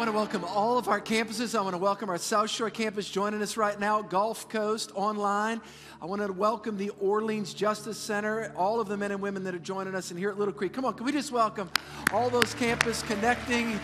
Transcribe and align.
want 0.00 0.08
to 0.08 0.16
welcome 0.16 0.44
all 0.44 0.78
of 0.78 0.88
our 0.88 0.98
campuses. 0.98 1.54
I 1.54 1.60
want 1.60 1.74
to 1.74 1.78
welcome 1.78 2.08
our 2.08 2.16
South 2.16 2.48
Shore 2.48 2.70
campus 2.70 3.10
joining 3.10 3.42
us 3.42 3.58
right 3.58 3.78
now, 3.78 4.00
Gulf 4.00 4.48
Coast 4.48 4.92
online. 4.94 5.60
I 6.00 6.06
want 6.06 6.22
to 6.22 6.32
welcome 6.32 6.78
the 6.78 6.88
Orleans 7.00 7.52
Justice 7.52 7.98
Center, 7.98 8.50
all 8.56 8.80
of 8.80 8.88
the 8.88 8.96
men 8.96 9.12
and 9.12 9.20
women 9.20 9.44
that 9.44 9.54
are 9.54 9.58
joining 9.58 9.94
us, 9.94 10.10
and 10.10 10.18
here 10.18 10.30
at 10.30 10.38
Little 10.38 10.54
Creek. 10.54 10.72
Come 10.72 10.86
on, 10.86 10.94
can 10.94 11.04
we 11.04 11.12
just 11.12 11.32
welcome 11.32 11.70
all 12.14 12.30
those 12.30 12.54
campus 12.54 13.02
connecting 13.02 13.78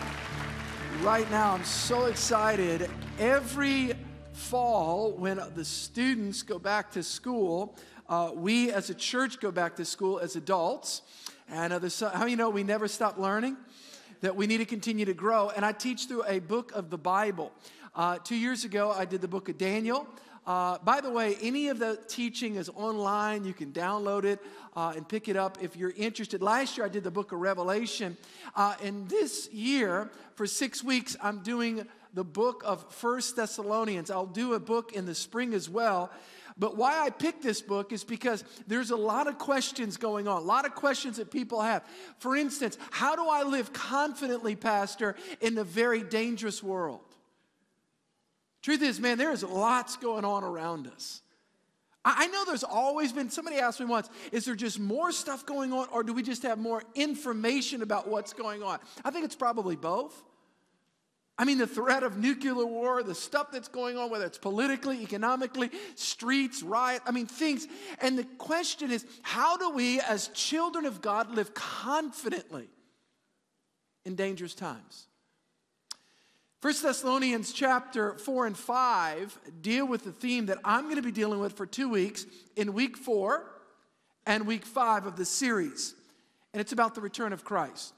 right 1.03 1.29
now? 1.29 1.51
I'm 1.51 1.63
so 1.63 2.05
excited. 2.05 2.89
Every 3.19 3.93
fall, 4.33 5.11
when 5.11 5.39
the 5.53 5.65
students 5.65 6.41
go 6.41 6.57
back 6.57 6.89
to 6.93 7.03
school, 7.03 7.77
uh, 8.09 8.31
we 8.33 8.71
as 8.71 8.89
a 8.89 8.95
church 8.95 9.39
go 9.39 9.51
back 9.51 9.75
to 9.75 9.85
school 9.85 10.17
as 10.17 10.35
adults. 10.35 11.03
And 11.47 11.71
uh, 11.71 12.09
how 12.09 12.25
you 12.25 12.37
know 12.37 12.49
we 12.49 12.63
never 12.63 12.87
stop 12.87 13.19
learning? 13.19 13.55
That 14.21 14.35
we 14.35 14.47
need 14.47 14.57
to 14.57 14.65
continue 14.65 15.05
to 15.05 15.13
grow. 15.13 15.49
And 15.49 15.65
I 15.65 15.71
teach 15.71 16.07
through 16.07 16.23
a 16.25 16.39
book 16.39 16.71
of 16.73 16.89
the 16.89 16.97
Bible. 16.97 17.51
Uh, 17.95 18.17
two 18.19 18.35
years 18.35 18.63
ago, 18.63 18.91
I 18.91 19.05
did 19.05 19.21
the 19.21 19.27
book 19.27 19.49
of 19.49 19.57
Daniel. 19.57 20.07
Uh, 20.45 20.77
by 20.79 21.01
the 21.01 21.09
way, 21.09 21.35
any 21.41 21.67
of 21.67 21.77
the 21.77 21.99
teaching 22.07 22.55
is 22.55 22.69
online. 22.69 23.43
You 23.43 23.53
can 23.53 23.73
download 23.73 24.23
it 24.23 24.39
uh, 24.77 24.93
and 24.95 25.07
pick 25.07 25.27
it 25.27 25.35
up 25.35 25.57
if 25.61 25.75
you're 25.75 25.93
interested. 25.97 26.41
Last 26.41 26.77
year, 26.77 26.85
I 26.85 26.89
did 26.89 27.03
the 27.03 27.11
book 27.11 27.33
of 27.33 27.39
Revelation. 27.39 28.15
Uh, 28.55 28.75
and 28.81 29.09
this 29.09 29.51
year, 29.51 30.09
for 30.35 30.47
six 30.47 30.83
weeks, 30.83 31.17
I'm 31.21 31.39
doing 31.39 31.85
the 32.17 32.23
book 32.23 32.63
of 32.65 32.83
First 32.95 33.35
Thessalonians. 33.35 34.09
I'll 34.09 34.25
do 34.25 34.55
a 34.55 34.59
book 34.59 34.91
in 34.91 35.05
the 35.05 35.13
spring 35.13 35.53
as 35.53 35.69
well. 35.69 36.09
But 36.57 36.75
why 36.75 36.99
I 36.99 37.11
picked 37.11 37.43
this 37.43 37.61
book 37.61 37.93
is 37.93 38.03
because 38.03 38.43
there's 38.65 38.89
a 38.89 38.95
lot 38.95 39.27
of 39.27 39.37
questions 39.37 39.97
going 39.97 40.27
on, 40.27 40.41
a 40.41 40.45
lot 40.45 40.65
of 40.65 40.73
questions 40.73 41.17
that 41.17 41.29
people 41.29 41.61
have. 41.61 41.83
For 42.17 42.35
instance, 42.35 42.75
how 42.89 43.15
do 43.15 43.29
I 43.29 43.43
live 43.43 43.71
confidently, 43.71 44.55
Pastor, 44.55 45.15
in 45.41 45.59
a 45.59 45.63
very 45.63 46.01
dangerous 46.01 46.63
world? 46.63 47.01
Truth 48.63 48.81
is, 48.81 48.99
man, 48.99 49.19
there 49.19 49.31
is 49.31 49.43
lots 49.43 49.95
going 49.97 50.25
on 50.25 50.43
around 50.43 50.87
us. 50.87 51.21
I 52.03 52.25
know 52.27 52.45
there's 52.45 52.63
always 52.63 53.13
been, 53.13 53.29
somebody 53.29 53.57
asked 53.57 53.79
me 53.79 53.85
once, 53.85 54.09
is 54.31 54.45
there 54.45 54.55
just 54.55 54.79
more 54.79 55.11
stuff 55.11 55.45
going 55.45 55.71
on 55.71 55.87
or 55.91 56.01
do 56.01 56.13
we 56.13 56.23
just 56.23 56.41
have 56.41 56.57
more 56.57 56.81
information 56.95 57.83
about 57.83 58.07
what's 58.07 58.33
going 58.33 58.63
on? 58.63 58.79
I 59.05 59.11
think 59.11 59.25
it's 59.25 59.35
probably 59.35 59.75
both. 59.75 60.23
I 61.39 61.45
mean, 61.45 61.59
the 61.59 61.67
threat 61.67 62.01
of 62.01 62.17
nuclear 62.17 62.65
war, 62.65 63.03
the 63.03 63.13
stuff 63.13 63.51
that's 63.51 63.67
going 63.67 63.95
on, 63.95 64.09
whether 64.09 64.25
it's 64.25 64.39
politically, 64.39 65.03
economically, 65.03 65.69
streets, 65.95 66.63
riot, 66.63 67.01
I 67.05 67.11
mean, 67.11 67.27
things. 67.27 67.67
And 68.01 68.17
the 68.17 68.23
question 68.23 68.89
is 68.89 69.05
how 69.21 69.55
do 69.57 69.69
we, 69.69 69.99
as 70.01 70.29
children 70.29 70.85
of 70.85 71.01
God, 71.01 71.31
live 71.31 71.53
confidently 71.53 72.67
in 74.03 74.15
dangerous 74.15 74.55
times? 74.55 75.07
1 76.61 76.73
Thessalonians 76.81 77.53
chapter 77.53 78.15
4 78.15 78.47
and 78.47 78.57
5 78.57 79.39
deal 79.61 79.87
with 79.87 80.03
the 80.03 80.11
theme 80.11 80.47
that 80.47 80.57
I'm 80.65 80.85
going 80.85 80.95
to 80.95 81.03
be 81.03 81.11
dealing 81.11 81.39
with 81.39 81.53
for 81.53 81.67
two 81.67 81.87
weeks 81.87 82.25
in 82.55 82.73
week 82.73 82.97
four 82.97 83.45
and 84.25 84.47
week 84.47 84.65
five 84.65 85.05
of 85.05 85.17
the 85.17 85.25
series. 85.25 85.93
And 86.53 86.61
it's 86.61 86.71
about 86.71 86.95
the 86.95 87.01
return 87.01 87.31
of 87.31 87.43
Christ. 87.43 87.93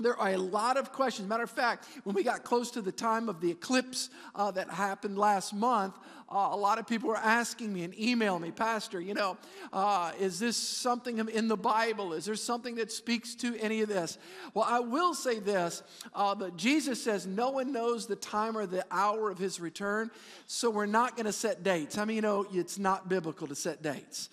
There 0.00 0.16
are 0.16 0.30
a 0.30 0.38
lot 0.38 0.76
of 0.76 0.92
questions. 0.92 1.28
Matter 1.28 1.42
of 1.42 1.50
fact, 1.50 1.86
when 2.04 2.14
we 2.14 2.22
got 2.22 2.42
close 2.42 2.70
to 2.72 2.80
the 2.80 2.92
time 2.92 3.28
of 3.28 3.40
the 3.40 3.50
eclipse 3.50 4.10
uh, 4.34 4.50
that 4.52 4.70
happened 4.70 5.18
last 5.18 5.52
month, 5.52 5.94
uh, 6.30 6.50
a 6.52 6.56
lot 6.56 6.78
of 6.78 6.86
people 6.86 7.10
are 7.10 7.16
asking 7.16 7.72
me 7.72 7.82
and 7.82 7.98
emailing 7.98 8.42
me, 8.42 8.52
Pastor, 8.52 9.00
you 9.00 9.14
know, 9.14 9.36
uh, 9.72 10.12
is 10.20 10.38
this 10.38 10.56
something 10.56 11.18
in 11.28 11.48
the 11.48 11.56
Bible? 11.56 12.12
Is 12.12 12.24
there 12.24 12.36
something 12.36 12.76
that 12.76 12.92
speaks 12.92 13.34
to 13.36 13.56
any 13.56 13.80
of 13.80 13.88
this? 13.88 14.16
Well, 14.54 14.64
I 14.68 14.78
will 14.78 15.12
say 15.12 15.40
this 15.40 15.82
uh, 16.14 16.34
that 16.34 16.56
Jesus 16.56 17.02
says 17.02 17.26
no 17.26 17.50
one 17.50 17.72
knows 17.72 18.06
the 18.06 18.14
time 18.14 18.56
or 18.56 18.66
the 18.66 18.86
hour 18.92 19.28
of 19.30 19.38
his 19.38 19.58
return, 19.58 20.10
so 20.46 20.70
we're 20.70 20.86
not 20.86 21.16
going 21.16 21.26
to 21.26 21.32
set 21.32 21.64
dates. 21.64 21.98
I 21.98 22.04
mean, 22.04 22.16
you 22.16 22.22
know, 22.22 22.46
it's 22.52 22.78
not 22.78 23.08
biblical 23.08 23.48
to 23.48 23.56
set 23.56 23.82
dates. 23.82 24.28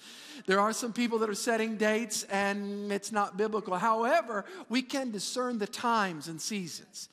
There 0.46 0.60
are 0.60 0.74
some 0.74 0.94
people 0.94 1.18
that 1.20 1.30
are 1.30 1.36
setting 1.36 1.78
dates 1.78 2.24
and 2.26 2.92
it's 2.92 3.12
not 3.12 3.38
biblical. 3.38 3.76
However, 3.76 4.46
we 4.70 4.84
can 4.84 5.10
discern 5.10 5.58
the 5.58 5.66
times 5.66 6.28
and 6.28 6.40
seasons. 6.40 7.10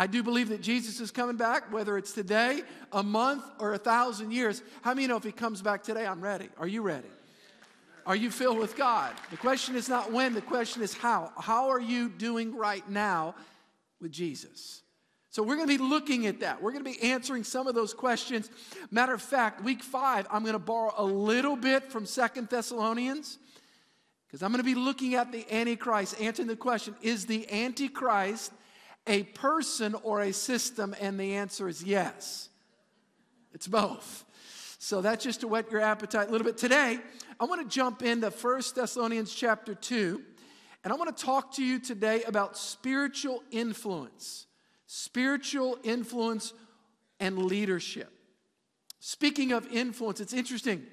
I 0.00 0.06
do 0.06 0.22
believe 0.22 0.48
that 0.48 0.62
Jesus 0.62 0.98
is 0.98 1.10
coming 1.10 1.36
back, 1.36 1.70
whether 1.70 1.98
it's 1.98 2.12
today, 2.12 2.62
a 2.90 3.02
month, 3.02 3.44
or 3.58 3.74
a 3.74 3.78
thousand 3.78 4.32
years. 4.32 4.62
How 4.80 4.94
many 4.94 5.06
know 5.06 5.18
if 5.18 5.24
he 5.24 5.30
comes 5.30 5.60
back 5.60 5.82
today, 5.82 6.06
I'm 6.06 6.22
ready? 6.22 6.48
Are 6.56 6.66
you 6.66 6.80
ready? 6.80 7.10
Are 8.06 8.16
you 8.16 8.30
filled 8.30 8.56
with 8.56 8.78
God? 8.78 9.12
The 9.30 9.36
question 9.36 9.76
is 9.76 9.90
not 9.90 10.10
when, 10.10 10.32
the 10.32 10.40
question 10.40 10.80
is 10.80 10.94
how. 10.94 11.32
How 11.36 11.68
are 11.68 11.78
you 11.78 12.08
doing 12.08 12.56
right 12.56 12.88
now 12.88 13.34
with 14.00 14.10
Jesus? 14.10 14.80
So 15.28 15.42
we're 15.42 15.56
going 15.56 15.68
to 15.68 15.78
be 15.78 15.84
looking 15.84 16.26
at 16.26 16.40
that. 16.40 16.62
We're 16.62 16.72
going 16.72 16.82
to 16.82 16.90
be 16.90 17.02
answering 17.02 17.44
some 17.44 17.66
of 17.66 17.74
those 17.74 17.92
questions. 17.92 18.48
Matter 18.90 19.12
of 19.12 19.20
fact, 19.20 19.62
week 19.62 19.82
five, 19.82 20.26
I'm 20.30 20.44
going 20.44 20.54
to 20.54 20.58
borrow 20.58 20.94
a 20.96 21.04
little 21.04 21.56
bit 21.56 21.92
from 21.92 22.06
Second 22.06 22.48
Thessalonians 22.48 23.36
because 24.26 24.42
I'm 24.42 24.50
going 24.50 24.64
to 24.64 24.64
be 24.64 24.74
looking 24.74 25.14
at 25.16 25.30
the 25.30 25.44
Antichrist, 25.54 26.18
answering 26.18 26.48
the 26.48 26.56
question 26.56 26.94
Is 27.02 27.26
the 27.26 27.52
Antichrist 27.52 28.50
a 29.06 29.24
person 29.24 29.94
or 30.02 30.20
a 30.20 30.32
system? 30.32 30.94
And 31.00 31.18
the 31.18 31.34
answer 31.34 31.68
is 31.68 31.82
yes. 31.82 32.48
It's 33.52 33.66
both. 33.66 34.24
So 34.78 35.00
that's 35.00 35.22
just 35.24 35.40
to 35.40 35.48
whet 35.48 35.70
your 35.70 35.80
appetite 35.80 36.28
a 36.28 36.30
little 36.30 36.46
bit. 36.46 36.56
Today, 36.56 36.98
I 37.38 37.44
want 37.44 37.62
to 37.62 37.68
jump 37.68 38.02
into 38.02 38.30
First 38.30 38.76
Thessalonians 38.76 39.34
chapter 39.34 39.74
2, 39.74 40.22
and 40.84 40.92
I 40.92 40.96
want 40.96 41.14
to 41.16 41.24
talk 41.24 41.54
to 41.56 41.64
you 41.64 41.78
today 41.78 42.22
about 42.24 42.56
spiritual 42.56 43.42
influence 43.50 44.46
spiritual 44.92 45.78
influence 45.84 46.52
and 47.20 47.38
leadership. 47.38 48.12
Speaking 48.98 49.52
of 49.52 49.70
influence, 49.72 50.20
it's 50.20 50.32
interesting. 50.32 50.84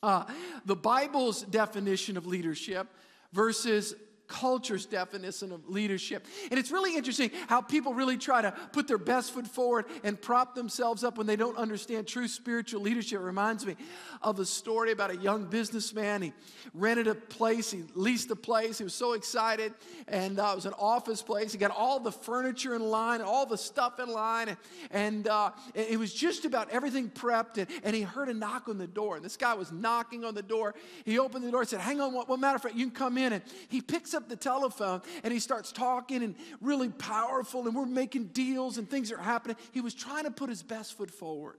Uh, 0.00 0.24
the 0.66 0.76
Bible's 0.76 1.42
definition 1.42 2.16
of 2.16 2.26
leadership 2.28 2.86
versus 3.32 3.96
culture's 4.26 4.86
definition 4.86 5.52
of 5.52 5.68
leadership. 5.68 6.26
And 6.50 6.58
it's 6.58 6.70
really 6.70 6.96
interesting 6.96 7.30
how 7.48 7.60
people 7.60 7.94
really 7.94 8.16
try 8.16 8.42
to 8.42 8.52
put 8.72 8.88
their 8.88 8.98
best 8.98 9.32
foot 9.32 9.46
forward 9.46 9.86
and 10.02 10.20
prop 10.20 10.54
themselves 10.54 11.04
up 11.04 11.18
when 11.18 11.26
they 11.26 11.36
don't 11.36 11.56
understand 11.56 12.06
true 12.06 12.28
spiritual 12.28 12.80
leadership. 12.80 13.20
It 13.20 13.24
reminds 13.24 13.66
me 13.66 13.76
of 14.22 14.38
a 14.38 14.46
story 14.46 14.92
about 14.92 15.10
a 15.10 15.16
young 15.16 15.44
businessman. 15.44 16.22
He 16.22 16.32
rented 16.72 17.06
a 17.06 17.14
place, 17.14 17.70
he 17.70 17.84
leased 17.94 18.30
a 18.30 18.36
place, 18.36 18.78
he 18.78 18.84
was 18.84 18.94
so 18.94 19.12
excited, 19.12 19.74
and 20.08 20.38
uh, 20.38 20.50
it 20.52 20.56
was 20.56 20.66
an 20.66 20.74
office 20.78 21.22
place. 21.22 21.52
He 21.52 21.58
got 21.58 21.70
all 21.70 22.00
the 22.00 22.12
furniture 22.12 22.74
in 22.74 22.82
line, 22.82 23.20
all 23.20 23.46
the 23.46 23.58
stuff 23.58 24.00
in 24.00 24.08
line, 24.08 24.48
and, 24.48 24.56
and 24.90 25.28
uh, 25.28 25.50
it 25.74 25.98
was 25.98 26.12
just 26.12 26.44
about 26.44 26.70
everything 26.70 27.10
prepped. 27.10 27.58
And, 27.58 27.68
and, 27.82 27.94
he 27.94 28.02
heard 28.02 28.28
a 28.28 28.34
knock 28.34 28.68
on 28.68 28.78
the 28.78 28.86
door, 28.86 29.16
and 29.16 29.24
this 29.24 29.36
guy 29.36 29.54
was 29.54 29.70
knocking 29.70 30.24
on 30.24 30.34
the 30.34 30.42
door. 30.42 30.74
He 31.04 31.18
opened 31.18 31.44
the 31.44 31.50
door 31.50 31.60
and 31.60 31.68
said, 31.68 31.80
Hang 31.80 32.00
on, 32.00 32.12
what, 32.12 32.28
what 32.28 32.40
matter 32.40 32.56
of 32.56 32.62
fact, 32.62 32.74
you 32.74 32.86
can 32.86 32.94
come 32.94 33.18
in. 33.18 33.32
And 33.34 33.42
he 33.68 33.80
picks 33.80 34.13
up 34.14 34.28
the 34.28 34.36
telephone 34.36 35.02
and 35.22 35.32
he 35.32 35.40
starts 35.40 35.72
talking 35.72 36.22
and 36.22 36.34
really 36.60 36.88
powerful, 36.88 37.66
and 37.66 37.74
we're 37.74 37.86
making 37.86 38.26
deals 38.28 38.78
and 38.78 38.88
things 38.88 39.12
are 39.12 39.18
happening. 39.18 39.56
He 39.72 39.80
was 39.80 39.94
trying 39.94 40.24
to 40.24 40.30
put 40.30 40.48
his 40.48 40.62
best 40.62 40.96
foot 40.96 41.10
forward. 41.10 41.56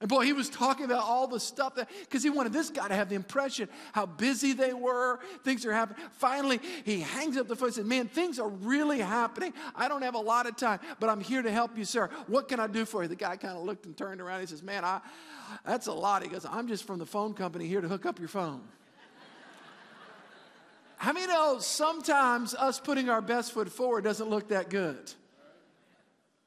And 0.00 0.08
boy, 0.08 0.24
he 0.24 0.32
was 0.32 0.48
talking 0.48 0.86
about 0.86 1.02
all 1.02 1.26
the 1.26 1.38
stuff 1.38 1.74
that, 1.74 1.90
because 2.00 2.22
he 2.22 2.30
wanted 2.30 2.54
this 2.54 2.70
guy 2.70 2.88
to 2.88 2.94
have 2.94 3.10
the 3.10 3.16
impression 3.16 3.68
how 3.92 4.06
busy 4.06 4.54
they 4.54 4.72
were, 4.72 5.20
things 5.44 5.66
are 5.66 5.74
happening. 5.74 6.02
Finally, 6.12 6.60
he 6.84 7.00
hangs 7.00 7.36
up 7.36 7.48
the 7.48 7.56
phone 7.56 7.68
and 7.68 7.74
says, 7.74 7.84
Man, 7.84 8.08
things 8.08 8.38
are 8.38 8.48
really 8.48 9.00
happening. 9.00 9.52
I 9.76 9.88
don't 9.88 10.00
have 10.00 10.14
a 10.14 10.20
lot 10.20 10.46
of 10.46 10.56
time, 10.56 10.80
but 11.00 11.10
I'm 11.10 11.20
here 11.20 11.42
to 11.42 11.50
help 11.50 11.76
you, 11.76 11.84
sir. 11.84 12.08
What 12.28 12.48
can 12.48 12.60
I 12.60 12.66
do 12.66 12.86
for 12.86 13.02
you? 13.02 13.08
The 13.08 13.16
guy 13.16 13.36
kind 13.36 13.58
of 13.58 13.64
looked 13.64 13.84
and 13.84 13.94
turned 13.94 14.22
around. 14.22 14.40
He 14.40 14.46
says, 14.46 14.62
Man, 14.62 14.86
I, 14.86 15.02
that's 15.66 15.86
a 15.86 15.92
lot. 15.92 16.22
He 16.22 16.30
goes, 16.30 16.46
I'm 16.48 16.66
just 16.66 16.84
from 16.84 16.98
the 16.98 17.06
phone 17.06 17.34
company 17.34 17.66
here 17.66 17.82
to 17.82 17.88
hook 17.88 18.06
up 18.06 18.18
your 18.18 18.28
phone. 18.28 18.62
How 21.00 21.14
many 21.14 21.28
know 21.28 21.56
sometimes 21.60 22.54
us 22.54 22.78
putting 22.78 23.08
our 23.08 23.22
best 23.22 23.52
foot 23.52 23.70
forward 23.70 24.04
doesn't 24.04 24.28
look 24.28 24.48
that 24.48 24.68
good? 24.68 25.10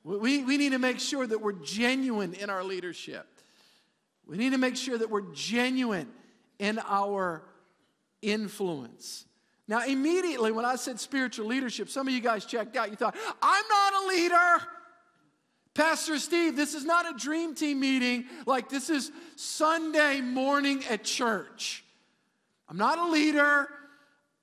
We, 0.04 0.44
we 0.44 0.58
need 0.58 0.74
to 0.74 0.78
make 0.78 1.00
sure 1.00 1.26
that 1.26 1.42
we're 1.42 1.54
genuine 1.54 2.36
in 2.36 2.52
our 2.52 2.64
leadership. 2.64 3.26
We 4.28 4.38
need 4.38 4.52
to 4.52 4.60
make 4.60 4.76
sure 4.76 4.96
that 4.96 5.10
we're 5.10 5.34
genuine 5.34 6.08
in 6.60 6.78
our 6.86 7.42
influence. 8.22 9.26
Now, 9.68 9.88
immediately 9.88 10.52
when 10.52 10.66
I 10.66 10.76
said 10.76 11.00
spiritual 11.00 11.48
leadership, 11.48 11.90
some 11.90 12.08
of 12.08 12.14
you 12.14 12.22
guys 12.22 12.46
checked 12.46 12.76
out. 12.76 12.92
You 12.92 12.96
thought, 12.96 13.16
I'm 13.42 13.66
not 13.68 14.04
a 14.04 14.08
leader. 14.08 14.68
Pastor 15.74 16.20
Steve, 16.20 16.56
this 16.56 16.76
is 16.76 16.86
not 16.86 17.12
a 17.12 17.18
dream 17.18 17.56
team 17.56 17.80
meeting 17.80 18.26
like 18.46 18.70
this 18.70 18.92
is 18.92 19.12
Sunday 19.36 20.22
morning 20.22 20.84
at 20.92 21.04
church. 21.04 21.84
I'm 22.70 22.78
not 22.78 23.00
a 23.00 23.08
leader. 23.08 23.68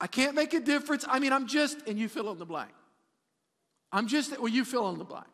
I 0.00 0.06
can't 0.06 0.34
make 0.34 0.54
a 0.54 0.60
difference. 0.60 1.04
I 1.06 1.18
mean, 1.18 1.32
I'm 1.32 1.46
just, 1.46 1.86
and 1.86 1.98
you 1.98 2.08
fill 2.08 2.30
in 2.32 2.38
the 2.38 2.46
blank. 2.46 2.70
I'm 3.92 4.06
just, 4.06 4.38
well, 4.38 4.48
you 4.48 4.64
fill 4.64 4.88
in 4.90 4.98
the 4.98 5.04
blank. 5.04 5.26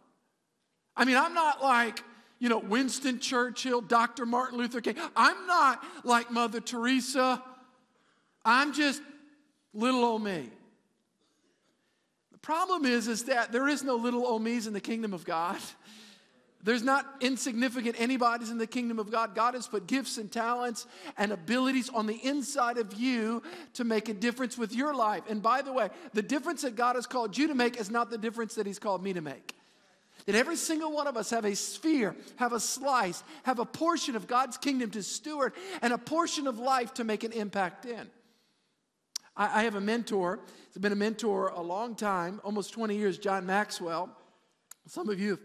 I 0.97 1.05
mean, 1.05 1.17
I'm 1.17 1.35
not 1.35 1.63
like, 1.63 2.03
you 2.39 2.49
know, 2.49 2.59
Winston 2.59 3.21
Churchill, 3.21 3.81
Dr. 3.81 4.27
Martin 4.27 4.59
Luther 4.59 4.81
King. 4.81 4.97
I'm 5.15 5.47
not 5.47 5.85
like 6.05 6.31
Mother 6.31 6.61
Teresa. 6.61 7.43
I'm 8.45 8.73
just 8.73 9.03
little 9.73 10.05
old 10.05 10.23
me. 10.23 10.49
The 12.33 12.39
Problem 12.39 12.87
is, 12.87 13.09
is 13.09 13.25
that 13.25 13.53
there 13.53 13.69
is 13.69 13.85
no 13.85 13.95
little 13.97 14.27
old 14.27 14.43
me's 14.43 14.67
in 14.67 14.73
the 14.73 14.81
kingdom 14.81 15.15
of 15.15 15.25
God. 15.25 15.57
There's 16.67 16.83
not 16.83 17.07
insignificant 17.21 17.95
anybody's 17.97 18.51
in 18.51 18.59
the 18.59 18.67
kingdom 18.67 18.99
of 18.99 19.09
God. 19.09 19.37
God 19.37 19.55
has 19.55 19.69
put 19.69 19.87
gifts 19.87 20.19
and 20.19 20.31
talents 20.33 20.89
and 21.17 21.31
abilities 21.31 21.89
on 21.89 22.09
the 22.09 22.17
inside 22.27 22.77
of 22.77 22.93
you 22.95 23.41
to 23.75 23.85
make 23.85 24.09
a 24.09 24.13
difference 24.13 24.59
with 24.59 24.75
your 24.75 24.93
life. 24.93 25.23
And 25.29 25.41
by 25.41 25.63
the 25.63 25.73
way, 25.73 25.91
the 26.13 26.23
difference 26.23 26.63
that 26.63 26.75
God 26.75 26.97
has 26.97 27.07
called 27.07 27.39
you 27.39 27.47
to 27.47 27.55
make 27.55 27.79
is 27.79 27.89
not 27.89 28.11
the 28.11 28.19
difference 28.19 28.57
that 28.57 28.67
He's 28.67 28.81
called 28.81 29.01
me 29.01 29.13
to 29.13 29.21
make. 29.21 29.55
That 30.25 30.35
every 30.35 30.57
single 30.57 30.91
one 30.91 31.07
of 31.07 31.17
us 31.17 31.31
have 31.31 31.45
a 31.45 31.55
sphere, 31.55 32.17
have 32.35 32.53
a 32.53 32.59
slice, 32.59 33.23
have 33.45 33.61
a 33.61 33.65
portion 33.65 34.17
of 34.17 34.27
God's 34.27 34.57
kingdom 34.57 34.91
to 34.91 35.05
steward, 35.05 35.53
and 35.83 35.93
a 35.93 35.99
portion 35.99 36.49
of 36.49 36.59
life 36.59 36.95
to 36.95 37.05
make 37.05 37.23
an 37.23 37.31
impact 37.31 37.87
in. 37.87 38.11
I, 39.37 39.61
I 39.61 39.63
have 39.63 39.77
a 39.77 39.81
mentor, 39.81 40.41
he's 40.67 40.83
been 40.83 40.91
a 40.91 40.97
mentor 40.97 41.51
a 41.51 41.63
long 41.63 41.95
time, 41.95 42.41
almost 42.43 42.73
20 42.73 42.97
years, 42.97 43.19
John 43.19 43.47
Maxwell. 43.47 44.11
Some 44.89 45.09
of 45.09 45.21
you 45.21 45.31
have 45.31 45.41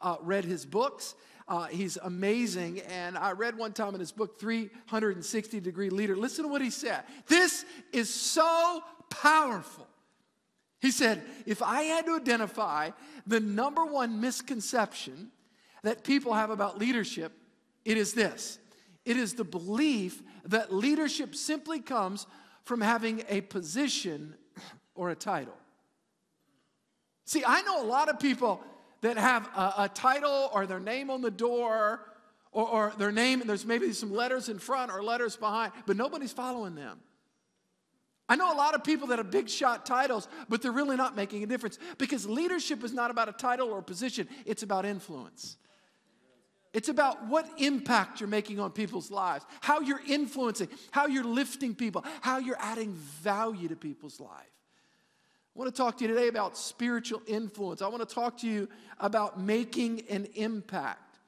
uh, 0.00 0.16
read 0.20 0.44
his 0.44 0.64
books. 0.66 1.14
Uh, 1.46 1.66
he's 1.66 1.96
amazing. 1.98 2.80
And 2.80 3.18
I 3.18 3.32
read 3.32 3.56
one 3.56 3.72
time 3.72 3.94
in 3.94 4.00
his 4.00 4.12
book, 4.12 4.38
360 4.38 5.60
Degree 5.60 5.90
Leader. 5.90 6.16
Listen 6.16 6.44
to 6.44 6.50
what 6.50 6.62
he 6.62 6.70
said. 6.70 7.02
This 7.26 7.64
is 7.92 8.12
so 8.12 8.82
powerful. 9.10 9.86
He 10.80 10.90
said, 10.90 11.22
if 11.46 11.62
I 11.62 11.82
had 11.82 12.06
to 12.06 12.16
identify 12.16 12.90
the 13.26 13.40
number 13.40 13.84
one 13.84 14.20
misconception 14.20 15.30
that 15.82 16.04
people 16.04 16.34
have 16.34 16.50
about 16.50 16.78
leadership, 16.78 17.32
it 17.84 17.96
is 17.96 18.14
this 18.14 18.58
it 19.04 19.16
is 19.16 19.34
the 19.34 19.44
belief 19.44 20.22
that 20.46 20.72
leadership 20.72 21.34
simply 21.34 21.80
comes 21.80 22.26
from 22.64 22.80
having 22.80 23.22
a 23.28 23.42
position 23.42 24.34
or 24.94 25.10
a 25.10 25.14
title. 25.14 25.56
See, 27.26 27.42
I 27.46 27.62
know 27.62 27.82
a 27.82 27.86
lot 27.86 28.08
of 28.08 28.18
people 28.18 28.62
that 29.04 29.16
have 29.18 29.48
a, 29.56 29.74
a 29.78 29.90
title 29.92 30.50
or 30.52 30.66
their 30.66 30.80
name 30.80 31.10
on 31.10 31.20
the 31.20 31.30
door 31.30 32.00
or, 32.52 32.68
or 32.68 32.92
their 32.98 33.12
name, 33.12 33.40
and 33.40 33.48
there's 33.48 33.66
maybe 33.66 33.92
some 33.92 34.12
letters 34.12 34.48
in 34.48 34.58
front 34.58 34.90
or 34.90 35.02
letters 35.02 35.36
behind, 35.36 35.72
but 35.86 35.96
nobody's 35.96 36.32
following 36.32 36.74
them. 36.74 37.00
I 38.28 38.36
know 38.36 38.52
a 38.52 38.56
lot 38.56 38.74
of 38.74 38.82
people 38.82 39.08
that 39.08 39.18
have 39.18 39.30
big 39.30 39.50
shot 39.50 39.84
titles, 39.84 40.28
but 40.48 40.62
they're 40.62 40.72
really 40.72 40.96
not 40.96 41.14
making 41.14 41.42
a 41.42 41.46
difference 41.46 41.78
because 41.98 42.26
leadership 42.26 42.82
is 42.82 42.94
not 42.94 43.10
about 43.10 43.28
a 43.28 43.32
title 43.32 43.68
or 43.68 43.80
a 43.80 43.82
position, 43.82 44.28
it's 44.46 44.62
about 44.62 44.86
influence. 44.86 45.56
It's 46.72 46.88
about 46.88 47.28
what 47.28 47.48
impact 47.58 48.20
you're 48.20 48.28
making 48.28 48.58
on 48.58 48.72
people's 48.72 49.10
lives, 49.10 49.44
how 49.60 49.80
you're 49.80 50.00
influencing, 50.08 50.68
how 50.90 51.06
you're 51.06 51.22
lifting 51.22 51.74
people, 51.74 52.04
how 52.20 52.38
you're 52.38 52.56
adding 52.58 52.94
value 52.94 53.68
to 53.68 53.76
people's 53.76 54.18
life. 54.18 54.53
I 55.54 55.60
want 55.60 55.72
to 55.72 55.76
talk 55.76 55.98
to 55.98 56.04
you 56.04 56.08
today 56.08 56.26
about 56.26 56.56
spiritual 56.56 57.22
influence. 57.28 57.80
I 57.80 57.86
want 57.86 58.06
to 58.06 58.12
talk 58.12 58.38
to 58.38 58.48
you 58.48 58.68
about 58.98 59.38
making 59.38 60.02
an 60.10 60.26
impact. 60.34 61.18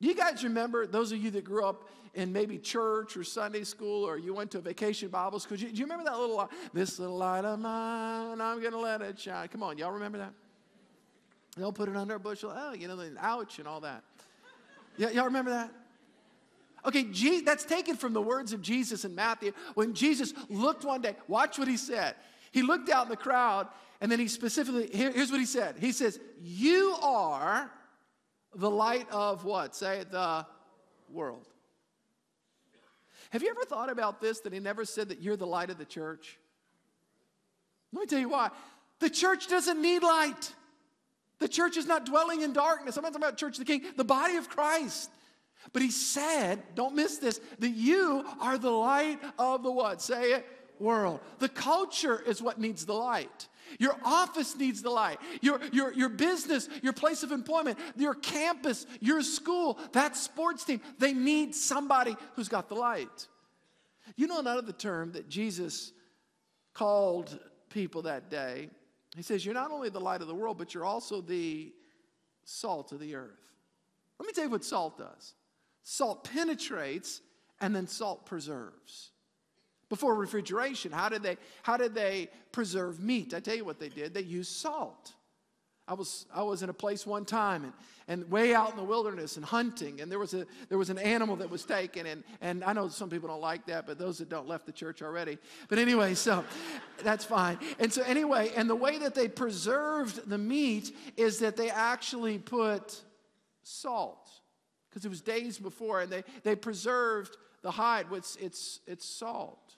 Do 0.00 0.08
you 0.08 0.14
guys 0.14 0.42
remember, 0.42 0.86
those 0.86 1.12
of 1.12 1.18
you 1.18 1.30
that 1.32 1.44
grew 1.44 1.66
up 1.66 1.90
in 2.14 2.32
maybe 2.32 2.56
church 2.56 3.18
or 3.18 3.22
Sunday 3.22 3.64
school 3.64 4.08
or 4.08 4.16
you 4.16 4.32
went 4.32 4.50
to 4.52 4.58
a 4.58 4.60
vacation 4.62 5.10
Bible 5.10 5.38
school, 5.38 5.58
do 5.58 5.66
you, 5.66 5.72
do 5.72 5.76
you 5.76 5.84
remember 5.84 6.04
that 6.04 6.18
little 6.18 6.36
light? 6.36 6.48
This 6.72 6.98
little 6.98 7.18
light 7.18 7.44
of 7.44 7.58
mine, 7.58 8.40
I'm 8.40 8.60
going 8.60 8.72
to 8.72 8.78
let 8.78 9.02
it 9.02 9.18
shine. 9.18 9.48
Come 9.48 9.62
on, 9.62 9.76
y'all 9.76 9.92
remember 9.92 10.16
that? 10.18 10.32
They'll 11.58 11.70
put 11.70 11.90
it 11.90 11.96
under 11.96 12.14
a 12.14 12.20
bushel. 12.20 12.54
Oh, 12.56 12.72
you 12.72 12.88
know, 12.88 12.96
the 12.96 13.14
ouch 13.18 13.58
and 13.58 13.68
all 13.68 13.80
that. 13.80 14.02
Yeah, 14.96 15.10
y'all 15.10 15.26
remember 15.26 15.50
that? 15.50 15.70
Okay, 16.86 17.02
that's 17.42 17.66
taken 17.66 17.94
from 17.94 18.14
the 18.14 18.22
words 18.22 18.54
of 18.54 18.62
Jesus 18.62 19.04
in 19.04 19.14
Matthew. 19.14 19.52
When 19.74 19.92
Jesus 19.92 20.32
looked 20.48 20.82
one 20.82 21.02
day, 21.02 21.14
watch 21.28 21.58
what 21.58 21.68
he 21.68 21.76
said. 21.76 22.14
He 22.50 22.62
looked 22.62 22.90
out 22.90 23.04
in 23.04 23.10
the 23.10 23.16
crowd, 23.16 23.68
and 24.00 24.10
then 24.10 24.18
he 24.18 24.28
specifically, 24.28 24.88
here, 24.92 25.12
here's 25.12 25.30
what 25.30 25.40
he 25.40 25.46
said. 25.46 25.76
He 25.78 25.92
says, 25.92 26.18
You 26.40 26.96
are 27.02 27.70
the 28.54 28.70
light 28.70 29.06
of 29.10 29.44
what? 29.44 29.74
Say 29.74 30.04
the 30.10 30.46
world. 31.08 31.46
Have 33.30 33.42
you 33.42 33.50
ever 33.50 33.64
thought 33.64 33.90
about 33.90 34.20
this 34.20 34.40
that 34.40 34.52
he 34.52 34.58
never 34.58 34.84
said 34.84 35.10
that 35.10 35.22
you're 35.22 35.36
the 35.36 35.46
light 35.46 35.70
of 35.70 35.78
the 35.78 35.84
church? 35.84 36.38
Let 37.92 38.00
me 38.00 38.06
tell 38.06 38.18
you 38.18 38.28
why. 38.28 38.50
The 38.98 39.10
church 39.10 39.48
doesn't 39.48 39.80
need 39.80 40.02
light. 40.02 40.54
The 41.38 41.48
church 41.48 41.76
is 41.76 41.86
not 41.86 42.04
dwelling 42.04 42.42
in 42.42 42.52
darkness. 42.52 42.96
I'm 42.96 43.02
not 43.02 43.12
talking 43.12 43.24
about 43.24 43.38
Church 43.38 43.58
of 43.58 43.64
the 43.66 43.72
King, 43.72 43.82
the 43.96 44.04
body 44.04 44.36
of 44.36 44.48
Christ. 44.48 45.10
But 45.72 45.82
he 45.82 45.90
said, 45.90 46.62
don't 46.74 46.94
miss 46.94 47.18
this, 47.18 47.40
that 47.58 47.70
you 47.70 48.24
are 48.40 48.58
the 48.58 48.70
light 48.70 49.18
of 49.38 49.62
the 49.62 49.70
what? 49.70 50.02
Say 50.02 50.32
it, 50.32 50.46
world. 50.80 51.20
The 51.38 51.48
culture 51.48 52.20
is 52.26 52.42
what 52.42 52.58
needs 52.58 52.86
the 52.86 52.94
light. 52.94 53.48
Your 53.78 53.96
office 54.04 54.56
needs 54.56 54.82
the 54.82 54.90
light. 54.90 55.18
Your, 55.40 55.60
your, 55.72 55.92
your 55.92 56.08
business, 56.08 56.68
your 56.82 56.92
place 56.92 57.22
of 57.22 57.30
employment, 57.30 57.78
your 57.96 58.14
campus, 58.14 58.86
your 59.00 59.22
school, 59.22 59.78
that 59.92 60.16
sports 60.16 60.64
team, 60.64 60.80
they 60.98 61.12
need 61.12 61.54
somebody 61.54 62.16
who's 62.34 62.48
got 62.48 62.68
the 62.68 62.74
light. 62.74 63.28
You 64.16 64.26
know 64.26 64.40
another 64.40 64.72
term 64.72 65.12
that 65.12 65.28
Jesus 65.28 65.92
called 66.74 67.38
people 67.68 68.02
that 68.02 68.30
day? 68.30 68.70
He 69.16 69.22
says, 69.22 69.44
You're 69.44 69.54
not 69.54 69.70
only 69.70 69.88
the 69.88 70.00
light 70.00 70.20
of 70.20 70.28
the 70.28 70.34
world, 70.34 70.58
but 70.58 70.74
you're 70.74 70.84
also 70.84 71.20
the 71.20 71.72
salt 72.44 72.92
of 72.92 73.00
the 73.00 73.14
earth. 73.14 73.38
Let 74.18 74.26
me 74.26 74.32
tell 74.32 74.44
you 74.44 74.50
what 74.50 74.64
salt 74.64 74.98
does 74.98 75.34
salt 75.82 76.24
penetrates, 76.30 77.20
and 77.60 77.74
then 77.74 77.86
salt 77.86 78.26
preserves. 78.26 79.10
Before 79.90 80.14
refrigeration, 80.14 80.92
how 80.92 81.08
did 81.08 81.22
they, 81.22 81.36
how 81.64 81.76
did 81.76 81.94
they 81.94 82.28
preserve 82.52 83.00
meat? 83.00 83.34
I 83.34 83.40
tell 83.40 83.56
you 83.56 83.64
what 83.64 83.80
they 83.80 83.88
did. 83.88 84.14
They 84.14 84.22
used 84.22 84.52
salt. 84.52 85.12
I 85.88 85.94
was, 85.94 86.26
I 86.32 86.44
was 86.44 86.62
in 86.62 86.70
a 86.70 86.72
place 86.72 87.04
one 87.04 87.24
time 87.24 87.64
and, 87.64 87.72
and 88.06 88.30
way 88.30 88.54
out 88.54 88.70
in 88.70 88.76
the 88.76 88.84
wilderness 88.84 89.36
and 89.36 89.44
hunting, 89.44 90.00
and 90.00 90.10
there 90.10 90.20
was, 90.20 90.32
a, 90.32 90.46
there 90.68 90.78
was 90.78 90.90
an 90.90 90.98
animal 90.98 91.34
that 91.36 91.50
was 91.50 91.64
taken. 91.64 92.06
And, 92.06 92.22
and 92.40 92.62
I 92.62 92.72
know 92.72 92.88
some 92.88 93.10
people 93.10 93.28
don't 93.28 93.40
like 93.40 93.66
that, 93.66 93.88
but 93.88 93.98
those 93.98 94.18
that 94.18 94.28
don't 94.28 94.46
left 94.46 94.66
the 94.66 94.72
church 94.72 95.02
already. 95.02 95.36
But 95.68 95.80
anyway, 95.80 96.14
so 96.14 96.44
that's 97.02 97.24
fine. 97.24 97.58
And 97.80 97.92
so, 97.92 98.02
anyway, 98.02 98.52
and 98.54 98.70
the 98.70 98.76
way 98.76 98.98
that 98.98 99.16
they 99.16 99.26
preserved 99.26 100.30
the 100.30 100.38
meat 100.38 100.94
is 101.16 101.40
that 101.40 101.56
they 101.56 101.70
actually 101.70 102.38
put 102.38 103.02
salt, 103.64 104.30
because 104.88 105.04
it 105.04 105.08
was 105.08 105.20
days 105.20 105.58
before, 105.58 106.00
and 106.02 106.12
they, 106.12 106.22
they 106.44 106.54
preserved 106.54 107.36
the 107.62 107.72
hide 107.72 108.08
with 108.10 108.40
its, 108.40 108.78
its 108.86 109.04
salt. 109.04 109.74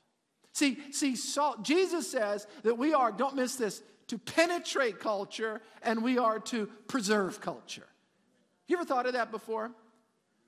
See, 0.52 0.78
see, 0.90 1.16
salt, 1.16 1.62
Jesus 1.62 2.10
says 2.10 2.46
that 2.62 2.76
we 2.76 2.92
are, 2.94 3.10
don't 3.10 3.34
miss 3.34 3.56
this, 3.56 3.82
to 4.08 4.18
penetrate 4.18 5.00
culture 5.00 5.62
and 5.82 6.02
we 6.02 6.18
are 6.18 6.38
to 6.38 6.66
preserve 6.86 7.40
culture. 7.40 7.86
You 8.66 8.76
ever 8.76 8.84
thought 8.84 9.06
of 9.06 9.14
that 9.14 9.30
before? 9.30 9.72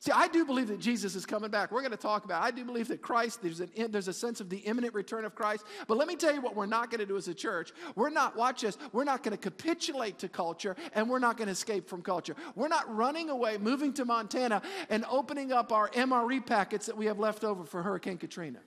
See, 0.05 0.13
I 0.13 0.29
do 0.29 0.45
believe 0.45 0.69
that 0.69 0.81
Jesus 0.81 1.15
is 1.15 1.25
coming 1.25 1.51
back. 1.51 1.73
We're 1.73 1.81
going 1.81 1.93
to 1.93 1.97
talk 1.97 2.27
about. 2.27 2.43
It. 2.43 2.47
I 2.47 2.51
do 2.51 2.63
believe 2.63 2.89
that 2.89 3.01
Christ. 3.01 3.41
There's, 3.41 3.61
an, 3.61 3.71
there's 3.91 4.09
a 4.09 4.13
sense 4.13 4.39
of 4.39 4.51
the 4.51 4.59
imminent 4.59 4.93
return 4.93 5.25
of 5.25 5.35
Christ. 5.35 5.65
But 5.89 5.97
let 5.97 6.07
me 6.07 6.15
tell 6.15 6.35
you 6.35 6.43
what 6.43 6.55
we're 6.55 6.67
not 6.67 6.91
going 6.91 7.01
to 7.01 7.07
do 7.07 7.17
as 7.17 7.27
a 7.27 7.33
church. 7.33 7.73
We're 7.95 8.11
not. 8.11 8.37
Watch 8.37 8.61
this. 8.61 8.77
We're 8.93 9.05
not 9.05 9.23
going 9.23 9.35
to 9.35 9.39
capitulate 9.39 10.19
to 10.19 10.29
culture, 10.29 10.77
and 10.95 11.09
we're 11.09 11.21
not 11.21 11.39
going 11.39 11.47
to 11.47 11.53
escape 11.53 11.89
from 11.89 12.03
culture. 12.03 12.37
We're 12.55 12.69
not 12.69 12.95
running 12.95 13.31
away, 13.31 13.57
moving 13.57 13.95
to 13.95 14.05
Montana, 14.05 14.61
and 14.91 15.07
opening 15.09 15.53
up 15.53 15.73
our 15.73 15.89
MRE 15.89 16.45
packets 16.45 16.85
that 16.85 16.99
we 16.99 17.07
have 17.07 17.19
left 17.19 17.43
over 17.43 17.65
for 17.65 17.83
Hurricane 17.83 18.19
Katrina. 18.19 18.59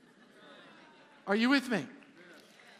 Are 1.27 1.35
you 1.35 1.49
with 1.49 1.69
me? 1.69 1.85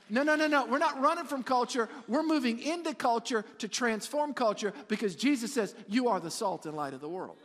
No, 0.10 0.24
no, 0.24 0.36
no, 0.36 0.48
no. 0.48 0.66
We're 0.66 0.78
not 0.78 1.02
running 1.02 1.26
from 1.26 1.44
culture. 1.44 1.90
We're 2.08 2.24
moving 2.24 2.60
into 2.60 2.96
culture 2.96 3.44
to 3.60 3.68
transform 3.68 4.34
culture 4.34 4.74
because 4.88 5.16
Jesus 5.16 5.54
says, 5.54 5.76
You 5.88 6.08
are 6.08 6.20
the 6.20 6.32
salt 6.32 6.66
and 6.66 6.76
light 6.76 6.94
of 6.94 7.02
the 7.02 7.10
world. 7.10 7.38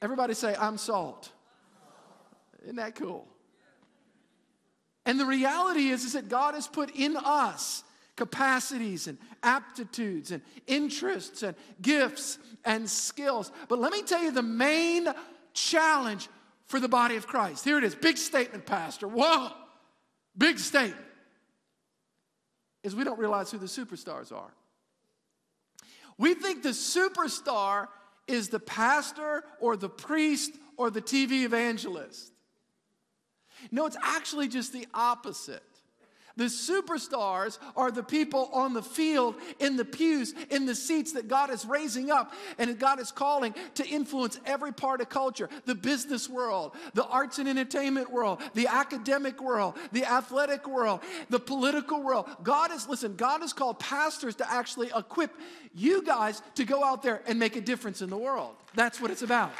Everybody 0.00 0.34
say, 0.34 0.56
I'm 0.58 0.78
salt. 0.78 1.30
Isn't 2.62 2.76
that 2.76 2.94
cool? 2.94 3.26
And 5.04 5.20
the 5.20 5.26
reality 5.26 5.88
is, 5.88 6.04
is 6.04 6.14
that 6.14 6.28
God 6.28 6.54
has 6.54 6.66
put 6.66 6.94
in 6.96 7.16
us 7.16 7.84
capacities 8.16 9.06
and 9.06 9.16
aptitudes 9.42 10.32
and 10.32 10.42
interests 10.66 11.42
and 11.42 11.56
gifts 11.80 12.38
and 12.64 12.88
skills. 12.88 13.52
But 13.68 13.78
let 13.78 13.92
me 13.92 14.02
tell 14.02 14.22
you 14.22 14.32
the 14.32 14.42
main 14.42 15.08
challenge 15.54 16.28
for 16.68 16.78
the 16.78 16.88
body 16.88 17.16
of 17.16 17.26
Christ. 17.26 17.64
Here 17.64 17.78
it 17.78 17.84
is. 17.84 17.94
Big 17.94 18.18
statement, 18.18 18.66
Pastor. 18.66 19.08
Whoa. 19.08 19.50
Big 20.36 20.58
statement 20.58 21.04
is 22.84 22.94
we 22.94 23.04
don't 23.04 23.18
realize 23.18 23.50
who 23.50 23.58
the 23.58 23.66
superstars 23.66 24.32
are. 24.32 24.52
We 26.18 26.34
think 26.34 26.62
the 26.62 26.70
superstar 26.70 27.88
is 28.26 28.48
the 28.48 28.60
pastor 28.60 29.44
or 29.60 29.76
the 29.76 29.88
priest 29.88 30.52
or 30.76 30.90
the 30.90 31.00
TV 31.00 31.44
evangelist. 31.44 32.32
No, 33.70 33.86
it's 33.86 33.96
actually 34.02 34.48
just 34.48 34.72
the 34.72 34.86
opposite. 34.94 35.62
The 36.38 36.44
superstars 36.44 37.58
are 37.76 37.90
the 37.90 38.04
people 38.04 38.48
on 38.52 38.72
the 38.72 38.82
field, 38.82 39.34
in 39.58 39.76
the 39.76 39.84
pews, 39.84 40.34
in 40.50 40.66
the 40.66 40.74
seats 40.76 41.12
that 41.14 41.26
God 41.26 41.50
is 41.50 41.66
raising 41.66 42.12
up 42.12 42.32
and 42.58 42.78
God 42.78 43.00
is 43.00 43.10
calling 43.10 43.56
to 43.74 43.84
influence 43.84 44.38
every 44.46 44.72
part 44.72 45.00
of 45.00 45.08
culture 45.08 45.48
the 45.64 45.74
business 45.74 46.28
world, 46.28 46.76
the 46.94 47.04
arts 47.06 47.40
and 47.40 47.48
entertainment 47.48 48.12
world, 48.12 48.40
the 48.54 48.68
academic 48.68 49.42
world, 49.42 49.76
the 49.90 50.04
athletic 50.04 50.68
world, 50.68 51.00
the 51.28 51.40
political 51.40 52.04
world. 52.04 52.28
God 52.44 52.70
is, 52.70 52.88
listen, 52.88 53.16
God 53.16 53.40
has 53.40 53.52
called 53.52 53.80
pastors 53.80 54.36
to 54.36 54.48
actually 54.48 54.92
equip 54.96 55.32
you 55.74 56.04
guys 56.04 56.40
to 56.54 56.64
go 56.64 56.84
out 56.84 57.02
there 57.02 57.20
and 57.26 57.40
make 57.40 57.56
a 57.56 57.60
difference 57.60 58.00
in 58.00 58.10
the 58.10 58.16
world. 58.16 58.54
That's 58.76 59.00
what 59.00 59.10
it's 59.10 59.22
about. 59.22 59.50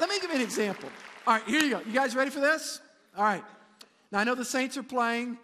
Let 0.00 0.08
me 0.08 0.18
give 0.20 0.30
you 0.30 0.36
an 0.36 0.42
example. 0.42 0.88
All 1.26 1.34
right, 1.34 1.44
here 1.44 1.62
you 1.62 1.70
go. 1.72 1.80
You 1.80 1.92
guys 1.92 2.16
ready 2.16 2.30
for 2.30 2.40
this? 2.40 2.80
All 3.14 3.24
right. 3.24 3.44
Now, 4.10 4.20
I 4.20 4.24
know 4.24 4.34
the 4.34 4.42
Saints 4.42 4.78
are 4.78 4.82
playing. 4.82 5.36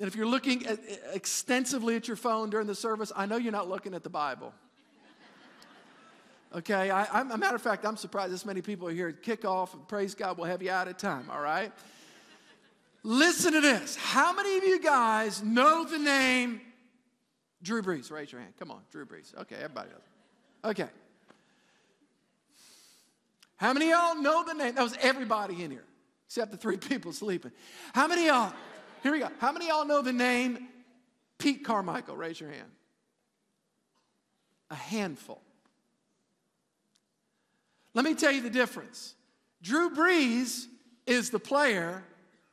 And 0.00 0.06
if 0.06 0.14
you're 0.14 0.26
looking 0.26 0.66
at, 0.66 0.78
extensively 1.12 1.96
at 1.96 2.06
your 2.06 2.16
phone 2.16 2.50
during 2.50 2.66
the 2.66 2.74
service, 2.74 3.10
I 3.16 3.26
know 3.26 3.36
you're 3.36 3.52
not 3.52 3.68
looking 3.68 3.94
at 3.94 4.04
the 4.04 4.10
Bible. 4.10 4.54
Okay, 6.54 6.90
I, 6.90 7.20
am 7.20 7.30
a 7.30 7.36
matter 7.36 7.56
of 7.56 7.62
fact, 7.62 7.84
I'm 7.84 7.96
surprised 7.96 8.32
this 8.32 8.46
many 8.46 8.62
people 8.62 8.88
are 8.88 8.92
here 8.92 9.08
at 9.08 9.22
kickoff, 9.22 9.74
and 9.74 9.86
praise 9.86 10.14
God, 10.14 10.38
we'll 10.38 10.46
have 10.46 10.62
you 10.62 10.70
out 10.70 10.88
of 10.88 10.96
time, 10.96 11.28
all 11.30 11.42
right? 11.42 11.70
Listen 13.02 13.52
to 13.52 13.60
this. 13.60 13.96
How 13.96 14.32
many 14.32 14.56
of 14.56 14.64
you 14.64 14.80
guys 14.80 15.42
know 15.42 15.84
the 15.84 15.98
name 15.98 16.60
Drew 17.62 17.82
Brees? 17.82 18.10
Raise 18.10 18.32
your 18.32 18.40
hand. 18.40 18.54
Come 18.58 18.70
on, 18.70 18.80
Drew 18.90 19.04
Brees. 19.04 19.36
Okay, 19.36 19.56
everybody. 19.56 19.90
Okay. 20.64 20.88
How 23.56 23.72
many 23.72 23.92
of 23.92 23.98
y'all 23.98 24.22
know 24.22 24.44
the 24.44 24.54
name? 24.54 24.74
That 24.74 24.82
was 24.82 24.96
everybody 25.00 25.62
in 25.62 25.70
here, 25.70 25.84
except 26.26 26.50
the 26.50 26.56
three 26.56 26.76
people 26.78 27.12
sleeping. 27.12 27.52
How 27.92 28.06
many 28.06 28.28
of 28.28 28.34
y'all 28.34 28.52
here 29.02 29.12
we 29.12 29.18
go. 29.20 29.28
How 29.38 29.52
many 29.52 29.66
of 29.66 29.70
y'all 29.70 29.86
know 29.86 30.02
the 30.02 30.12
name 30.12 30.68
Pete 31.38 31.64
Carmichael? 31.64 32.16
Raise 32.16 32.40
your 32.40 32.50
hand. 32.50 32.70
A 34.70 34.74
handful. 34.74 35.40
Let 37.94 38.04
me 38.04 38.14
tell 38.14 38.32
you 38.32 38.42
the 38.42 38.50
difference. 38.50 39.14
Drew 39.62 39.90
Brees 39.90 40.66
is 41.06 41.30
the 41.30 41.38
player, 41.38 42.04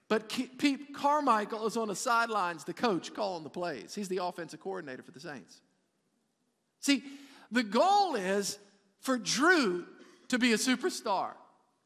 but 0.07 0.29
Pete 0.29 0.95
Carmichael 0.95 1.67
is 1.67 1.77
on 1.77 1.87
the 1.87 1.95
sidelines, 1.95 2.63
the 2.63 2.73
coach 2.73 3.13
calling 3.13 3.43
the 3.43 3.49
plays. 3.49 3.93
He's 3.93 4.07
the 4.07 4.23
offensive 4.23 4.59
coordinator 4.59 5.03
for 5.03 5.11
the 5.11 5.19
Saints. 5.19 5.61
See, 6.79 7.03
the 7.51 7.63
goal 7.63 8.15
is 8.15 8.57
for 8.99 9.17
Drew 9.17 9.85
to 10.29 10.39
be 10.39 10.53
a 10.53 10.57
superstar. 10.57 11.31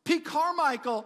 Pete 0.06 0.26
Carmichael 0.26 1.06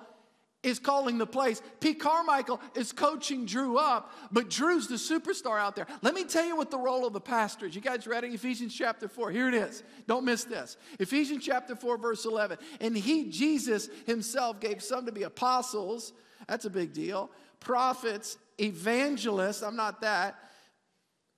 is 0.64 0.80
calling 0.80 1.18
the 1.18 1.28
place. 1.28 1.62
Pete 1.80 2.00
Carmichael 2.00 2.60
is 2.74 2.92
coaching 2.92 3.46
Drew 3.46 3.78
up, 3.78 4.12
but 4.32 4.50
Drew's 4.50 4.88
the 4.88 4.96
superstar 4.96 5.60
out 5.60 5.76
there. 5.76 5.86
Let 6.02 6.14
me 6.14 6.24
tell 6.24 6.46
you 6.46 6.56
what 6.56 6.72
the 6.72 6.78
role 6.78 7.06
of 7.06 7.14
the 7.14 7.22
pastor 7.22 7.66
is. 7.66 7.76
You 7.76 7.82
guys 7.82 8.08
ready? 8.08 8.30
Ephesians 8.30 8.74
chapter 8.74 9.08
4. 9.08 9.32
Here 9.32 9.50
it 9.50 9.54
is. 9.54 9.84
Don't 10.08 10.24
miss 10.24 10.46
this. 10.46 10.78
Ephesians 11.00 11.46
chapter 11.46 11.76
4, 11.76 11.98
verse 11.98 12.26
11. 12.26 12.58
And 12.80 12.98
he, 12.98 13.30
Jesus 13.30 13.90
himself, 14.08 14.60
gave 14.60 14.82
some 14.82 15.06
to 15.06 15.12
be 15.12 15.24
apostles. 15.24 16.14
That's 16.48 16.66
a 16.66 16.70
big 16.70 16.94
deal. 16.94 17.30
Prophets, 17.60 18.38
evangelists. 18.60 19.62
I'm 19.62 19.76
not 19.76 20.02
that. 20.02 20.40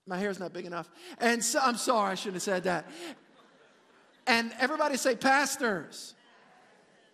My 0.08 0.17
hair's 0.17 0.39
not 0.39 0.53
big 0.53 0.65
enough. 0.65 0.89
And 1.20 1.44
so, 1.44 1.60
I'm 1.62 1.77
sorry, 1.77 2.12
I 2.12 2.15
shouldn't 2.15 2.36
have 2.36 2.44
said 2.44 2.63
that. 2.65 2.86
And 4.27 4.53
everybody 4.60 4.98
say 4.98 5.15
pastors. 5.15 6.13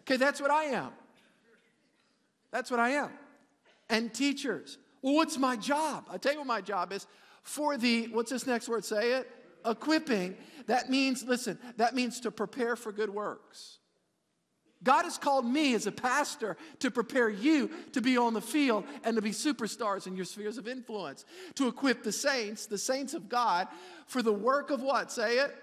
Okay, 0.01 0.17
that's 0.17 0.41
what 0.41 0.51
I 0.51 0.65
am. 0.65 0.91
That's 2.51 2.69
what 2.69 2.79
I 2.79 2.91
am. 2.91 3.09
And 3.89 4.13
teachers. 4.13 4.77
Well, 5.01 5.15
what's 5.15 5.37
my 5.37 5.55
job? 5.55 6.05
I 6.09 6.17
tell 6.17 6.33
you 6.33 6.39
what 6.39 6.47
my 6.47 6.61
job 6.61 6.93
is. 6.93 7.07
For 7.43 7.77
the, 7.77 8.07
what's 8.07 8.31
this 8.31 8.45
next 8.45 8.69
word? 8.69 8.85
Say 8.85 9.13
it. 9.13 9.29
Equipping. 9.65 10.35
That 10.67 10.89
means, 10.89 11.23
listen, 11.23 11.57
that 11.77 11.95
means 11.95 12.19
to 12.21 12.31
prepare 12.31 12.75
for 12.75 12.91
good 12.91 13.09
works. 13.09 13.79
God 14.83 15.03
has 15.03 15.19
called 15.19 15.45
me 15.45 15.75
as 15.75 15.85
a 15.85 15.91
pastor 15.91 16.57
to 16.79 16.89
prepare 16.89 17.29
you 17.29 17.69
to 17.93 18.01
be 18.01 18.17
on 18.17 18.33
the 18.33 18.41
field 18.41 18.85
and 19.03 19.15
to 19.15 19.21
be 19.21 19.29
superstars 19.29 20.07
in 20.07 20.15
your 20.15 20.25
spheres 20.25 20.57
of 20.57 20.67
influence, 20.67 21.23
to 21.55 21.67
equip 21.67 22.01
the 22.01 22.11
saints, 22.11 22.65
the 22.65 22.79
saints 22.79 23.13
of 23.13 23.29
God, 23.29 23.67
for 24.07 24.23
the 24.23 24.33
work 24.33 24.71
of 24.71 24.81
what? 24.81 25.11
Say 25.11 25.37
it 25.37 25.55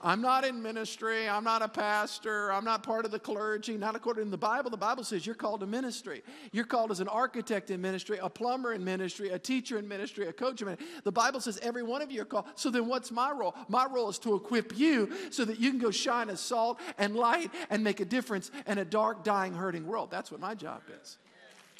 I'm 0.00 0.20
not 0.20 0.44
in 0.44 0.62
ministry. 0.62 1.28
I'm 1.28 1.44
not 1.44 1.62
a 1.62 1.68
pastor. 1.68 2.52
I'm 2.52 2.64
not 2.64 2.82
part 2.82 3.04
of 3.04 3.10
the 3.10 3.18
clergy. 3.18 3.76
Not 3.76 3.96
according 3.96 4.24
to 4.24 4.30
the 4.30 4.36
Bible. 4.36 4.70
The 4.70 4.76
Bible 4.76 5.04
says 5.04 5.26
you're 5.26 5.34
called 5.34 5.60
to 5.60 5.66
ministry. 5.66 6.22
You're 6.52 6.64
called 6.64 6.90
as 6.90 7.00
an 7.00 7.08
architect 7.08 7.70
in 7.70 7.80
ministry, 7.80 8.18
a 8.22 8.28
plumber 8.28 8.72
in 8.72 8.84
ministry, 8.84 9.30
a 9.30 9.38
teacher 9.38 9.78
in 9.78 9.88
ministry, 9.88 10.26
a 10.28 10.32
coach 10.32 10.60
in 10.60 10.66
ministry. 10.66 10.86
The 11.04 11.12
Bible 11.12 11.40
says 11.40 11.58
every 11.62 11.82
one 11.82 12.02
of 12.02 12.10
you 12.10 12.22
are 12.22 12.26
called. 12.26 12.46
So 12.54 12.70
then 12.70 12.86
what's 12.86 13.10
my 13.10 13.32
role? 13.32 13.54
My 13.68 13.86
role 13.86 14.08
is 14.08 14.18
to 14.20 14.34
equip 14.34 14.78
you 14.78 15.10
so 15.30 15.44
that 15.44 15.58
you 15.58 15.70
can 15.70 15.78
go 15.78 15.90
shine 15.90 16.30
as 16.30 16.40
salt 16.40 16.78
and 16.98 17.16
light 17.16 17.50
and 17.70 17.82
make 17.82 18.00
a 18.00 18.04
difference 18.04 18.50
in 18.66 18.78
a 18.78 18.84
dark, 18.84 19.24
dying, 19.24 19.54
hurting 19.54 19.86
world. 19.86 20.10
That's 20.10 20.30
what 20.30 20.40
my 20.40 20.54
job 20.54 20.82
is. 21.02 21.18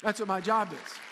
That's 0.01 0.19
what 0.19 0.27
my 0.27 0.41
job 0.41 0.73
is. 0.73 1.08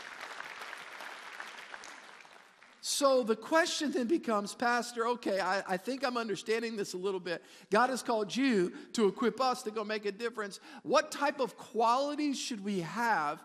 So 2.90 3.22
the 3.22 3.36
question 3.36 3.92
then 3.92 4.08
becomes, 4.08 4.56
Pastor, 4.56 5.08
okay, 5.08 5.42
I, 5.42 5.62
I, 5.68 5.76
think 5.76 6.06
I'm 6.06 6.16
understanding 6.16 6.78
this 6.78 6.94
a 6.94 6.98
little 6.98 7.20
bit. 7.20 7.44
God 7.70 7.90
has 7.90 8.02
called 8.02 8.34
you 8.34 8.72
to 8.94 9.10
equip 9.10 9.42
us 9.42 9.62
to 9.64 9.72
go 9.72 9.84
make 9.84 10.06
a 10.06 10.12
difference. 10.14 10.62
What 10.84 11.12
type 11.12 11.42
of 11.42 11.58
qualities 11.58 12.40
should 12.40 12.64
we 12.64 12.80
have 12.80 13.44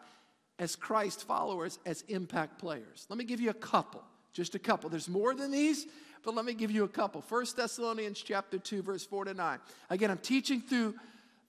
as 0.61 0.77
Christ 0.77 1.25
followers, 1.25 1.81
as 1.85 2.03
impact 2.03 2.61
players? 2.61 3.05
Let 3.09 3.19
me 3.19 3.25
give 3.25 3.41
you 3.41 3.51
a 3.51 3.55
couple, 3.55 4.05
just 4.33 4.55
a 4.55 4.61
couple. 4.61 4.89
There's 4.89 5.09
more 5.09 5.35
than 5.35 5.51
these, 5.51 5.89
but 6.23 6.37
let 6.37 6.45
me 6.45 6.55
give 6.55 6.71
you 6.71 6.85
a 6.85 6.89
couple. 6.89 7.21
First 7.21 7.57
Thessalonians 7.57 8.23
chapter 8.23 8.61
2, 8.61 8.83
verse 8.83 9.05
4 9.05 9.25
to 9.25 9.35
9. 9.35 9.59
Again, 9.91 10.13
I'm 10.13 10.19
teaching 10.19 10.61
through 10.61 10.95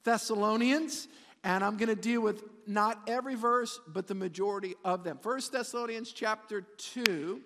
Thessalonians, 0.03 1.07
and 1.43 1.63
I'm 1.63 1.77
going 1.77 1.89
to 1.89 2.01
deal 2.01 2.21
with 2.21 2.43
not 2.65 2.99
every 3.07 3.35
verse, 3.35 3.79
but 3.87 4.07
the 4.07 4.15
majority 4.15 4.73
of 4.83 5.03
them. 5.03 5.19
First 5.21 5.51
Thessalonians 5.51 6.11
chapter 6.11 6.61
2 6.61 7.39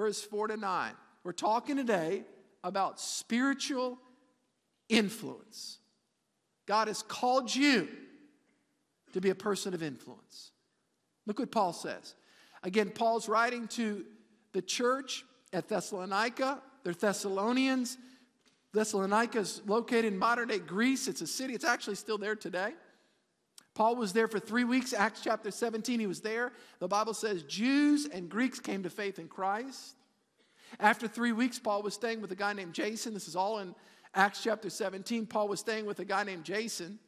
verse 0.00 0.22
4 0.22 0.48
to 0.48 0.56
9. 0.56 0.92
We're 1.24 1.32
talking 1.32 1.76
today 1.76 2.24
about 2.64 2.98
spiritual 2.98 3.98
influence. 4.88 5.78
God 6.64 6.88
has 6.88 7.02
called 7.02 7.54
you 7.54 7.86
to 9.12 9.20
be 9.20 9.28
a 9.28 9.34
person 9.34 9.74
of 9.74 9.82
influence. 9.82 10.52
Look 11.26 11.38
what 11.38 11.52
Paul 11.52 11.74
says. 11.74 12.14
Again, 12.62 12.88
Paul's 12.88 13.28
writing 13.28 13.68
to 13.68 14.06
the 14.52 14.62
church 14.62 15.22
at 15.52 15.68
Thessalonica. 15.68 16.62
They're 16.82 16.94
Thessalonians. 16.94 17.98
Thessalonica 18.72 19.40
is 19.40 19.60
located 19.66 20.06
in 20.06 20.18
modern 20.18 20.48
day 20.48 20.60
Greece. 20.60 21.08
It's 21.08 21.20
a 21.20 21.26
city, 21.26 21.52
it's 21.52 21.64
actually 21.66 21.96
still 21.96 22.16
there 22.16 22.36
today. 22.36 22.72
Paul 23.80 23.96
was 23.96 24.12
there 24.12 24.28
for 24.28 24.38
three 24.38 24.64
weeks. 24.64 24.92
Acts 24.92 25.22
chapter 25.24 25.50
17, 25.50 26.00
he 26.00 26.06
was 26.06 26.20
there. 26.20 26.52
The 26.80 26.86
Bible 26.86 27.14
says 27.14 27.44
Jews 27.44 28.04
and 28.04 28.28
Greeks 28.28 28.60
came 28.60 28.82
to 28.82 28.90
faith 28.90 29.18
in 29.18 29.26
Christ. 29.26 29.96
After 30.78 31.08
three 31.08 31.32
weeks, 31.32 31.58
Paul 31.58 31.80
was 31.80 31.94
staying 31.94 32.20
with 32.20 32.30
a 32.30 32.34
guy 32.34 32.52
named 32.52 32.74
Jason. 32.74 33.14
This 33.14 33.26
is 33.26 33.36
all 33.36 33.60
in 33.60 33.74
Acts 34.14 34.42
chapter 34.42 34.68
17. 34.68 35.24
Paul 35.24 35.48
was 35.48 35.60
staying 35.60 35.86
with 35.86 35.98
a 35.98 36.04
guy 36.04 36.24
named 36.24 36.44
Jason. 36.44 36.98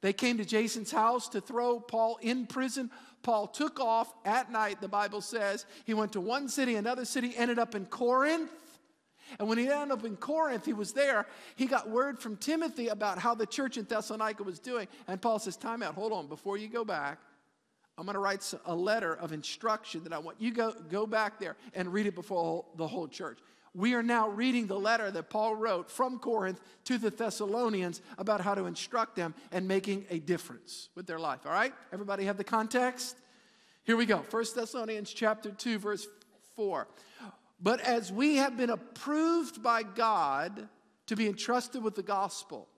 They 0.00 0.14
came 0.14 0.38
to 0.38 0.44
Jason's 0.46 0.90
house 0.90 1.28
to 1.28 1.40
throw 1.42 1.78
Paul 1.78 2.18
in 2.22 2.46
prison. 2.46 2.90
Paul 3.22 3.46
took 3.46 3.78
off 3.78 4.10
at 4.24 4.50
night, 4.50 4.80
the 4.80 4.88
Bible 4.88 5.20
says. 5.20 5.66
He 5.84 5.92
went 5.92 6.12
to 6.12 6.20
one 6.22 6.48
city, 6.48 6.76
another 6.76 7.04
city, 7.04 7.34
ended 7.36 7.58
up 7.58 7.74
in 7.74 7.84
Corinth. 7.84 8.50
And 9.38 9.48
when 9.48 9.58
he 9.58 9.68
ended 9.68 9.90
up 9.90 10.04
in 10.04 10.16
Corinth, 10.16 10.64
he 10.64 10.72
was 10.72 10.92
there. 10.92 11.26
He 11.56 11.66
got 11.66 11.88
word 11.88 12.18
from 12.18 12.36
Timothy 12.36 12.88
about 12.88 13.18
how 13.18 13.34
the 13.34 13.46
church 13.46 13.76
in 13.76 13.84
Thessalonica 13.84 14.42
was 14.42 14.58
doing. 14.58 14.88
And 15.08 15.20
Paul 15.20 15.38
says, 15.38 15.56
Time 15.56 15.82
out, 15.82 15.94
hold 15.94 16.12
on, 16.12 16.26
before 16.26 16.56
you 16.56 16.68
go 16.68 16.84
back, 16.84 17.18
I'm 17.98 18.06
going 18.06 18.14
to 18.14 18.20
write 18.20 18.52
a 18.64 18.74
letter 18.74 19.14
of 19.14 19.32
instruction 19.32 20.04
that 20.04 20.12
I 20.12 20.18
want 20.18 20.40
you 20.40 20.52
go 20.52 20.72
go 20.90 21.06
back 21.06 21.38
there 21.38 21.56
and 21.74 21.92
read 21.92 22.06
it 22.06 22.14
before 22.14 22.64
the 22.76 22.86
whole 22.86 23.06
church. 23.06 23.38
We 23.74 23.94
are 23.94 24.02
now 24.02 24.28
reading 24.28 24.66
the 24.66 24.78
letter 24.78 25.10
that 25.10 25.30
Paul 25.30 25.56
wrote 25.56 25.90
from 25.90 26.18
Corinth 26.18 26.60
to 26.84 26.98
the 26.98 27.08
Thessalonians 27.08 28.02
about 28.18 28.42
how 28.42 28.54
to 28.54 28.66
instruct 28.66 29.16
them 29.16 29.34
and 29.50 29.66
making 29.66 30.04
a 30.10 30.18
difference 30.18 30.90
with 30.94 31.06
their 31.06 31.18
life. 31.18 31.40
All 31.46 31.52
right? 31.52 31.72
Everybody 31.90 32.24
have 32.24 32.36
the 32.36 32.44
context? 32.44 33.16
Here 33.84 33.96
we 33.96 34.04
go. 34.04 34.18
1 34.18 34.44
Thessalonians 34.54 35.12
chapter 35.12 35.50
2 35.50 35.78
verse 35.78 36.06
4. 36.54 36.86
But 37.62 37.80
as 37.80 38.10
we 38.10 38.36
have 38.36 38.56
been 38.56 38.70
approved 38.70 39.62
by 39.62 39.84
God 39.84 40.68
to 41.06 41.16
be 41.16 41.28
entrusted 41.28 41.82
with 41.82 41.94
the 41.94 42.02
gospel, 42.02 42.68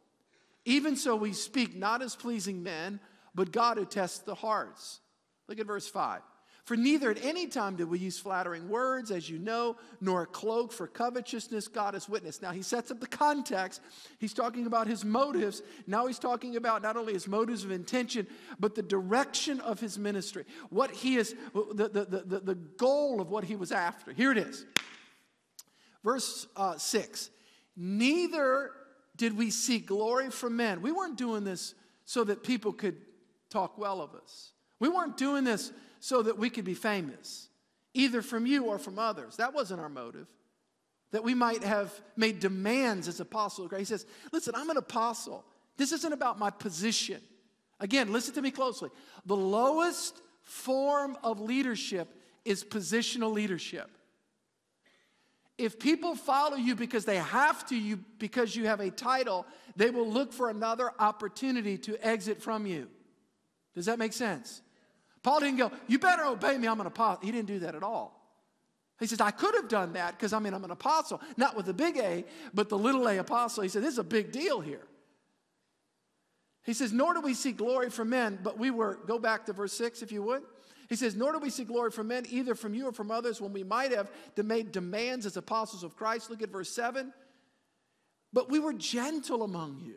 even 0.67 0.97
so 0.97 1.17
we 1.17 1.33
speak 1.33 1.75
not 1.75 2.03
as 2.03 2.15
pleasing 2.15 2.63
men, 2.63 3.01
but 3.35 3.51
God 3.51 3.79
who 3.79 3.87
tests 3.87 4.19
the 4.19 4.35
hearts. 4.35 5.01
Look 5.49 5.59
at 5.59 5.67
verse 5.67 5.89
5. 5.89 6.21
For 6.65 6.77
neither 6.77 7.11
at 7.11 7.23
any 7.23 7.47
time 7.47 7.77
did 7.77 7.91
we 7.91 7.99
use 7.99 8.19
flattering 8.19 8.71
words, 8.71 9.11
as 9.11 9.29
you 9.29 9.39
know, 9.39 9.77
nor 10.01 10.23
a 10.23 10.27
cloak 10.27 10.73
for 10.73 10.87
covetousness, 10.87 11.69
God 11.69 11.95
is 11.95 12.09
witness. 12.09 12.41
Now 12.41 12.53
he 12.53 12.63
sets 12.63 12.91
up 12.91 13.01
the 13.01 13.07
context. 13.07 13.83
He's 14.19 14.33
talking 14.33 14.67
about 14.67 14.87
his 14.87 15.05
motives. 15.05 15.63
Now 15.87 16.07
he's 16.07 16.19
talking 16.19 16.57
about 16.57 16.83
not 16.83 16.97
only 16.97 17.13
his 17.13 17.29
motives 17.29 17.65
of 17.65 17.71
intention, 17.71 18.27
but 18.59 18.75
the 18.75 18.83
direction 18.83 19.61
of 19.61 19.79
his 19.79 19.99
ministry. 19.99 20.47
What 20.71 20.91
he 20.91 21.17
is, 21.17 21.35
the, 21.53 21.91
the, 21.91 22.23
the, 22.25 22.41
the 22.41 22.55
goal 22.55 23.21
of 23.21 23.31
what 23.31 23.45
he 23.45 23.57
was 23.57 23.71
after. 23.71 24.15
Here 24.15 24.33
it 24.33 24.39
is. 24.39 24.65
Verse 26.03 26.47
uh, 26.57 26.79
6 26.79 27.31
Neither 27.77 28.71
did 29.17 29.37
we 29.37 29.51
seek 29.51 29.87
glory 29.87 30.31
from 30.31 30.57
men. 30.57 30.81
We 30.81 30.93
weren't 30.93 31.19
doing 31.19 31.45
this 31.45 31.75
so 32.07 32.25
that 32.25 32.43
people 32.43 32.73
could 32.73 32.97
talk 33.51 33.77
well 33.77 34.01
of 34.01 34.15
us. 34.15 34.53
We 34.81 34.89
weren't 34.89 35.17
doing 35.17 35.45
this 35.45 35.73
so 36.05 36.21
that 36.21 36.37
we 36.37 36.51
could 36.51 36.67
be 36.67 36.75
famous, 36.75 37.49
either 37.95 38.21
from 38.21 38.45
you 38.45 38.67
or 38.67 38.79
from 38.79 38.99
others. 38.99 39.37
That 39.37 39.55
wasn't 39.55 39.81
our 39.81 39.89
motive. 39.89 40.27
That 41.13 41.25
we 41.25 41.33
might 41.33 41.65
have 41.65 41.99
made 42.15 42.41
demands 42.41 43.09
as 43.09 43.23
Christ. 43.27 43.79
He 43.79 43.85
says, 43.87 44.05
Listen, 44.31 44.53
I'm 44.55 44.69
an 44.69 44.77
apostle. 44.77 45.47
This 45.79 45.93
isn't 45.93 46.13
about 46.13 46.39
my 46.39 46.51
position. 46.51 47.23
Again, 47.81 48.13
listen 48.13 48.35
to 48.35 48.43
me 48.43 48.51
closely. 48.51 48.91
The 49.25 49.35
lowest 49.35 50.21
form 50.43 51.17
of 51.25 51.41
leadership 51.41 52.15
is 52.45 52.63
positional 52.63 53.33
leadership. 53.33 53.91
If 55.57 55.79
people 55.79 56.17
follow 56.17 56.59
you 56.59 56.75
because 56.75 57.07
they 57.07 57.17
have 57.17 57.65
to, 57.69 57.75
you 57.75 57.99
because 58.19 58.55
you 58.55 58.67
have 58.67 58.81
a 58.81 58.91
title, 58.91 59.47
they 59.75 59.89
will 59.89 60.11
look 60.11 60.35
for 60.35 60.51
another 60.51 60.91
opportunity 60.99 61.79
to 61.79 61.97
exit 62.07 62.43
from 62.43 62.67
you. 62.67 62.89
Does 63.75 63.87
that 63.87 63.99
make 63.99 64.13
sense? 64.13 64.61
Paul 65.25 65.41
didn't 65.41 65.57
go, 65.57 65.73
You 65.89 65.99
better 65.99 66.25
obey 66.25 66.57
me, 66.57 66.69
I'm 66.69 66.81
an 66.81 66.87
apostle. 66.87 67.25
He 67.25 67.33
didn't 67.33 67.49
do 67.49 67.59
that 67.61 67.75
at 67.75 67.83
all. 67.83 68.21
He 69.01 69.09
says, 69.09 69.21
I 69.21 69.33
could 69.33 69.57
have 69.57 69.69
done 69.69 69.95
that 69.95 70.13
because 70.13 70.33
I 70.33 70.39
mean, 70.39 70.55
I'm 70.55 70.63
an 70.63 70.71
apostle, 70.71 71.21
not 71.37 71.57
with 71.57 71.67
the 71.67 71.75
big 71.75 71.97
A, 71.97 72.25
but 72.53 72.69
the 72.69 72.79
little 72.79 73.09
a 73.09 73.19
apostle. 73.19 73.65
He 73.65 73.69
said, 73.69 73.83
This 73.83 73.95
is 73.95 73.99
a 73.99 74.05
big 74.05 74.31
deal 74.31 74.61
here. 74.61 74.87
He 76.63 76.75
says, 76.75 76.93
Nor 76.93 77.15
do 77.15 77.21
we 77.21 77.35
seek 77.35 77.57
glory 77.57 77.91
from 77.91 78.11
men, 78.11 78.39
but 78.43 78.59
we 78.59 78.71
were, 78.71 79.01
go 79.07 79.19
back 79.19 79.47
to 79.47 79.53
verse 79.53 79.73
6 79.73 80.03
if 80.03 80.13
you 80.13 80.23
would. 80.23 80.43
He 80.91 80.97
says, 80.97 81.17
Nor 81.17 81.33
do 81.33 81.39
we 81.39 81.51
seek 81.51 81.69
glory 81.69 81.91
from 81.91 82.09
men, 82.09 82.27
either 82.29 82.55
from 82.55 82.75
you 82.75 82.87
or 82.89 82.93
from 82.93 83.11
others, 83.11 83.41
when 83.41 83.53
we 83.53 83.65
might 83.65 83.93
have 83.93 84.11
made 84.37 84.71
demands 84.71 85.25
as 85.25 85.39
apostles 85.39 85.83
of 85.83 85.97
Christ. 85.97 86.31
Look 86.31 86.43
at 86.43 86.51
verse 86.51 86.71
7. 86.71 87.13
But 88.33 88.51
we 88.51 88.61
were 88.61 88.75
gentle 88.75 89.43
among 89.43 89.81
you. 89.81 89.97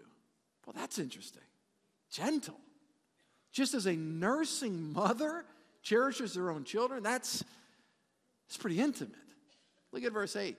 Well, 0.66 0.74
that's 0.76 1.00
interesting. 1.00 1.42
Gentle. 2.10 2.60
Just 3.52 3.74
as 3.74 3.86
a 3.86 3.96
nursing 3.96 4.94
mother 4.94 5.46
cherishes 5.82 6.36
her 6.36 6.52
own 6.52 6.64
children, 6.64 7.04
that's, 7.04 7.44
that's 8.48 8.58
pretty 8.58 8.80
intimate. 8.80 9.16
Look 9.92 10.04
at 10.04 10.12
verse 10.12 10.36
8. 10.36 10.58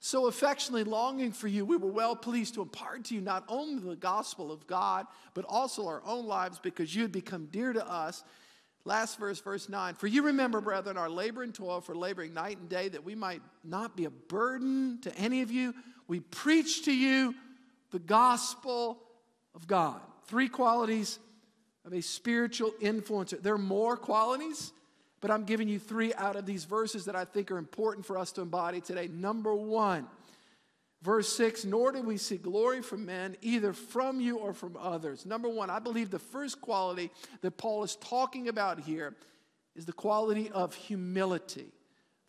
So 0.00 0.26
affectionately 0.26 0.84
longing 0.84 1.32
for 1.32 1.48
you, 1.48 1.64
we 1.64 1.78
were 1.78 1.90
well 1.90 2.14
pleased 2.14 2.54
to 2.54 2.62
impart 2.62 3.04
to 3.04 3.14
you 3.14 3.22
not 3.22 3.44
only 3.48 3.82
the 3.82 3.96
gospel 3.96 4.52
of 4.52 4.66
God, 4.66 5.06
but 5.32 5.46
also 5.48 5.86
our 5.86 6.02
own 6.04 6.26
lives 6.26 6.58
because 6.58 6.94
you 6.94 7.00
had 7.00 7.10
become 7.10 7.46
dear 7.46 7.72
to 7.72 7.88
us. 7.90 8.22
Last 8.84 9.18
verse, 9.18 9.40
verse 9.40 9.70
9. 9.70 9.94
For 9.94 10.06
you 10.06 10.24
remember, 10.24 10.60
brethren, 10.60 10.98
our 10.98 11.08
labor 11.08 11.42
and 11.42 11.54
toil 11.54 11.80
for 11.80 11.96
laboring 11.96 12.34
night 12.34 12.58
and 12.58 12.68
day, 12.68 12.90
that 12.90 13.02
we 13.02 13.14
might 13.14 13.40
not 13.64 13.96
be 13.96 14.04
a 14.04 14.10
burden 14.10 14.98
to 15.02 15.16
any 15.16 15.40
of 15.40 15.50
you. 15.50 15.74
We 16.06 16.20
preach 16.20 16.84
to 16.84 16.94
you 16.94 17.34
the 17.90 17.98
gospel 17.98 19.00
of 19.54 19.66
God. 19.66 20.02
Three 20.26 20.50
qualities 20.50 21.18
of 21.84 21.92
a 21.92 22.00
spiritual 22.00 22.72
influencer. 22.80 23.40
There 23.40 23.54
are 23.54 23.58
more 23.58 23.96
qualities, 23.96 24.72
but 25.20 25.30
I'm 25.30 25.44
giving 25.44 25.68
you 25.68 25.78
three 25.78 26.14
out 26.14 26.36
of 26.36 26.46
these 26.46 26.64
verses 26.64 27.04
that 27.04 27.16
I 27.16 27.24
think 27.24 27.50
are 27.50 27.58
important 27.58 28.06
for 28.06 28.18
us 28.18 28.32
to 28.32 28.42
embody 28.42 28.80
today. 28.80 29.08
Number 29.08 29.54
one, 29.54 30.06
verse 31.02 31.30
six, 31.30 31.64
nor 31.64 31.92
do 31.92 32.02
we 32.02 32.16
seek 32.16 32.42
glory 32.42 32.82
from 32.82 33.04
men, 33.04 33.36
either 33.42 33.72
from 33.72 34.20
you 34.20 34.38
or 34.38 34.52
from 34.52 34.76
others. 34.78 35.26
Number 35.26 35.48
one, 35.48 35.70
I 35.70 35.78
believe 35.78 36.10
the 36.10 36.18
first 36.18 36.60
quality 36.60 37.10
that 37.42 37.56
Paul 37.58 37.84
is 37.84 37.96
talking 37.96 38.48
about 38.48 38.80
here 38.80 39.14
is 39.76 39.84
the 39.84 39.92
quality 39.92 40.50
of 40.50 40.74
humility. 40.74 41.72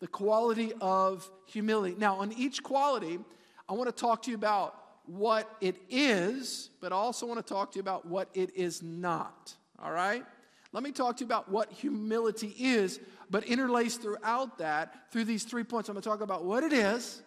The 0.00 0.08
quality 0.08 0.72
of 0.80 1.30
humility. 1.46 1.94
Now, 1.96 2.16
on 2.16 2.32
each 2.32 2.62
quality, 2.62 3.18
I 3.66 3.72
want 3.72 3.88
to 3.88 3.98
talk 3.98 4.22
to 4.22 4.30
you 4.30 4.36
about 4.36 4.78
what 5.08 5.50
it 5.60 5.76
is, 5.88 6.70
but 6.80 6.92
I 6.92 6.96
also 6.96 7.26
want 7.26 7.44
to 7.44 7.54
talk 7.54 7.72
to 7.72 7.76
you 7.76 7.80
about 7.80 8.06
what 8.06 8.28
it 8.34 8.54
is 8.56 8.82
not. 8.82 9.54
All 9.82 9.92
right? 9.92 10.24
Let 10.72 10.82
me 10.82 10.92
talk 10.92 11.16
to 11.18 11.20
you 11.20 11.26
about 11.26 11.50
what 11.50 11.72
humility 11.72 12.54
is, 12.58 13.00
but 13.30 13.44
interlaced 13.44 14.02
throughout 14.02 14.58
that, 14.58 15.10
through 15.10 15.24
these 15.24 15.44
three 15.44 15.64
points, 15.64 15.88
I'm 15.88 15.94
going 15.94 16.02
to 16.02 16.08
talk 16.08 16.20
about 16.20 16.44
what 16.44 16.64
it 16.64 16.72
is 16.72 17.22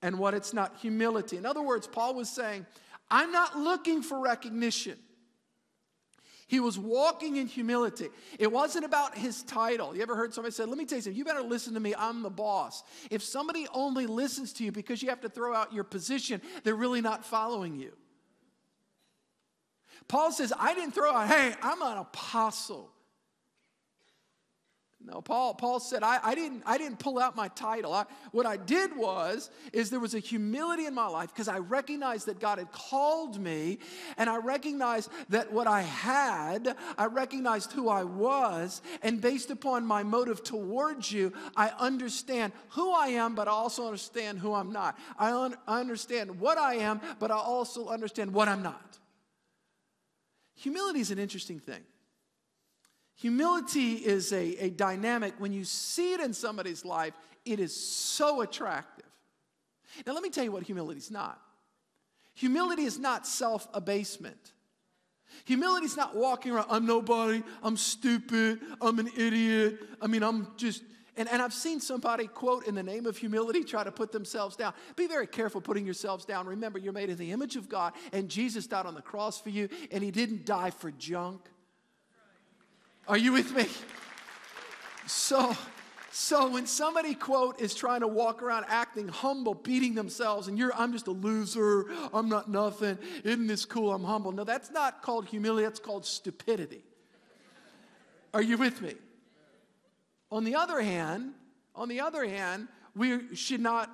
and 0.00 0.18
what 0.18 0.34
it's 0.34 0.52
not. 0.52 0.76
Humility. 0.80 1.36
In 1.36 1.46
other 1.46 1.62
words, 1.62 1.86
Paul 1.86 2.14
was 2.14 2.28
saying, 2.28 2.66
I'm 3.10 3.30
not 3.30 3.58
looking 3.58 4.02
for 4.02 4.20
recognition. 4.20 4.98
He 6.52 6.60
was 6.60 6.78
walking 6.78 7.36
in 7.36 7.46
humility. 7.46 8.10
It 8.38 8.52
wasn't 8.52 8.84
about 8.84 9.16
his 9.16 9.42
title. 9.42 9.96
You 9.96 10.02
ever 10.02 10.14
heard 10.14 10.34
somebody 10.34 10.52
say, 10.52 10.66
Let 10.66 10.76
me 10.76 10.84
tell 10.84 10.98
you 10.98 11.02
something, 11.02 11.16
you 11.16 11.24
better 11.24 11.40
listen 11.40 11.72
to 11.72 11.80
me, 11.80 11.94
I'm 11.96 12.22
the 12.22 12.28
boss. 12.28 12.82
If 13.10 13.22
somebody 13.22 13.66
only 13.72 14.04
listens 14.04 14.52
to 14.54 14.64
you 14.64 14.70
because 14.70 15.02
you 15.02 15.08
have 15.08 15.22
to 15.22 15.30
throw 15.30 15.54
out 15.54 15.72
your 15.72 15.82
position, 15.82 16.42
they're 16.62 16.74
really 16.74 17.00
not 17.00 17.24
following 17.24 17.76
you. 17.76 17.92
Paul 20.08 20.30
says, 20.30 20.52
I 20.58 20.74
didn't 20.74 20.92
throw 20.92 21.10
out, 21.10 21.26
hey, 21.28 21.54
I'm 21.62 21.80
an 21.80 21.96
apostle. 21.96 22.90
No, 25.04 25.20
Paul, 25.20 25.54
Paul 25.54 25.80
said, 25.80 26.04
I, 26.04 26.20
I, 26.22 26.34
didn't, 26.36 26.62
I 26.64 26.78
didn't 26.78 27.00
pull 27.00 27.18
out 27.18 27.34
my 27.34 27.48
title. 27.48 27.92
I, 27.92 28.04
what 28.30 28.46
I 28.46 28.56
did 28.56 28.96
was, 28.96 29.50
is 29.72 29.90
there 29.90 29.98
was 29.98 30.14
a 30.14 30.20
humility 30.20 30.86
in 30.86 30.94
my 30.94 31.08
life 31.08 31.30
because 31.30 31.48
I 31.48 31.58
recognized 31.58 32.26
that 32.26 32.38
God 32.38 32.58
had 32.58 32.70
called 32.70 33.40
me 33.40 33.80
and 34.16 34.30
I 34.30 34.36
recognized 34.36 35.10
that 35.30 35.52
what 35.52 35.66
I 35.66 35.82
had, 35.82 36.76
I 36.96 37.06
recognized 37.06 37.72
who 37.72 37.88
I 37.88 38.04
was. 38.04 38.80
And 39.02 39.20
based 39.20 39.50
upon 39.50 39.84
my 39.84 40.04
motive 40.04 40.44
towards 40.44 41.10
you, 41.10 41.32
I 41.56 41.72
understand 41.78 42.52
who 42.70 42.92
I 42.92 43.08
am, 43.08 43.34
but 43.34 43.48
I 43.48 43.52
also 43.52 43.86
understand 43.86 44.38
who 44.38 44.54
I'm 44.54 44.72
not. 44.72 44.96
I, 45.18 45.32
un, 45.32 45.56
I 45.66 45.80
understand 45.80 46.38
what 46.38 46.58
I 46.58 46.74
am, 46.74 47.00
but 47.18 47.32
I 47.32 47.38
also 47.38 47.88
understand 47.88 48.32
what 48.32 48.46
I'm 48.48 48.62
not. 48.62 48.98
Humility 50.54 51.00
is 51.00 51.10
an 51.10 51.18
interesting 51.18 51.58
thing. 51.58 51.82
Humility 53.16 53.94
is 53.94 54.32
a, 54.32 54.56
a 54.64 54.70
dynamic. 54.70 55.34
When 55.38 55.52
you 55.52 55.64
see 55.64 56.14
it 56.14 56.20
in 56.20 56.32
somebody's 56.32 56.84
life, 56.84 57.14
it 57.44 57.60
is 57.60 57.74
so 57.74 58.40
attractive. 58.40 59.06
Now, 60.06 60.14
let 60.14 60.22
me 60.22 60.30
tell 60.30 60.44
you 60.44 60.52
what 60.52 60.62
humility 60.62 60.98
is 60.98 61.10
not. 61.10 61.40
Humility 62.34 62.84
is 62.84 62.98
not 62.98 63.26
self 63.26 63.68
abasement. 63.74 64.52
Humility 65.44 65.86
is 65.86 65.96
not 65.96 66.14
walking 66.14 66.52
around, 66.52 66.66
I'm 66.70 66.86
nobody, 66.86 67.42
I'm 67.62 67.76
stupid, 67.76 68.60
I'm 68.80 68.98
an 68.98 69.08
idiot. 69.16 69.78
I 70.00 70.06
mean, 70.06 70.22
I'm 70.22 70.48
just, 70.56 70.82
and, 71.16 71.28
and 71.28 71.40
I've 71.40 71.54
seen 71.54 71.80
somebody 71.80 72.26
quote 72.26 72.66
in 72.66 72.74
the 72.74 72.82
name 72.82 73.06
of 73.06 73.16
humility 73.16 73.64
try 73.64 73.82
to 73.82 73.90
put 73.90 74.12
themselves 74.12 74.56
down. 74.56 74.74
Be 74.94 75.06
very 75.06 75.26
careful 75.26 75.60
putting 75.60 75.84
yourselves 75.84 76.24
down. 76.24 76.46
Remember, 76.46 76.78
you're 76.78 76.92
made 76.92 77.08
in 77.08 77.16
the 77.16 77.32
image 77.32 77.56
of 77.56 77.68
God, 77.68 77.94
and 78.12 78.28
Jesus 78.28 78.66
died 78.66 78.86
on 78.86 78.94
the 78.94 79.02
cross 79.02 79.40
for 79.40 79.50
you, 79.50 79.68
and 79.90 80.04
He 80.04 80.10
didn't 80.10 80.44
die 80.44 80.70
for 80.70 80.90
junk. 80.90 81.48
Are 83.08 83.18
you 83.18 83.32
with 83.32 83.54
me? 83.54 83.66
So, 85.06 85.56
so 86.12 86.48
when 86.48 86.66
somebody 86.66 87.14
quote 87.14 87.60
is 87.60 87.74
trying 87.74 88.00
to 88.00 88.08
walk 88.08 88.42
around 88.42 88.66
acting 88.68 89.08
humble, 89.08 89.54
beating 89.54 89.94
themselves, 89.94 90.46
and 90.46 90.56
you're, 90.56 90.72
I'm 90.74 90.92
just 90.92 91.08
a 91.08 91.10
loser, 91.10 91.86
I'm 92.14 92.28
not 92.28 92.48
nothing, 92.48 92.98
isn't 93.24 93.46
this 93.46 93.64
cool? 93.64 93.92
I'm 93.92 94.04
humble. 94.04 94.30
No, 94.30 94.44
that's 94.44 94.70
not 94.70 95.02
called 95.02 95.26
humility, 95.26 95.64
that's 95.64 95.80
called 95.80 96.06
stupidity. 96.06 96.84
Are 98.32 98.42
you 98.42 98.56
with 98.56 98.80
me? 98.80 98.94
On 100.30 100.44
the 100.44 100.54
other 100.54 100.80
hand, 100.80 101.32
on 101.74 101.88
the 101.88 102.00
other 102.00 102.26
hand, 102.26 102.68
we 102.94 103.34
should 103.34 103.60
not 103.60 103.90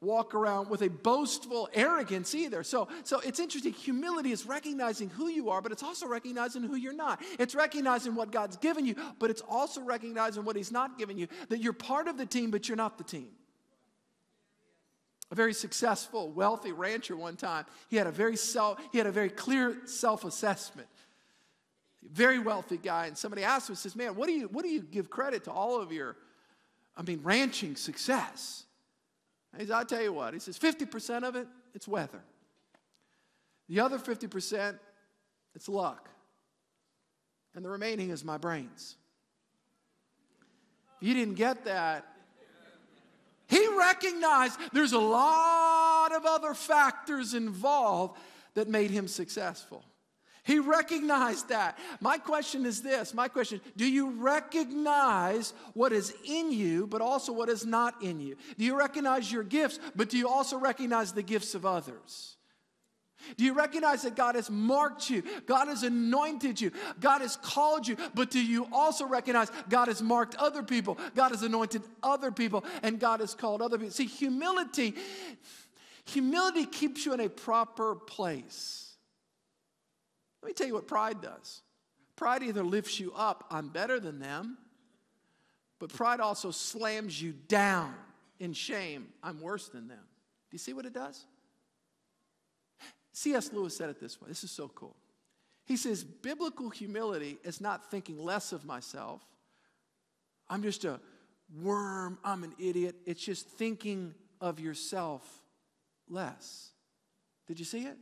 walk 0.00 0.34
around 0.34 0.68
with 0.68 0.82
a 0.82 0.90
boastful 0.90 1.68
arrogance 1.72 2.34
either. 2.34 2.62
So, 2.62 2.88
so 3.02 3.20
it's 3.20 3.40
interesting. 3.40 3.72
Humility 3.72 4.30
is 4.30 4.46
recognizing 4.46 5.08
who 5.08 5.28
you 5.28 5.50
are, 5.50 5.62
but 5.62 5.72
it's 5.72 5.82
also 5.82 6.06
recognizing 6.06 6.62
who 6.62 6.76
you're 6.76 6.92
not. 6.92 7.22
It's 7.38 7.54
recognizing 7.54 8.14
what 8.14 8.30
God's 8.30 8.56
given 8.56 8.84
you, 8.84 8.94
but 9.18 9.30
it's 9.30 9.42
also 9.48 9.80
recognizing 9.80 10.44
what 10.44 10.56
He's 10.56 10.70
not 10.70 10.98
given 10.98 11.16
you. 11.16 11.28
That 11.48 11.60
you're 11.60 11.72
part 11.72 12.08
of 12.08 12.18
the 12.18 12.26
team, 12.26 12.50
but 12.50 12.68
you're 12.68 12.76
not 12.76 12.98
the 12.98 13.04
team. 13.04 13.28
A 15.30 15.34
very 15.34 15.54
successful, 15.54 16.30
wealthy 16.30 16.72
rancher 16.72 17.16
one 17.16 17.36
time, 17.36 17.64
he 17.88 17.96
had 17.96 18.06
a 18.06 18.12
very 18.12 18.36
self, 18.36 18.78
he 18.92 18.98
had 18.98 19.06
a 19.06 19.12
very 19.12 19.30
clear 19.30 19.76
self-assessment. 19.86 20.88
Very 22.12 22.38
wealthy 22.38 22.76
guy, 22.76 23.06
and 23.06 23.18
somebody 23.18 23.42
asked 23.42 23.68
him, 23.68 23.74
says, 23.74 23.96
Man, 23.96 24.14
what 24.14 24.28
do 24.28 24.32
you 24.32 24.46
what 24.46 24.62
do 24.62 24.70
you 24.70 24.82
give 24.82 25.10
credit 25.10 25.44
to 25.44 25.50
all 25.50 25.80
of 25.80 25.90
your, 25.90 26.16
I 26.96 27.02
mean, 27.02 27.20
ranching 27.24 27.74
success? 27.74 28.65
He 29.54 29.62
says, 29.62 29.70
I'll 29.70 29.84
tell 29.84 30.02
you 30.02 30.12
what. 30.12 30.34
He 30.34 30.40
says, 30.40 30.58
50% 30.58 31.22
of 31.22 31.36
it, 31.36 31.46
it's 31.74 31.88
weather. 31.88 32.22
The 33.68 33.80
other 33.80 33.98
50%, 33.98 34.78
it's 35.54 35.68
luck. 35.68 36.08
And 37.54 37.64
the 37.64 37.70
remaining 37.70 38.10
is 38.10 38.24
my 38.24 38.36
brains. 38.36 38.96
If 41.00 41.08
you 41.08 41.14
didn't 41.14 41.34
get 41.34 41.64
that, 41.64 42.06
he 43.48 43.66
recognized 43.78 44.58
there's 44.72 44.92
a 44.92 44.98
lot 44.98 46.12
of 46.14 46.26
other 46.26 46.52
factors 46.52 47.34
involved 47.34 48.18
that 48.54 48.68
made 48.68 48.90
him 48.90 49.08
successful. 49.08 49.84
He 50.46 50.60
recognized 50.60 51.48
that. 51.48 51.76
My 52.00 52.18
question 52.18 52.66
is 52.66 52.80
this 52.80 53.12
my 53.12 53.26
question 53.26 53.60
do 53.76 53.84
you 53.84 54.10
recognize 54.10 55.52
what 55.74 55.92
is 55.92 56.14
in 56.24 56.52
you, 56.52 56.86
but 56.86 57.00
also 57.00 57.32
what 57.32 57.48
is 57.48 57.66
not 57.66 58.00
in 58.00 58.20
you? 58.20 58.36
Do 58.56 58.64
you 58.64 58.78
recognize 58.78 59.30
your 59.30 59.42
gifts, 59.42 59.80
but 59.96 60.08
do 60.08 60.16
you 60.16 60.28
also 60.28 60.56
recognize 60.56 61.12
the 61.12 61.22
gifts 61.22 61.56
of 61.56 61.66
others? 61.66 62.36
Do 63.36 63.42
you 63.42 63.54
recognize 63.54 64.02
that 64.02 64.14
God 64.14 64.36
has 64.36 64.48
marked 64.48 65.10
you? 65.10 65.24
God 65.46 65.66
has 65.66 65.82
anointed 65.82 66.60
you. 66.60 66.70
God 67.00 67.22
has 67.22 67.34
called 67.36 67.88
you. 67.88 67.96
But 68.14 68.30
do 68.30 68.40
you 68.40 68.68
also 68.70 69.04
recognize 69.04 69.50
God 69.68 69.88
has 69.88 70.00
marked 70.00 70.36
other 70.36 70.62
people? 70.62 70.96
God 71.16 71.30
has 71.32 71.42
anointed 71.42 71.82
other 72.04 72.30
people 72.30 72.64
and 72.84 73.00
God 73.00 73.18
has 73.18 73.34
called 73.34 73.62
other 73.62 73.78
people. 73.78 73.92
See, 73.92 74.06
humility, 74.06 74.94
humility 76.04 76.66
keeps 76.66 77.04
you 77.04 77.14
in 77.14 77.20
a 77.20 77.28
proper 77.28 77.96
place. 77.96 78.85
Let 80.46 80.50
me 80.50 80.54
tell 80.54 80.68
you 80.68 80.74
what 80.74 80.86
pride 80.86 81.20
does. 81.20 81.62
Pride 82.14 82.44
either 82.44 82.62
lifts 82.62 83.00
you 83.00 83.12
up, 83.16 83.48
I'm 83.50 83.68
better 83.68 83.98
than 83.98 84.20
them, 84.20 84.58
but 85.80 85.92
pride 85.92 86.20
also 86.20 86.52
slams 86.52 87.20
you 87.20 87.32
down 87.32 87.92
in 88.38 88.52
shame, 88.52 89.08
I'm 89.24 89.40
worse 89.40 89.66
than 89.66 89.88
them. 89.88 89.98
Do 89.98 90.54
you 90.54 90.60
see 90.60 90.72
what 90.72 90.86
it 90.86 90.92
does? 90.92 91.26
C.S. 93.12 93.52
Lewis 93.52 93.76
said 93.76 93.90
it 93.90 93.98
this 93.98 94.20
way 94.20 94.28
this 94.28 94.44
is 94.44 94.52
so 94.52 94.68
cool. 94.68 94.94
He 95.64 95.76
says, 95.76 96.04
Biblical 96.04 96.70
humility 96.70 97.38
is 97.42 97.60
not 97.60 97.90
thinking 97.90 98.16
less 98.16 98.52
of 98.52 98.64
myself. 98.64 99.26
I'm 100.48 100.62
just 100.62 100.84
a 100.84 101.00
worm, 101.60 102.20
I'm 102.22 102.44
an 102.44 102.54
idiot. 102.56 102.94
It's 103.04 103.20
just 103.24 103.48
thinking 103.48 104.14
of 104.40 104.60
yourself 104.60 105.28
less. 106.08 106.70
Did 107.48 107.58
you 107.58 107.64
see 107.64 107.80
it? 107.80 107.96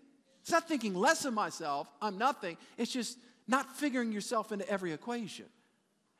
It's 0.44 0.52
not 0.52 0.68
thinking 0.68 0.94
less 0.94 1.24
of 1.24 1.32
myself, 1.32 1.88
I'm 2.02 2.18
nothing. 2.18 2.58
It's 2.76 2.92
just 2.92 3.16
not 3.48 3.76
figuring 3.76 4.12
yourself 4.12 4.52
into 4.52 4.68
every 4.68 4.92
equation. 4.92 5.46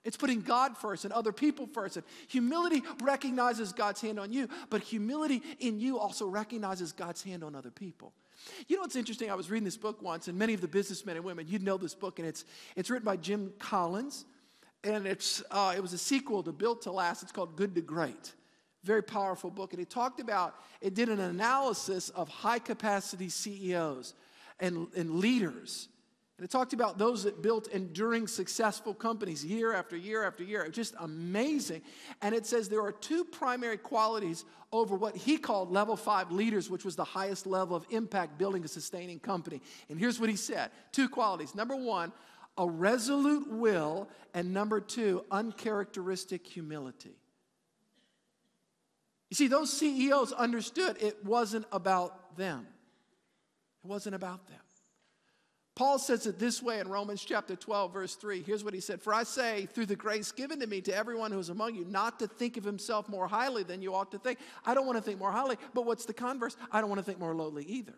It's 0.03 0.17
putting 0.17 0.41
God 0.41 0.79
first 0.79 1.05
and 1.05 1.13
other 1.13 1.31
people 1.31 1.67
first. 1.67 1.99
And 1.99 2.07
humility 2.29 2.83
recognizes 3.03 3.75
God's 3.75 4.01
hand 4.01 4.19
on 4.19 4.33
you, 4.33 4.49
but 4.71 4.81
humility 4.81 5.43
in 5.61 5.79
you 5.79 5.99
also 5.99 6.27
recognizes 6.27 6.93
God's 6.93 7.23
hand 7.23 7.45
on 7.45 7.55
other 7.55 7.71
people. 7.71 8.15
You 8.67 8.77
know 8.77 8.83
what's 8.83 8.97
interesting? 8.97 9.31
I 9.31 9.35
was 9.35 9.51
reading 9.51 9.65
this 9.65 9.77
book 9.77 10.01
once, 10.01 10.27
and 10.27 10.39
many 10.39 10.55
of 10.55 10.63
the 10.63 10.69
businessmen 10.69 11.17
and 11.17 11.25
women, 11.25 11.47
you'd 11.47 11.63
know 11.63 11.77
this 11.77 11.95
book, 11.95 12.19
and 12.19 12.27
it's, 12.27 12.47
it's 12.77 12.89
written 12.89 13.05
by 13.05 13.19
Jim 13.19 13.53
Collins, 13.59 14.25
and 14.83 15.07
it's, 15.07 15.43
uh, 15.51 15.75
it 15.77 15.83
was 15.83 15.93
a 15.93 15.99
sequel 15.99 16.43
to 16.45 16.53
Built 16.53 16.81
to 16.83 16.93
Last. 16.93 17.23
It's 17.23 17.33
called 17.33 17.57
Good 17.57 17.75
to 17.75 17.83
Great. 17.83 18.33
Very 18.85 19.03
powerful 19.03 19.51
book. 19.51 19.73
And 19.73 19.81
he 19.81 19.87
talked 19.87 20.21
about, 20.21 20.55
it 20.81 20.95
did 20.95 21.09
an 21.09 21.21
analysis 21.21 22.11
of 22.11 22.29
high 22.29 22.61
capacity 22.61 23.29
CEOs 23.29 24.15
and, 24.61 24.87
and 24.97 25.17
leaders 25.17 25.89
and 26.37 26.45
it 26.45 26.51
talked 26.51 26.73
about 26.73 26.99
those 26.99 27.23
that 27.25 27.43
built 27.43 27.69
enduring 27.69 28.27
successful 28.27 28.93
companies 28.93 29.45
year 29.45 29.73
after 29.73 29.97
year 29.97 30.25
after 30.25 30.43
year. 30.43 30.69
Just 30.69 30.95
amazing. 30.99 31.83
And 32.23 32.35
it 32.35 32.45
says 32.45 32.69
there 32.69 32.83
are 32.83 32.91
two 32.91 33.25
primary 33.25 33.77
qualities 33.77 34.45
over 34.73 34.97
what 34.97 35.17
he 35.17 35.37
called 35.37 35.71
level 35.71 35.97
five 35.97 36.33
leaders, 36.33 36.69
which 36.69 36.85
was 36.85 36.97
the 36.97 37.05
highest 37.05 37.47
level 37.47 37.77
of 37.77 37.87
impact 37.91 38.37
building 38.37 38.65
a 38.65 38.69
sustaining 38.69 39.21
company. 39.21 39.63
And 39.89 39.97
here's 39.97 40.19
what 40.19 40.29
he 40.29 40.35
said 40.35 40.71
two 40.91 41.09
qualities. 41.09 41.55
Number 41.55 41.77
one, 41.77 42.13
a 42.59 42.69
resolute 42.69 43.49
will. 43.49 44.09
And 44.35 44.53
number 44.53 44.81
two, 44.81 45.25
uncharacteristic 45.31 46.45
humility. 46.45 47.15
You 49.35 49.37
see, 49.37 49.49
those 49.49 49.73
CEOs 49.73 50.31
understood 50.31 50.97
it 51.01 51.25
wasn't 51.25 51.67
about 51.73 52.37
them. 52.37 52.69
It 53.85 53.89
wasn't 53.89 54.15
about 54.15 54.47
them. 54.47 54.61
Paul 55.75 55.99
says 55.99 56.29
it 56.29 56.39
this 56.39 56.63
way 56.63 56.79
in 56.79 56.87
Romans 56.87 57.25
chapter 57.25 57.57
12, 57.57 57.93
verse 57.93 58.15
3. 58.15 58.45
Here's 58.45 58.63
what 58.63 58.75
he 58.75 58.79
said 58.79 59.03
For 59.03 59.13
I 59.13 59.25
say, 59.25 59.67
through 59.67 59.87
the 59.87 59.97
grace 59.97 60.31
given 60.31 60.61
to 60.61 60.69
me 60.69 60.81
to 60.83 60.95
everyone 60.97 61.33
who 61.33 61.41
is 61.41 61.49
among 61.49 61.75
you, 61.75 61.85
not 61.85 62.21
to 62.21 62.29
think 62.29 62.57
of 62.57 62.63
himself 62.63 63.09
more 63.09 63.27
highly 63.27 63.65
than 63.65 63.83
you 63.83 63.93
ought 63.93 64.13
to 64.13 64.21
think. 64.21 64.39
I 64.65 64.73
don't 64.73 64.87
want 64.87 64.99
to 64.99 65.03
think 65.03 65.19
more 65.19 65.33
highly, 65.33 65.57
but 65.75 65.85
what's 65.85 66.05
the 66.05 66.15
converse? 66.15 66.57
I 66.71 66.81
don't 66.81 66.89
want 66.89 67.01
to 67.01 67.05
think 67.05 67.19
more 67.19 67.35
lowly 67.35 67.65
either. 67.65 67.97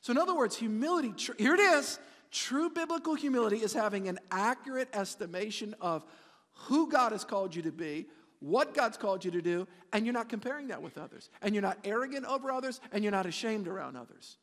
So, 0.00 0.12
in 0.12 0.18
other 0.18 0.36
words, 0.36 0.54
humility, 0.54 1.12
tr- 1.16 1.32
here 1.38 1.54
it 1.54 1.60
is. 1.60 1.98
True 2.30 2.70
biblical 2.70 3.16
humility 3.16 3.56
is 3.56 3.72
having 3.72 4.06
an 4.06 4.20
accurate 4.30 4.90
estimation 4.92 5.74
of 5.80 6.04
who 6.52 6.88
God 6.88 7.10
has 7.10 7.24
called 7.24 7.52
you 7.56 7.62
to 7.62 7.72
be, 7.72 8.06
what 8.42 8.74
God's 8.74 8.96
called 8.96 9.24
you 9.24 9.30
to 9.30 9.40
do, 9.40 9.68
and 9.92 10.04
you're 10.04 10.12
not 10.12 10.28
comparing 10.28 10.68
that 10.68 10.82
with 10.82 10.98
others. 10.98 11.30
And 11.40 11.54
you're 11.54 11.62
not 11.62 11.78
arrogant 11.84 12.26
over 12.26 12.50
others, 12.50 12.80
and 12.92 13.04
you're 13.04 13.12
not 13.12 13.26
ashamed 13.26 13.68
around 13.68 13.96
others. 13.96 14.36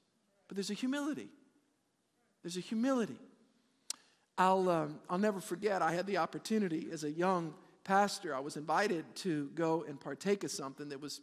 But 0.47 0.55
there's 0.55 0.69
a 0.69 0.75
humility. 0.75 1.29
There's 2.41 2.57
a 2.57 2.61
humility. 2.61 3.19
I'll, 4.37 4.69
um, 4.69 4.99
I'll 5.09 5.17
never 5.17 5.41
forget, 5.41 5.81
I 5.81 5.91
had 5.91 6.07
the 6.07 6.17
opportunity 6.17 6.87
as 6.91 7.03
a 7.03 7.11
young 7.11 7.53
pastor, 7.83 8.33
I 8.33 8.39
was 8.39 8.55
invited 8.55 9.03
to 9.15 9.49
go 9.53 9.83
and 9.87 9.99
partake 9.99 10.43
of 10.45 10.51
something 10.51 10.89
that 10.89 11.01
was, 11.01 11.19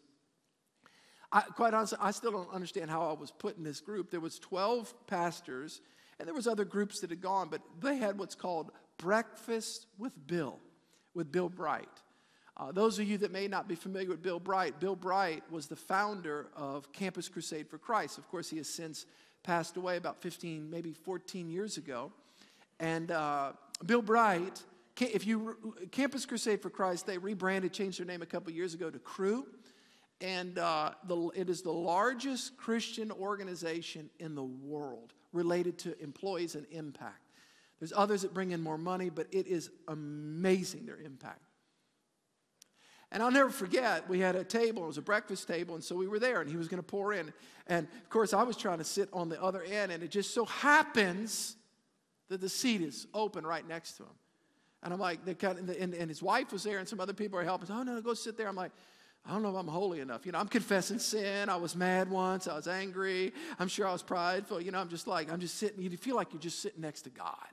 I, 1.32 1.40
quite 1.40 1.72
honestly, 1.72 1.98
I 2.00 2.10
still 2.10 2.32
don't 2.32 2.52
understand 2.52 2.90
how 2.90 3.08
I 3.08 3.14
was 3.14 3.30
put 3.30 3.56
in 3.56 3.64
this 3.64 3.80
group. 3.80 4.10
There 4.10 4.20
was 4.20 4.38
12 4.38 5.06
pastors, 5.06 5.80
and 6.18 6.26
there 6.26 6.34
was 6.34 6.46
other 6.46 6.64
groups 6.64 7.00
that 7.00 7.10
had 7.10 7.22
gone, 7.22 7.48
but 7.50 7.62
they 7.80 7.96
had 7.96 8.18
what's 8.18 8.34
called 8.34 8.70
Breakfast 8.98 9.86
with 9.96 10.12
Bill, 10.26 10.58
with 11.14 11.32
Bill 11.32 11.48
Bright. 11.48 11.88
Uh, 12.58 12.72
those 12.72 12.98
of 12.98 13.06
you 13.06 13.18
that 13.18 13.30
may 13.30 13.46
not 13.46 13.68
be 13.68 13.74
familiar 13.74 14.08
with 14.08 14.22
Bill 14.22 14.40
Bright, 14.40 14.80
Bill 14.80 14.96
Bright 14.96 15.42
was 15.50 15.66
the 15.66 15.76
founder 15.76 16.46
of 16.56 16.90
Campus 16.92 17.28
Crusade 17.28 17.68
for 17.68 17.76
Christ. 17.76 18.16
Of 18.16 18.28
course, 18.28 18.48
he 18.48 18.56
has 18.56 18.68
since 18.68 19.04
passed 19.42 19.76
away 19.76 19.96
about 19.98 20.22
15, 20.22 20.70
maybe 20.70 20.92
14 20.92 21.50
years 21.50 21.76
ago. 21.76 22.12
And 22.80 23.10
uh, 23.10 23.52
Bill 23.84 24.00
Bright, 24.00 24.62
if 24.98 25.26
you 25.26 25.76
Campus 25.92 26.24
Crusade 26.24 26.62
for 26.62 26.70
Christ, 26.70 27.06
they 27.06 27.18
rebranded, 27.18 27.72
changed 27.72 27.98
their 27.98 28.06
name 28.06 28.22
a 28.22 28.26
couple 28.26 28.50
years 28.52 28.72
ago 28.72 28.88
to 28.90 28.98
Cru, 28.98 29.46
and 30.22 30.58
uh, 30.58 30.92
the, 31.06 31.28
it 31.34 31.50
is 31.50 31.60
the 31.60 31.72
largest 31.72 32.56
Christian 32.56 33.12
organization 33.12 34.08
in 34.18 34.34
the 34.34 34.44
world 34.44 35.12
related 35.34 35.78
to 35.80 36.02
employees 36.02 36.54
and 36.54 36.66
impact. 36.70 37.20
There's 37.78 37.92
others 37.94 38.22
that 38.22 38.32
bring 38.32 38.52
in 38.52 38.62
more 38.62 38.78
money, 38.78 39.10
but 39.10 39.26
it 39.30 39.46
is 39.46 39.70
amazing 39.88 40.86
their 40.86 40.96
impact. 40.96 41.45
And 43.16 43.22
I'll 43.22 43.30
never 43.30 43.48
forget, 43.48 44.06
we 44.10 44.20
had 44.20 44.36
a 44.36 44.44
table, 44.44 44.84
it 44.84 44.88
was 44.88 44.98
a 44.98 45.02
breakfast 45.02 45.48
table, 45.48 45.74
and 45.74 45.82
so 45.82 45.96
we 45.96 46.06
were 46.06 46.18
there, 46.18 46.42
and 46.42 46.50
he 46.50 46.58
was 46.58 46.68
going 46.68 46.82
to 46.82 46.86
pour 46.86 47.14
in. 47.14 47.32
And 47.66 47.88
of 48.02 48.10
course, 48.10 48.34
I 48.34 48.42
was 48.42 48.58
trying 48.58 48.76
to 48.76 48.84
sit 48.84 49.08
on 49.10 49.30
the 49.30 49.42
other 49.42 49.62
end, 49.62 49.90
and 49.90 50.02
it 50.02 50.10
just 50.10 50.34
so 50.34 50.44
happens 50.44 51.56
that 52.28 52.42
the 52.42 52.48
seat 52.50 52.82
is 52.82 53.06
open 53.14 53.46
right 53.46 53.66
next 53.66 53.92
to 53.92 54.02
him. 54.02 54.10
And 54.82 54.92
I'm 54.92 55.00
like, 55.00 55.24
cut, 55.38 55.56
and, 55.56 55.70
and, 55.70 55.94
and 55.94 56.10
his 56.10 56.22
wife 56.22 56.52
was 56.52 56.62
there, 56.62 56.76
and 56.76 56.86
some 56.86 57.00
other 57.00 57.14
people 57.14 57.38
are 57.38 57.42
helping. 57.42 57.70
Oh, 57.70 57.82
no, 57.82 57.94
no, 57.94 58.02
go 58.02 58.12
sit 58.12 58.36
there. 58.36 58.48
I'm 58.48 58.54
like, 58.54 58.72
I 59.24 59.32
don't 59.32 59.42
know 59.42 59.48
if 59.48 59.56
I'm 59.56 59.66
holy 59.66 60.00
enough. 60.00 60.26
You 60.26 60.32
know, 60.32 60.38
I'm 60.38 60.48
confessing 60.48 60.98
sin. 60.98 61.48
I 61.48 61.56
was 61.56 61.74
mad 61.74 62.10
once. 62.10 62.46
I 62.46 62.54
was 62.54 62.68
angry. 62.68 63.32
I'm 63.58 63.68
sure 63.68 63.86
I 63.86 63.92
was 63.92 64.02
prideful. 64.02 64.60
You 64.60 64.72
know, 64.72 64.78
I'm 64.78 64.90
just 64.90 65.06
like, 65.06 65.32
I'm 65.32 65.40
just 65.40 65.54
sitting. 65.54 65.80
You 65.80 65.88
feel 65.96 66.16
like 66.16 66.34
you're 66.34 66.42
just 66.42 66.60
sitting 66.60 66.82
next 66.82 67.00
to 67.02 67.10
God. 67.10 67.48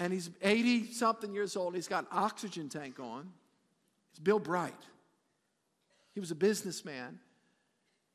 And 0.00 0.12
he's 0.12 0.28
80 0.42 0.90
something 0.92 1.32
years 1.32 1.54
old. 1.54 1.76
He's 1.76 1.86
got 1.86 2.02
an 2.02 2.08
oxygen 2.10 2.68
tank 2.68 2.98
on. 2.98 3.30
It's 4.12 4.20
Bill 4.20 4.38
Bright. 4.38 4.74
He 6.14 6.20
was 6.20 6.30
a 6.30 6.36
businessman. 6.36 7.18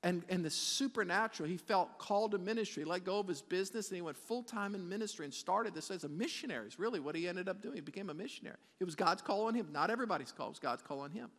And, 0.04 0.24
and 0.30 0.46
the 0.46 0.50
supernatural, 0.52 1.50
he 1.50 1.58
felt 1.58 1.98
called 1.98 2.32
to 2.32 2.38
ministry, 2.38 2.86
let 2.86 3.04
go 3.04 3.20
of 3.20 3.28
his 3.28 3.42
business, 3.42 3.90
and 3.90 3.96
he 3.96 4.02
went 4.02 4.16
full 4.16 4.44
time 4.44 4.76
in 4.76 4.88
ministry 4.88 5.26
and 5.26 5.34
started 5.34 5.74
this 5.74 5.90
as 5.90 6.04
a 6.04 6.08
missionary, 6.08 6.68
is 6.68 6.78
really 6.78 7.00
what 7.00 7.16
he 7.16 7.28
ended 7.28 7.50
up 7.50 7.62
doing. 7.62 7.76
He 7.76 7.82
became 7.82 8.10
a 8.12 8.14
missionary. 8.14 8.58
It 8.80 8.84
was 8.84 8.94
God's 8.94 9.24
call 9.24 9.48
on 9.48 9.56
him. 9.56 9.70
Not 9.72 9.90
everybody's 9.90 10.32
call, 10.32 10.48
it 10.48 10.52
was 10.52 10.60
God's 10.60 10.84
call 10.84 11.00
on 11.00 11.12
him. 11.12 11.30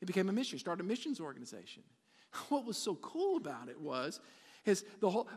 He 0.00 0.06
became 0.06 0.28
a 0.28 0.32
missionary, 0.32 0.58
started 0.58 0.84
a 0.84 0.86
missions 0.86 1.20
organization. 1.20 1.82
What 2.50 2.66
was 2.66 2.76
so 2.76 2.94
cool 2.96 3.38
about 3.38 3.68
it 3.70 3.80
was 3.80 4.20
his 4.62 4.84
the 5.00 5.08
whole 5.08 5.28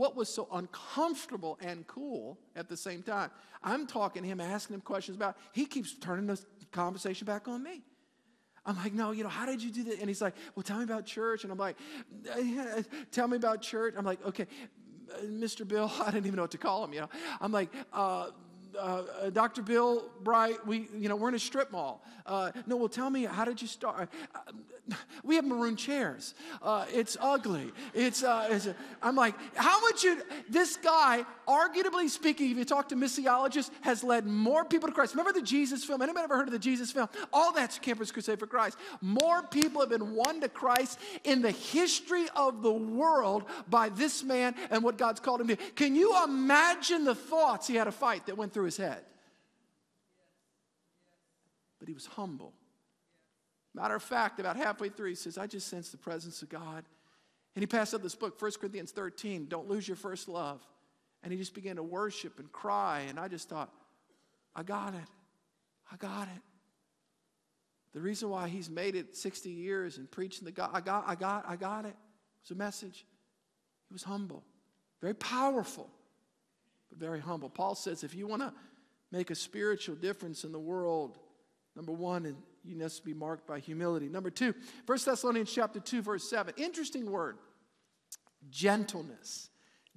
what 0.00 0.16
was 0.16 0.30
so 0.30 0.48
uncomfortable 0.52 1.58
and 1.60 1.86
cool 1.86 2.38
at 2.56 2.70
the 2.70 2.76
same 2.76 3.02
time. 3.02 3.30
I'm 3.62 3.86
talking 3.86 4.22
to 4.22 4.28
him, 4.28 4.40
asking 4.40 4.72
him 4.72 4.80
questions 4.80 5.14
about, 5.14 5.36
he 5.52 5.66
keeps 5.66 5.92
turning 5.92 6.26
the 6.26 6.40
conversation 6.72 7.26
back 7.26 7.48
on 7.48 7.62
me. 7.62 7.82
I'm 8.64 8.76
like, 8.76 8.94
no, 8.94 9.10
you 9.10 9.24
know, 9.24 9.28
how 9.28 9.44
did 9.44 9.62
you 9.62 9.70
do 9.70 9.84
that? 9.84 9.98
And 9.98 10.08
he's 10.08 10.22
like, 10.22 10.34
well, 10.54 10.62
tell 10.62 10.78
me 10.78 10.84
about 10.84 11.04
church. 11.04 11.44
And 11.44 11.52
I'm 11.52 11.58
like, 11.58 11.76
tell 13.10 13.28
me 13.28 13.36
about 13.36 13.60
church. 13.60 13.92
I'm 13.94 14.06
like, 14.06 14.24
okay, 14.24 14.46
Mr. 15.26 15.68
Bill, 15.68 15.92
I 16.00 16.06
didn't 16.06 16.24
even 16.24 16.36
know 16.36 16.44
what 16.44 16.52
to 16.52 16.58
call 16.58 16.82
him, 16.82 16.94
you 16.94 17.00
know. 17.00 17.10
I'm 17.38 17.52
like, 17.52 17.68
uh, 17.92 18.28
uh, 18.78 19.30
Dr. 19.30 19.62
Bill 19.62 20.10
Bright, 20.22 20.66
we, 20.66 20.88
you 20.94 21.08
know, 21.08 21.16
we're 21.16 21.28
in 21.28 21.34
a 21.34 21.38
strip 21.38 21.72
mall. 21.72 22.04
Uh, 22.26 22.52
no, 22.66 22.76
well, 22.76 22.88
tell 22.88 23.10
me, 23.10 23.24
how 23.24 23.44
did 23.44 23.60
you 23.60 23.68
start? 23.68 24.08
Uh, 24.34 24.38
we 25.22 25.36
have 25.36 25.44
maroon 25.44 25.76
chairs. 25.76 26.34
Uh, 26.62 26.84
it's 26.92 27.16
ugly. 27.20 27.72
It's, 27.94 28.22
uh, 28.22 28.48
it's 28.50 28.68
I'm 29.02 29.16
like, 29.16 29.34
how 29.54 29.82
would 29.82 30.02
you, 30.02 30.22
this 30.48 30.76
guy, 30.76 31.24
arguably 31.48 32.08
speaking, 32.08 32.50
if 32.50 32.56
you 32.56 32.64
talk 32.64 32.88
to 32.90 32.96
missiologists, 32.96 33.70
has 33.82 34.04
led 34.04 34.26
more 34.26 34.64
people 34.64 34.88
to 34.88 34.94
Christ. 34.94 35.14
Remember 35.14 35.32
the 35.32 35.44
Jesus 35.44 35.84
film? 35.84 36.02
Anybody 36.02 36.24
ever 36.24 36.36
heard 36.36 36.48
of 36.48 36.52
the 36.52 36.58
Jesus 36.58 36.92
film? 36.92 37.08
All 37.32 37.52
that's 37.52 37.78
Campus 37.78 38.12
Crusade 38.12 38.38
for 38.38 38.46
Christ. 38.46 38.78
More 39.00 39.42
people 39.42 39.80
have 39.80 39.90
been 39.90 40.14
won 40.14 40.40
to 40.40 40.48
Christ 40.48 40.98
in 41.24 41.42
the 41.42 41.50
history 41.50 42.26
of 42.36 42.62
the 42.62 42.72
world 42.72 43.44
by 43.68 43.88
this 43.88 44.22
man 44.22 44.54
and 44.70 44.82
what 44.82 44.96
God's 44.98 45.20
called 45.20 45.40
him 45.40 45.48
to. 45.48 45.56
Can 45.56 45.94
you 45.94 46.22
imagine 46.24 47.04
the 47.04 47.14
thoughts 47.14 47.66
he 47.66 47.74
had 47.74 47.88
a 47.88 47.92
fight 47.92 48.26
that 48.26 48.36
went 48.36 48.52
through 48.52 48.59
his 48.64 48.76
head? 48.76 49.04
But 51.78 51.88
he 51.88 51.94
was 51.94 52.06
humble. 52.06 52.52
Matter 53.74 53.94
of 53.94 54.02
fact, 54.02 54.40
about 54.40 54.56
halfway 54.56 54.88
through, 54.88 55.10
he 55.10 55.14
says, 55.14 55.38
I 55.38 55.46
just 55.46 55.68
sense 55.68 55.90
the 55.90 55.96
presence 55.96 56.42
of 56.42 56.48
God. 56.48 56.84
And 57.54 57.62
he 57.62 57.66
passed 57.66 57.94
up 57.94 58.02
this 58.02 58.14
book, 58.14 58.40
1 58.40 58.52
Corinthians 58.60 58.92
13, 58.92 59.46
Don't 59.46 59.68
Lose 59.68 59.86
Your 59.86 59.96
First 59.96 60.28
Love. 60.28 60.60
And 61.22 61.32
he 61.32 61.38
just 61.38 61.54
began 61.54 61.76
to 61.76 61.82
worship 61.82 62.38
and 62.38 62.50
cry. 62.50 63.04
And 63.08 63.18
I 63.18 63.28
just 63.28 63.48
thought, 63.48 63.70
I 64.54 64.62
got 64.62 64.94
it. 64.94 65.08
I 65.92 65.96
got 65.96 66.28
it. 66.28 66.42
The 67.92 68.00
reason 68.00 68.30
why 68.30 68.48
he's 68.48 68.70
made 68.70 68.94
it 68.94 69.16
60 69.16 69.50
years 69.50 69.98
and 69.98 70.10
preaching 70.10 70.44
the 70.44 70.52
God, 70.52 70.70
I 70.72 70.80
got, 70.80 71.04
I 71.06 71.14
got, 71.14 71.44
I 71.48 71.56
got 71.56 71.84
it. 71.84 71.96
It's 72.42 72.50
a 72.52 72.54
message. 72.54 73.04
He 73.88 73.92
was 73.92 74.04
humble, 74.04 74.44
very 75.00 75.14
powerful, 75.14 75.90
but 76.90 76.98
very 76.98 77.20
humble. 77.20 77.48
Paul 77.48 77.74
says 77.74 78.04
if 78.04 78.14
you 78.14 78.26
want 78.26 78.42
to 78.42 78.52
make 79.10 79.30
a 79.30 79.34
spiritual 79.34 79.94
difference 79.94 80.44
in 80.44 80.52
the 80.52 80.58
world, 80.58 81.18
number 81.74 81.92
one, 81.92 82.36
you 82.64 82.76
must 82.76 83.04
be 83.04 83.14
marked 83.14 83.46
by 83.46 83.58
humility. 83.58 84.08
Number 84.08 84.30
two, 84.30 84.54
1 84.86 84.98
Thessalonians 85.04 85.52
chapter 85.52 85.80
2, 85.80 86.02
verse 86.02 86.28
7. 86.28 86.54
Interesting 86.56 87.10
word. 87.10 87.38
Gentleness. 88.50 89.48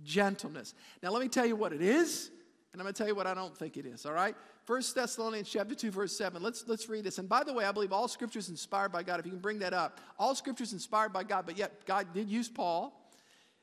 Gentleness. 0.04 0.74
Now 1.02 1.12
let 1.12 1.22
me 1.22 1.28
tell 1.28 1.46
you 1.46 1.56
what 1.56 1.74
it 1.74 1.82
is, 1.82 2.32
and 2.72 2.82
I'm 2.82 2.86
going 2.86 2.94
to 2.94 2.98
tell 2.98 3.08
you 3.08 3.16
what 3.16 3.28
I 3.28 3.34
don't 3.34 3.56
think 3.56 3.78
it 3.78 3.86
is, 3.86 4.06
all 4.06 4.14
right? 4.14 4.36
1 4.66 4.82
Thessalonians 4.96 5.50
chapter 5.50 5.76
2, 5.76 5.92
verse 5.92 6.18
7. 6.18 6.42
Let's, 6.42 6.64
let's 6.68 6.88
read 6.88 7.04
this. 7.04 7.18
And 7.18 7.28
by 7.28 7.44
the 7.44 7.54
way, 7.54 7.66
I 7.66 7.72
believe 7.72 7.92
all 7.92 8.08
scripture 8.08 8.40
is 8.40 8.50
inspired 8.50 8.92
by 8.94 9.04
God. 9.04 9.20
If 9.20 9.26
you 9.26 9.32
can 9.32 9.42
bring 9.42 9.60
that 9.60 9.74
up. 9.74 10.00
All 10.18 10.34
scripture 10.36 10.64
is 10.64 10.74
inspired 10.74 11.12
by 11.12 11.24
God, 11.24 11.46
but 11.46 11.58
yet 11.58 11.86
God 11.86 12.08
did 12.14 12.30
use 12.30 12.48
Paul. 12.48 12.98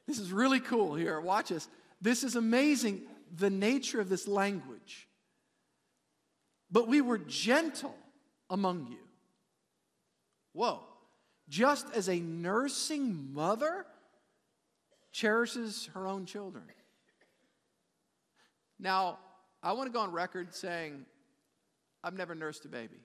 This 0.06 0.18
is 0.18 0.30
really 0.30 0.60
cool 0.60 0.94
here. 0.94 1.18
Watch 1.20 1.48
this. 1.48 1.68
This 2.02 2.22
is 2.22 2.36
amazing, 2.36 3.02
the 3.36 3.50
nature 3.50 4.00
of 4.00 4.08
this 4.08 4.26
language. 4.26 5.08
But 6.70 6.88
we 6.88 7.00
were 7.00 7.18
gentle 7.18 7.96
among 8.48 8.86
you. 8.90 8.98
Whoa. 10.52 10.80
Just 11.48 11.86
as 11.94 12.08
a 12.08 12.20
nursing 12.20 13.32
mother 13.34 13.84
cherishes 15.12 15.88
her 15.94 16.06
own 16.06 16.26
children. 16.26 16.64
Now, 18.78 19.18
I 19.62 19.72
want 19.72 19.88
to 19.88 19.92
go 19.92 20.00
on 20.00 20.12
record 20.12 20.54
saying, 20.54 21.04
I've 22.02 22.16
never 22.16 22.34
nursed 22.34 22.64
a 22.64 22.68
baby. 22.68 22.96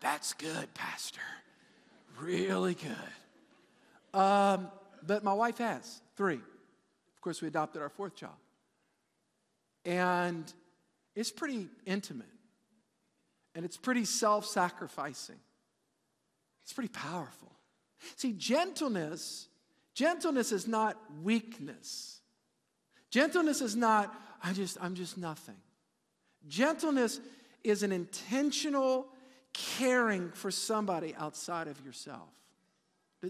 That's 0.00 0.34
good, 0.34 0.72
Pastor. 0.74 1.22
Really 2.20 2.74
good. 2.74 4.20
Um, 4.20 4.68
but 5.06 5.24
my 5.24 5.32
wife 5.32 5.58
has 5.58 6.02
three. 6.16 6.40
Course, 7.24 7.40
we 7.40 7.48
adopted 7.48 7.80
our 7.80 7.88
fourth 7.88 8.14
child. 8.14 8.34
And 9.86 10.52
it's 11.16 11.30
pretty 11.30 11.68
intimate. 11.86 12.26
And 13.54 13.64
it's 13.64 13.78
pretty 13.78 14.04
self 14.04 14.44
sacrificing. 14.44 15.38
It's 16.64 16.74
pretty 16.74 16.90
powerful. 16.90 17.50
See, 18.16 18.34
gentleness, 18.34 19.48
gentleness 19.94 20.52
is 20.52 20.68
not 20.68 20.98
weakness. 21.22 22.20
Gentleness 23.10 23.62
is 23.62 23.74
not, 23.74 24.14
I 24.42 24.52
just, 24.52 24.76
I'm 24.82 24.94
just 24.94 25.16
nothing. 25.16 25.56
Gentleness 26.46 27.20
is 27.62 27.82
an 27.82 27.90
intentional 27.90 29.06
caring 29.54 30.30
for 30.32 30.50
somebody 30.50 31.14
outside 31.14 31.68
of 31.68 31.80
yourself. 31.86 32.28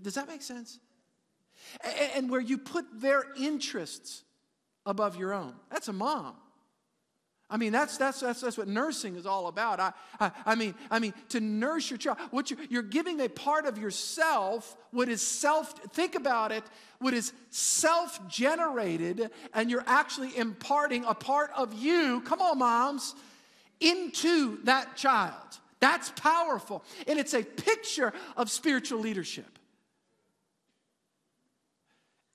Does 0.03 0.15
that 0.15 0.27
make 0.27 0.43
sense? 0.43 0.81
And 2.15 2.31
where 2.31 2.41
you 2.41 2.59
put 2.59 2.85
their 3.01 3.25
interests 3.39 4.25
above 4.87 5.17
your 5.17 5.33
own. 5.33 5.55
That's 5.71 5.89
a 5.89 5.93
mom. 5.93 6.37
I 7.51 7.57
mean, 7.57 7.73
that's, 7.73 7.99
that's, 7.99 8.21
that's, 8.21 8.41
that's 8.41 8.57
what 8.57 8.69
nursing 8.69 9.17
is 9.17 9.27
all 9.27 9.49
about. 9.49 9.79
I, 9.79 9.93
I, 10.19 10.31
I 10.47 10.55
mean, 10.55 10.75
I 10.91 10.99
mean, 10.99 11.13
to 11.29 11.41
nurse 11.41 11.91
your 11.91 11.99
child, 11.99 12.19
what 12.31 12.51
you're, 12.51 12.59
you're 12.71 12.83
giving 12.83 13.21
a 13.21 13.29
part 13.29 13.67
of 13.67 13.77
yourself, 13.77 14.77
what 14.93 15.09
is 15.09 15.21
self, 15.21 15.73
think 15.93 16.15
about 16.15 16.53
it, 16.53 16.65
what 16.99 17.13
is 17.13 17.33
self 17.51 18.27
generated, 18.29 19.31
and 19.53 19.71
you're 19.71 19.85
actually 19.87 20.37
imparting 20.37 21.05
a 21.05 21.15
part 21.15 21.51
of 21.55 21.75
you, 21.75 22.23
come 22.23 22.41
on, 22.41 22.59
moms, 22.59 23.15
into 23.79 24.63
that 24.65 24.97
child. 24.97 25.35
That's 25.81 26.11
powerful. 26.13 26.83
And 27.07 27.19
it's 27.19 27.35
a 27.35 27.43
picture 27.43 28.15
of 28.39 28.51
spiritual 28.51 29.01
leadership. 29.01 29.59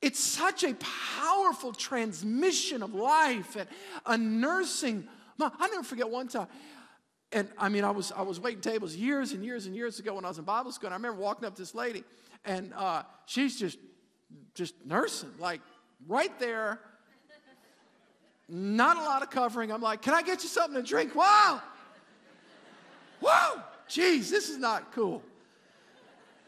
It's 0.01 0.19
such 0.19 0.63
a 0.63 0.75
powerful 0.75 1.73
transmission 1.73 2.81
of 2.81 2.93
life 2.93 3.55
and 3.55 3.67
a 4.05 4.17
nursing. 4.17 5.07
I 5.39 5.67
never 5.67 5.83
forget 5.83 6.09
one 6.09 6.27
time. 6.27 6.47
And 7.31 7.47
I 7.57 7.69
mean, 7.69 7.83
I 7.83 7.91
was, 7.91 8.11
I 8.11 8.21
was 8.21 8.39
waiting 8.39 8.61
tables 8.61 8.95
years 8.95 9.33
and 9.33 9.43
years 9.43 9.65
and 9.65 9.75
years 9.75 9.99
ago 9.99 10.15
when 10.15 10.25
I 10.25 10.29
was 10.29 10.39
in 10.39 10.45
Bible 10.45 10.71
school. 10.71 10.87
And 10.87 10.93
I 10.93 10.97
remember 10.97 11.21
walking 11.21 11.45
up 11.45 11.55
to 11.55 11.61
this 11.61 11.75
lady, 11.75 12.03
and 12.45 12.73
uh, 12.73 13.03
she's 13.25 13.59
just, 13.59 13.77
just 14.55 14.73
nursing, 14.85 15.31
like 15.37 15.61
right 16.07 16.37
there. 16.39 16.79
Not 18.47 18.97
a 18.97 19.01
lot 19.01 19.21
of 19.21 19.29
covering. 19.29 19.71
I'm 19.71 19.81
like, 19.81 20.01
can 20.01 20.15
I 20.15 20.23
get 20.23 20.41
you 20.41 20.49
something 20.49 20.81
to 20.81 20.87
drink? 20.87 21.13
Wow! 21.13 21.61
Whoa! 23.19 23.61
Jeez, 23.87 24.31
this 24.31 24.49
is 24.49 24.57
not 24.57 24.91
cool. 24.91 25.21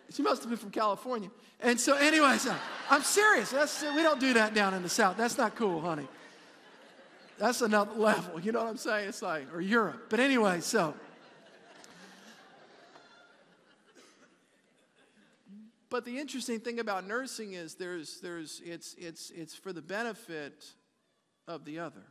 She 0.10 0.24
must 0.24 0.42
have 0.42 0.50
been 0.50 0.58
from 0.58 0.72
California. 0.72 1.30
And 1.62 1.80
so, 1.80 1.96
anyways, 1.96 2.48
uh, 2.48 2.58
I'm 2.90 3.04
serious. 3.04 3.52
That's, 3.52 3.84
we 3.84 4.02
don't 4.02 4.20
do 4.20 4.34
that 4.34 4.54
down 4.54 4.74
in 4.74 4.82
the 4.82 4.90
South. 4.90 5.16
That's 5.16 5.38
not 5.38 5.56
cool, 5.56 5.80
honey. 5.80 6.08
That's 7.38 7.62
another 7.62 7.94
level. 7.94 8.40
You 8.40 8.52
know 8.52 8.60
what 8.60 8.70
I'm 8.70 8.78
saying? 8.78 9.10
It's 9.10 9.22
like, 9.22 9.54
or 9.54 9.62
Europe. 9.62 10.08
But 10.10 10.20
anyway, 10.20 10.62
so. 10.62 10.94
But 15.90 16.06
the 16.06 16.18
interesting 16.20 16.60
thing 16.60 16.80
about 16.80 17.06
nursing 17.06 17.54
is 17.54 17.76
there's, 17.76 18.22
there's, 18.22 18.62
it's, 18.64 18.96
it's, 18.98 19.30
it's 19.32 19.54
for 19.54 19.74
the 19.74 19.82
benefit 19.82 20.66
of 21.48 21.66
the 21.66 21.80
other. 21.80 22.04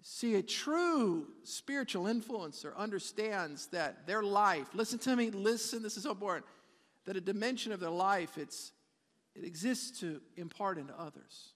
See, 0.00 0.34
a 0.34 0.42
true 0.42 1.26
spiritual 1.44 2.04
influencer 2.04 2.76
understands 2.76 3.66
that 3.68 4.06
their 4.06 4.22
life, 4.22 4.66
listen 4.74 4.98
to 5.00 5.16
me, 5.16 5.30
listen, 5.30 5.82
this 5.82 5.96
is 5.96 6.02
so 6.02 6.10
important, 6.10 6.46
that 7.06 7.16
a 7.16 7.20
dimension 7.20 7.72
of 7.72 7.80
their 7.80 7.90
life, 7.90 8.38
it's, 8.38 8.72
it 9.34 9.44
exists 9.44 10.00
to 10.00 10.20
impart 10.36 10.78
into 10.78 10.98
others. 10.98 11.52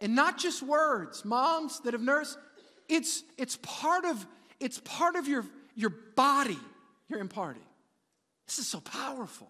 And 0.00 0.14
not 0.14 0.38
just 0.38 0.62
words, 0.62 1.24
moms 1.24 1.80
that 1.80 1.94
have 1.94 2.02
nursed, 2.02 2.38
it's, 2.88 3.24
it's 3.38 3.58
part 3.62 4.04
of, 4.04 4.26
it's 4.60 4.80
part 4.84 5.16
of 5.16 5.26
your, 5.26 5.44
your 5.74 5.90
body 5.90 6.58
you're 7.08 7.20
imparting. 7.20 7.62
This 8.46 8.58
is 8.58 8.66
so 8.66 8.80
powerful. 8.80 9.48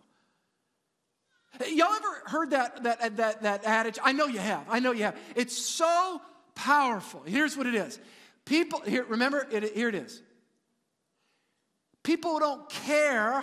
Y'all 1.68 1.92
ever 1.92 2.22
heard 2.26 2.50
that, 2.50 2.82
that, 2.84 3.16
that, 3.16 3.42
that 3.42 3.64
adage? 3.64 3.98
I 4.02 4.12
know 4.12 4.26
you 4.26 4.38
have. 4.38 4.66
I 4.68 4.78
know 4.78 4.92
you 4.92 5.04
have. 5.04 5.18
It's 5.34 5.56
so 5.56 6.20
powerful. 6.54 7.22
Here's 7.24 7.56
what 7.56 7.66
it 7.66 7.74
is. 7.74 7.98
People, 8.44 8.80
here, 8.80 9.04
remember, 9.04 9.46
it, 9.50 9.74
here 9.74 9.88
it 9.88 9.94
is. 9.94 10.22
People 12.02 12.38
don't 12.38 12.68
care 12.68 13.42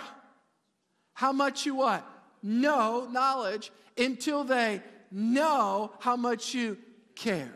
how 1.14 1.32
much 1.32 1.64
you 1.64 1.76
what? 1.76 2.06
Know 2.42 3.08
knowledge 3.10 3.72
until 3.96 4.44
they 4.44 4.82
know 5.10 5.92
how 6.00 6.16
much 6.16 6.52
you 6.52 6.76
care. 7.14 7.54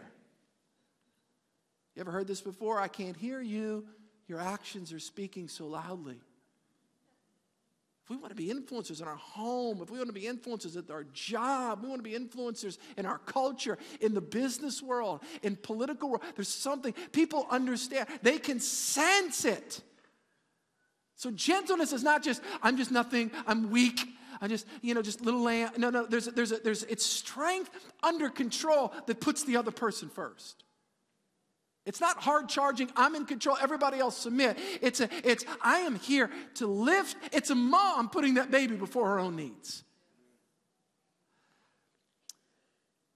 You 1.95 2.01
ever 2.01 2.13
heard 2.13 2.29
this 2.29 2.41
before? 2.41 2.81
I 2.81 2.89
can't 2.89 3.17
hear 3.17 3.41
you. 3.41 3.85
Your 4.29 4.41
actions 4.41 4.93
are 4.93 5.01
speaking 5.01 5.49
so 5.49 5.67
loudly. 5.67 6.21
If 8.05 8.11
we 8.11 8.17
want 8.17 8.31
to 8.31 8.37
be 8.37 8.49
influencers 8.49 9.03
in 9.03 9.09
our 9.09 9.17
home, 9.17 9.81
if 9.83 9.91
we 9.91 9.99
want 9.99 10.09
to 10.09 10.15
be 10.15 10.23
influencers 10.23 10.79
at 10.79 10.91
our 10.91 11.05
job, 11.13 11.83
we 11.83 11.91
want 11.91 12.03
to 12.03 12.09
be 12.11 12.17
influencers 12.17 12.79
in 12.97 13.05
our 13.05 13.19
culture, 13.19 13.77
in 14.01 14.15
the 14.15 14.21
business 14.21 14.81
world, 14.81 15.21
in 15.43 15.57
political 15.57 16.09
world, 16.09 16.23
there's 16.35 16.49
something 16.49 16.95
people 17.13 17.47
understand. 17.51 18.09
They 18.23 18.39
can 18.39 18.61
sense 18.61 19.45
it. 19.45 19.83
So 21.19 21.33
gentleness 21.33 21.93
is 21.93 22.05
not 22.05 22.23
just, 22.23 22.41
I'm 22.63 22.77
just 22.77 22.93
nothing, 22.93 23.33
I'm 23.45 23.71
weak, 23.71 24.01
I'm 24.41 24.49
just, 24.49 24.67
you 24.83 24.95
know, 24.95 25.03
just 25.03 25.21
little 25.21 25.43
lamb. 25.43 25.73
No, 25.77 25.91
no, 25.91 26.07
there's, 26.07 26.27
there's, 26.27 26.53
a, 26.53 26.59
there's, 26.59 26.85
it's 26.85 27.05
strength 27.05 27.71
under 28.05 28.31
control 28.31 28.93
that 29.07 29.21
puts 29.21 29.43
the 29.43 29.57
other 29.57 29.73
person 29.73 30.09
first. 30.09 30.63
It's 31.85 32.01
not 32.01 32.19
hard 32.19 32.49
charging, 32.49 32.89
I'm 32.95 33.17
in 33.17 33.25
control, 33.25 33.57
everybody 33.61 33.99
else 33.99 34.17
submit. 34.17 34.61
It's, 34.81 35.01
a, 35.01 35.09
it's 35.29 35.45
I 35.61 35.79
am 35.79 35.97
here 35.97 36.31
to 36.55 36.69
lift. 36.69 37.17
It's 37.33 37.51
a 37.51 37.57
mom 37.57 38.11
putting 38.11 38.35
that 38.35 38.53
baby 38.53 38.77
before 38.77 39.09
her 39.09 39.19
own 39.19 39.35
needs. 39.35 39.83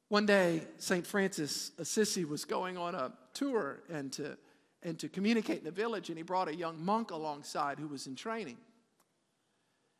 One 0.08 0.26
day, 0.26 0.62
St. 0.78 1.06
Francis 1.06 1.70
Assisi 1.78 2.24
was 2.24 2.44
going 2.44 2.76
on 2.76 2.96
a 2.96 3.12
tour 3.32 3.80
and 3.88 4.12
to, 4.14 4.36
and 4.82 4.98
to 4.98 5.08
communicate 5.08 5.58
in 5.58 5.64
the 5.64 5.70
village, 5.70 6.08
and 6.08 6.18
he 6.18 6.22
brought 6.22 6.48
a 6.48 6.54
young 6.54 6.84
monk 6.84 7.10
alongside 7.10 7.78
who 7.78 7.88
was 7.88 8.06
in 8.06 8.16
training. 8.16 8.56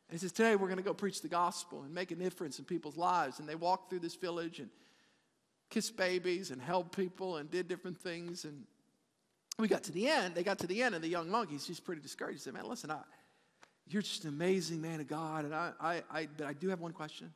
And 0.09 0.11
he 0.11 0.17
says, 0.17 0.31
Today 0.31 0.55
we're 0.55 0.67
going 0.67 0.77
to 0.77 0.83
go 0.83 0.93
preach 0.93 1.21
the 1.21 1.27
gospel 1.27 1.83
and 1.83 1.93
make 1.93 2.11
a 2.11 2.15
difference 2.15 2.59
in 2.59 2.65
people's 2.65 2.97
lives. 2.97 3.39
And 3.39 3.47
they 3.47 3.55
walked 3.55 3.89
through 3.89 3.99
this 3.99 4.15
village 4.15 4.59
and 4.59 4.69
kissed 5.69 5.95
babies 5.95 6.51
and 6.51 6.61
held 6.61 6.91
people 6.91 7.37
and 7.37 7.49
did 7.49 7.67
different 7.67 7.97
things. 7.97 8.45
And 8.45 8.65
we 9.57 9.67
got 9.67 9.83
to 9.83 9.91
the 9.91 10.07
end. 10.07 10.35
They 10.35 10.43
got 10.43 10.59
to 10.59 10.67
the 10.67 10.83
end, 10.83 10.95
and 10.95 11.03
the 11.03 11.07
young 11.07 11.29
monk, 11.29 11.49
he's 11.49 11.65
just 11.65 11.85
pretty 11.85 12.01
discouraged. 12.01 12.39
He 12.39 12.43
said, 12.43 12.53
Man, 12.53 12.67
listen, 12.67 12.91
I, 12.91 12.99
you're 13.87 14.01
just 14.01 14.23
an 14.23 14.29
amazing 14.29 14.81
man 14.81 14.99
of 14.99 15.07
God. 15.07 15.45
And 15.45 15.55
I, 15.55 15.71
I, 15.79 16.03
I, 16.11 16.27
but 16.37 16.47
I 16.47 16.53
do 16.53 16.69
have 16.69 16.79
one 16.79 16.91
question. 16.91 17.31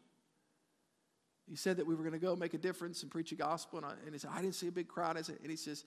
You 1.48 1.56
said 1.56 1.78
that 1.78 1.88
we 1.88 1.96
were 1.96 2.04
going 2.04 2.14
to 2.14 2.20
go 2.20 2.36
make 2.36 2.54
a 2.54 2.58
difference 2.58 3.04
and 3.04 3.12
preach 3.12 3.30
the 3.30 3.38
gospel. 3.38 3.80
And, 3.80 3.86
I, 3.86 3.94
and 4.06 4.14
he 4.14 4.20
said, 4.20 4.32
I 4.34 4.42
didn't 4.42 4.56
see 4.56 4.68
a 4.68 4.72
big 4.72 4.90
crowd. 4.90 5.18
I 5.18 5.22
said, 5.22 5.38
and 5.42 5.50
he 5.50 5.56
says, 5.56 5.86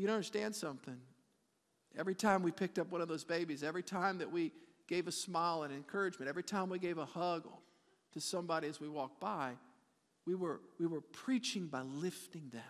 You 0.00 0.06
don't 0.06 0.16
understand 0.16 0.54
something. 0.54 0.96
Every 1.96 2.14
time 2.14 2.42
we 2.42 2.50
picked 2.50 2.78
up 2.78 2.90
one 2.90 3.00
of 3.00 3.08
those 3.08 3.24
babies, 3.24 3.62
every 3.62 3.82
time 3.82 4.18
that 4.18 4.30
we 4.30 4.52
gave 4.88 5.06
a 5.06 5.12
smile 5.12 5.62
and 5.62 5.72
encouragement, 5.72 6.28
every 6.28 6.42
time 6.42 6.68
we 6.68 6.78
gave 6.78 6.98
a 6.98 7.04
hug 7.04 7.46
to 8.12 8.20
somebody 8.20 8.68
as 8.68 8.80
we 8.80 8.88
walked 8.88 9.20
by, 9.20 9.52
we 10.26 10.34
were, 10.34 10.60
we 10.80 10.86
were 10.86 11.00
preaching 11.00 11.66
by 11.66 11.82
lifting 11.82 12.48
them. 12.52 12.62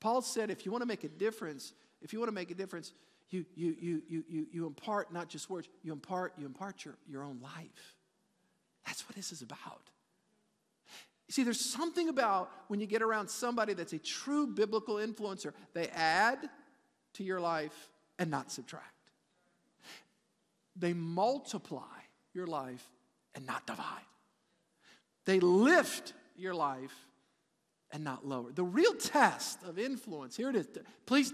Paul 0.00 0.22
said, 0.22 0.50
if 0.50 0.64
you 0.64 0.72
want 0.72 0.82
to 0.82 0.86
make 0.86 1.04
a 1.04 1.08
difference, 1.08 1.74
if 2.00 2.12
you 2.12 2.18
want 2.18 2.28
to 2.28 2.34
make 2.34 2.50
a 2.50 2.54
difference, 2.54 2.92
you, 3.28 3.44
you, 3.54 3.76
you, 3.80 4.02
you, 4.08 4.24
you, 4.28 4.46
you 4.50 4.66
impart 4.66 5.12
not 5.12 5.28
just 5.28 5.50
words, 5.50 5.68
you 5.82 5.92
impart, 5.92 6.32
you 6.38 6.46
impart 6.46 6.84
your, 6.84 6.94
your 7.06 7.22
own 7.22 7.38
life. 7.42 7.96
That's 8.86 9.06
what 9.06 9.14
this 9.14 9.30
is 9.30 9.42
about. 9.42 9.90
You 11.30 11.32
see, 11.32 11.44
there's 11.44 11.60
something 11.64 12.08
about 12.08 12.50
when 12.66 12.80
you 12.80 12.88
get 12.88 13.02
around 13.02 13.30
somebody 13.30 13.72
that's 13.72 13.92
a 13.92 14.00
true 14.00 14.48
biblical 14.48 14.96
influencer, 14.96 15.52
they 15.74 15.86
add 15.86 16.50
to 17.12 17.22
your 17.22 17.38
life 17.38 17.88
and 18.18 18.32
not 18.32 18.50
subtract. 18.50 19.12
They 20.74 20.92
multiply 20.92 21.84
your 22.34 22.48
life 22.48 22.84
and 23.36 23.46
not 23.46 23.64
divide. 23.64 24.02
They 25.24 25.38
lift 25.38 26.14
your 26.34 26.52
life 26.52 27.06
and 27.92 28.02
not 28.02 28.26
lower. 28.26 28.50
The 28.50 28.64
real 28.64 28.94
test 28.94 29.62
of 29.62 29.78
influence, 29.78 30.36
here 30.36 30.50
it 30.50 30.56
is. 30.56 30.66
Please, 31.06 31.32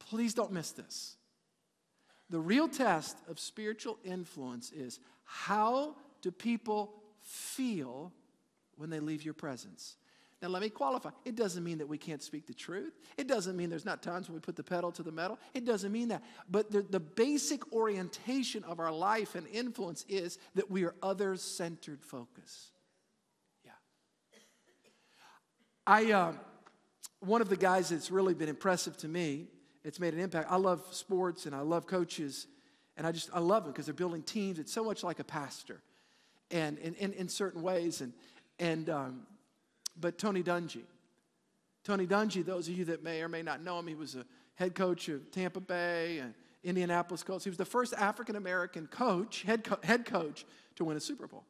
please 0.00 0.34
don't 0.34 0.52
miss 0.52 0.72
this. 0.72 1.16
The 2.28 2.40
real 2.40 2.68
test 2.68 3.16
of 3.26 3.40
spiritual 3.40 3.96
influence 4.04 4.70
is 4.70 5.00
how 5.24 5.96
do 6.20 6.30
people 6.30 6.92
feel 7.22 8.12
when 8.76 8.90
they 8.90 9.00
leave 9.00 9.24
your 9.24 9.34
presence? 9.34 9.96
Now, 10.42 10.50
let 10.50 10.60
me 10.60 10.68
qualify. 10.68 11.08
It 11.24 11.36
doesn't 11.36 11.64
mean 11.64 11.78
that 11.78 11.88
we 11.88 11.96
can't 11.96 12.22
speak 12.22 12.46
the 12.46 12.52
truth. 12.52 12.92
It 13.16 13.28
doesn't 13.28 13.56
mean 13.56 13.70
there's 13.70 13.86
not 13.86 14.02
times 14.02 14.28
when 14.28 14.34
we 14.34 14.40
put 14.40 14.56
the 14.56 14.62
pedal 14.62 14.92
to 14.92 15.02
the 15.02 15.12
metal. 15.12 15.38
It 15.54 15.64
doesn't 15.64 15.90
mean 15.90 16.08
that. 16.08 16.22
But 16.50 16.70
the, 16.70 16.82
the 16.82 17.00
basic 17.00 17.72
orientation 17.72 18.62
of 18.64 18.78
our 18.78 18.92
life 18.92 19.36
and 19.36 19.46
influence 19.46 20.04
is 20.06 20.38
that 20.54 20.70
we 20.70 20.84
are 20.84 20.94
others 21.02 21.40
centered 21.40 22.04
focus. 22.04 22.72
Yeah. 23.64 23.70
I, 25.86 26.12
uh, 26.12 26.32
one 27.20 27.40
of 27.40 27.48
the 27.48 27.56
guys 27.56 27.88
that's 27.88 28.10
really 28.10 28.34
been 28.34 28.50
impressive 28.50 28.98
to 28.98 29.08
me, 29.08 29.46
it's 29.82 29.98
made 29.98 30.12
an 30.12 30.20
impact. 30.20 30.50
I 30.50 30.56
love 30.56 30.82
sports 30.90 31.46
and 31.46 31.54
I 31.54 31.60
love 31.60 31.86
coaches, 31.86 32.48
and 32.98 33.06
I 33.06 33.12
just, 33.12 33.30
I 33.32 33.38
love 33.38 33.64
them 33.64 33.72
because 33.72 33.86
they're 33.86 33.94
building 33.94 34.22
teams. 34.22 34.58
It's 34.58 34.72
so 34.72 34.84
much 34.84 35.02
like 35.02 35.20
a 35.20 35.24
pastor, 35.24 35.80
and 36.50 36.76
in, 36.78 36.94
in, 36.96 37.12
in 37.14 37.28
certain 37.30 37.62
ways. 37.62 38.02
And, 38.02 38.12
and, 38.58 38.88
um, 38.90 39.26
but 39.98 40.18
Tony 40.18 40.42
Dungy, 40.42 40.82
Tony 41.84 42.06
Dungy, 42.06 42.44
those 42.44 42.68
of 42.68 42.74
you 42.74 42.84
that 42.86 43.02
may 43.02 43.22
or 43.22 43.28
may 43.28 43.42
not 43.42 43.62
know 43.62 43.78
him, 43.78 43.86
he 43.86 43.94
was 43.94 44.14
a 44.14 44.24
head 44.54 44.74
coach 44.74 45.08
of 45.08 45.30
Tampa 45.30 45.60
Bay 45.60 46.18
and 46.18 46.34
Indianapolis 46.62 47.22
Colts. 47.22 47.44
He 47.44 47.50
was 47.50 47.58
the 47.58 47.64
first 47.64 47.92
African 47.94 48.36
American 48.36 48.86
coach, 48.86 49.42
head, 49.42 49.64
co- 49.64 49.78
head 49.82 50.04
coach, 50.06 50.46
to 50.76 50.84
win 50.84 50.96
a 50.96 51.00
Super 51.00 51.26
Bowl. 51.26 51.44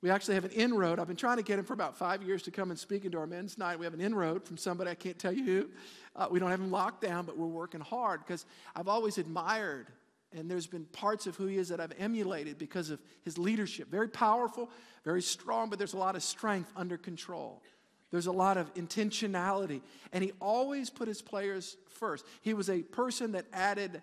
We 0.00 0.10
actually 0.10 0.34
have 0.34 0.44
an 0.44 0.52
inroad. 0.52 1.00
I've 1.00 1.08
been 1.08 1.16
trying 1.16 1.38
to 1.38 1.42
get 1.42 1.58
him 1.58 1.64
for 1.64 1.72
about 1.72 1.96
five 1.96 2.22
years 2.22 2.42
to 2.42 2.52
come 2.52 2.70
and 2.70 2.78
speak 2.78 3.04
into 3.04 3.18
our 3.18 3.26
men's 3.26 3.58
night. 3.58 3.80
We 3.80 3.84
have 3.84 3.94
an 3.94 4.00
inroad 4.00 4.44
from 4.44 4.56
somebody, 4.56 4.90
I 4.90 4.94
can't 4.94 5.18
tell 5.18 5.32
you 5.32 5.44
who. 5.44 5.68
Uh, 6.14 6.28
we 6.30 6.38
don't 6.38 6.50
have 6.50 6.60
him 6.60 6.70
locked 6.70 7.02
down, 7.02 7.26
but 7.26 7.36
we're 7.36 7.46
working 7.46 7.80
hard 7.80 8.20
because 8.24 8.46
I've 8.76 8.86
always 8.86 9.18
admired, 9.18 9.88
and 10.36 10.50
there's 10.50 10.66
been 10.66 10.84
parts 10.86 11.26
of 11.26 11.36
who 11.36 11.46
he 11.46 11.56
is 11.56 11.68
that 11.68 11.80
I've 11.80 11.94
emulated 11.98 12.58
because 12.58 12.90
of 12.90 13.00
his 13.22 13.38
leadership. 13.38 13.88
Very 13.90 14.08
powerful, 14.08 14.70
very 15.04 15.22
strong, 15.22 15.70
but 15.70 15.78
there's 15.78 15.94
a 15.94 15.98
lot 15.98 16.16
of 16.16 16.22
strength 16.22 16.70
under 16.76 16.96
control. 16.98 17.62
There's 18.10 18.26
a 18.26 18.32
lot 18.32 18.56
of 18.56 18.72
intentionality, 18.74 19.82
and 20.12 20.24
he 20.24 20.32
always 20.40 20.90
put 20.90 21.08
his 21.08 21.20
players 21.20 21.76
first. 21.88 22.24
He 22.40 22.54
was 22.54 22.70
a 22.70 22.82
person 22.82 23.32
that 23.32 23.46
added 23.52 24.02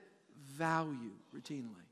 value 0.53 1.11
routinely. 1.35 1.85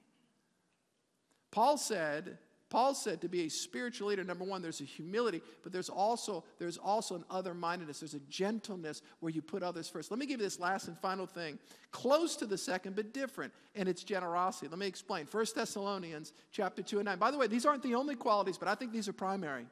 Paul 1.52 1.78
said, 1.78 2.38
Paul 2.74 2.96
said 2.96 3.22
to 3.22 3.30
be 3.30 3.42
a 3.42 3.50
spiritual 3.50 4.08
leader, 4.08 4.24
number 4.24 4.44
one, 4.44 4.64
there's 4.64 4.82
a 4.82 4.84
humility, 4.84 5.44
but 5.62 5.72
there's 5.72 5.90
also, 5.90 6.44
there's 6.58 6.78
also 6.78 7.14
an 7.14 7.24
other-mindedness. 7.30 8.00
There's 8.00 8.16
a 8.16 8.20
gentleness 8.22 9.04
where 9.20 9.30
you 9.32 9.44
put 9.44 9.62
others 9.62 9.88
first. 9.88 10.10
Let 10.10 10.20
me 10.20 10.26
give 10.26 10.40
you 10.40 10.46
this 10.48 10.60
last 10.60 10.88
and 10.88 10.98
final 10.98 11.28
thing, 11.28 11.60
close 11.92 12.36
to 12.38 12.48
the 12.48 12.58
second, 12.58 12.96
but 12.96 13.14
different, 13.14 13.54
and 13.76 13.88
it's 13.88 14.04
generosity. 14.04 14.70
Let 14.70 14.80
me 14.80 14.88
explain. 14.88 15.28
1 15.30 15.46
Thessalonians 15.56 16.34
chapter 16.52 16.82
2 16.82 16.98
and 16.98 17.06
9. 17.06 17.20
By 17.20 17.30
the 17.30 17.38
way, 17.38 17.46
these 17.46 17.68
aren't 17.68 17.84
the 17.84 17.94
only 17.94 18.16
qualities, 18.16 18.58
but 18.58 18.68
I 18.68 18.74
think 18.74 18.92
these 18.92 19.08
are 19.08 19.14
primary. 19.14 19.68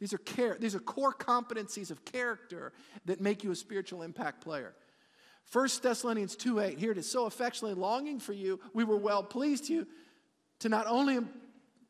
These 0.00 0.12
are 0.12 0.18
care, 0.18 0.56
these 0.58 0.74
are 0.74 0.80
core 0.80 1.14
competencies 1.14 1.92
of 1.92 2.04
character 2.04 2.72
that 3.04 3.20
make 3.20 3.44
you 3.44 3.52
a 3.52 3.56
spiritual 3.56 4.02
impact 4.02 4.40
player. 4.40 4.74
1 5.52 5.68
Thessalonians 5.80 6.34
2 6.34 6.58
8, 6.58 6.76
here 6.76 6.90
it 6.90 6.98
is. 6.98 7.08
So 7.08 7.26
affectionately 7.26 7.80
longing 7.80 8.18
for 8.18 8.32
you, 8.32 8.58
we 8.72 8.82
were 8.82 8.96
well 8.96 9.22
pleased 9.22 9.66
to 9.66 9.74
you 9.74 9.86
to 10.58 10.68
not 10.68 10.88
only 10.88 11.20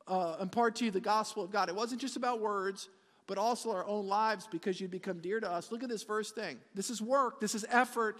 uh, 0.06 0.36
impart 0.40 0.76
to 0.76 0.84
you 0.84 0.90
the 0.90 1.00
gospel 1.00 1.42
of 1.42 1.50
God. 1.50 1.68
It 1.68 1.74
wasn't 1.74 2.00
just 2.00 2.16
about 2.16 2.40
words, 2.40 2.88
but 3.26 3.38
also 3.38 3.70
our 3.70 3.86
own 3.86 4.06
lives 4.06 4.46
because 4.50 4.80
you 4.80 4.88
become 4.88 5.18
dear 5.18 5.40
to 5.40 5.50
us. 5.50 5.72
Look 5.72 5.82
at 5.82 5.88
this 5.88 6.02
first 6.02 6.34
thing. 6.34 6.58
This 6.74 6.90
is 6.90 7.00
work, 7.00 7.40
this 7.40 7.54
is 7.54 7.64
effort, 7.70 8.18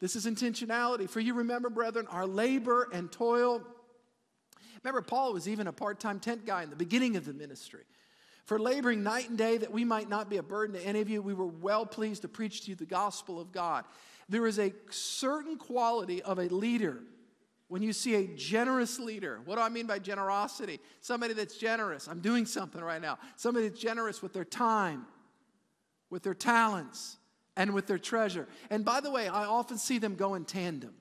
this 0.00 0.16
is 0.16 0.26
intentionality. 0.26 1.08
For 1.08 1.20
you 1.20 1.34
remember, 1.34 1.70
brethren, 1.70 2.06
our 2.10 2.26
labor 2.26 2.88
and 2.92 3.10
toil. 3.12 3.62
Remember, 4.82 5.02
Paul 5.02 5.32
was 5.32 5.48
even 5.48 5.66
a 5.66 5.72
part 5.72 6.00
time 6.00 6.18
tent 6.18 6.44
guy 6.44 6.62
in 6.62 6.70
the 6.70 6.76
beginning 6.76 7.16
of 7.16 7.24
the 7.24 7.32
ministry. 7.32 7.84
For 8.44 8.58
laboring 8.58 9.04
night 9.04 9.28
and 9.28 9.38
day 9.38 9.56
that 9.58 9.70
we 9.70 9.84
might 9.84 10.08
not 10.08 10.28
be 10.28 10.38
a 10.38 10.42
burden 10.42 10.74
to 10.74 10.84
any 10.84 11.00
of 11.00 11.08
you, 11.08 11.22
we 11.22 11.34
were 11.34 11.46
well 11.46 11.86
pleased 11.86 12.22
to 12.22 12.28
preach 12.28 12.62
to 12.62 12.70
you 12.70 12.74
the 12.74 12.84
gospel 12.84 13.40
of 13.40 13.52
God. 13.52 13.84
There 14.28 14.46
is 14.46 14.58
a 14.58 14.72
certain 14.90 15.56
quality 15.56 16.22
of 16.22 16.38
a 16.38 16.48
leader 16.48 16.98
when 17.72 17.80
you 17.80 17.94
see 17.94 18.16
a 18.16 18.26
generous 18.26 18.98
leader, 18.98 19.40
what 19.46 19.56
do 19.56 19.62
I 19.62 19.70
mean 19.70 19.86
by 19.86 19.98
generosity? 19.98 20.78
Somebody 21.00 21.32
that's 21.32 21.56
generous. 21.56 22.06
I'm 22.06 22.20
doing 22.20 22.44
something 22.44 22.82
right 22.82 23.00
now. 23.00 23.18
Somebody 23.36 23.66
that's 23.66 23.80
generous 23.80 24.20
with 24.20 24.34
their 24.34 24.44
time, 24.44 25.06
with 26.10 26.22
their 26.22 26.34
talents, 26.34 27.16
and 27.56 27.72
with 27.72 27.86
their 27.86 27.96
treasure. 27.96 28.46
And 28.68 28.84
by 28.84 29.00
the 29.00 29.10
way, 29.10 29.26
I 29.26 29.46
often 29.46 29.78
see 29.78 29.96
them 29.96 30.16
go 30.16 30.34
in 30.34 30.44
tandem. 30.44 30.92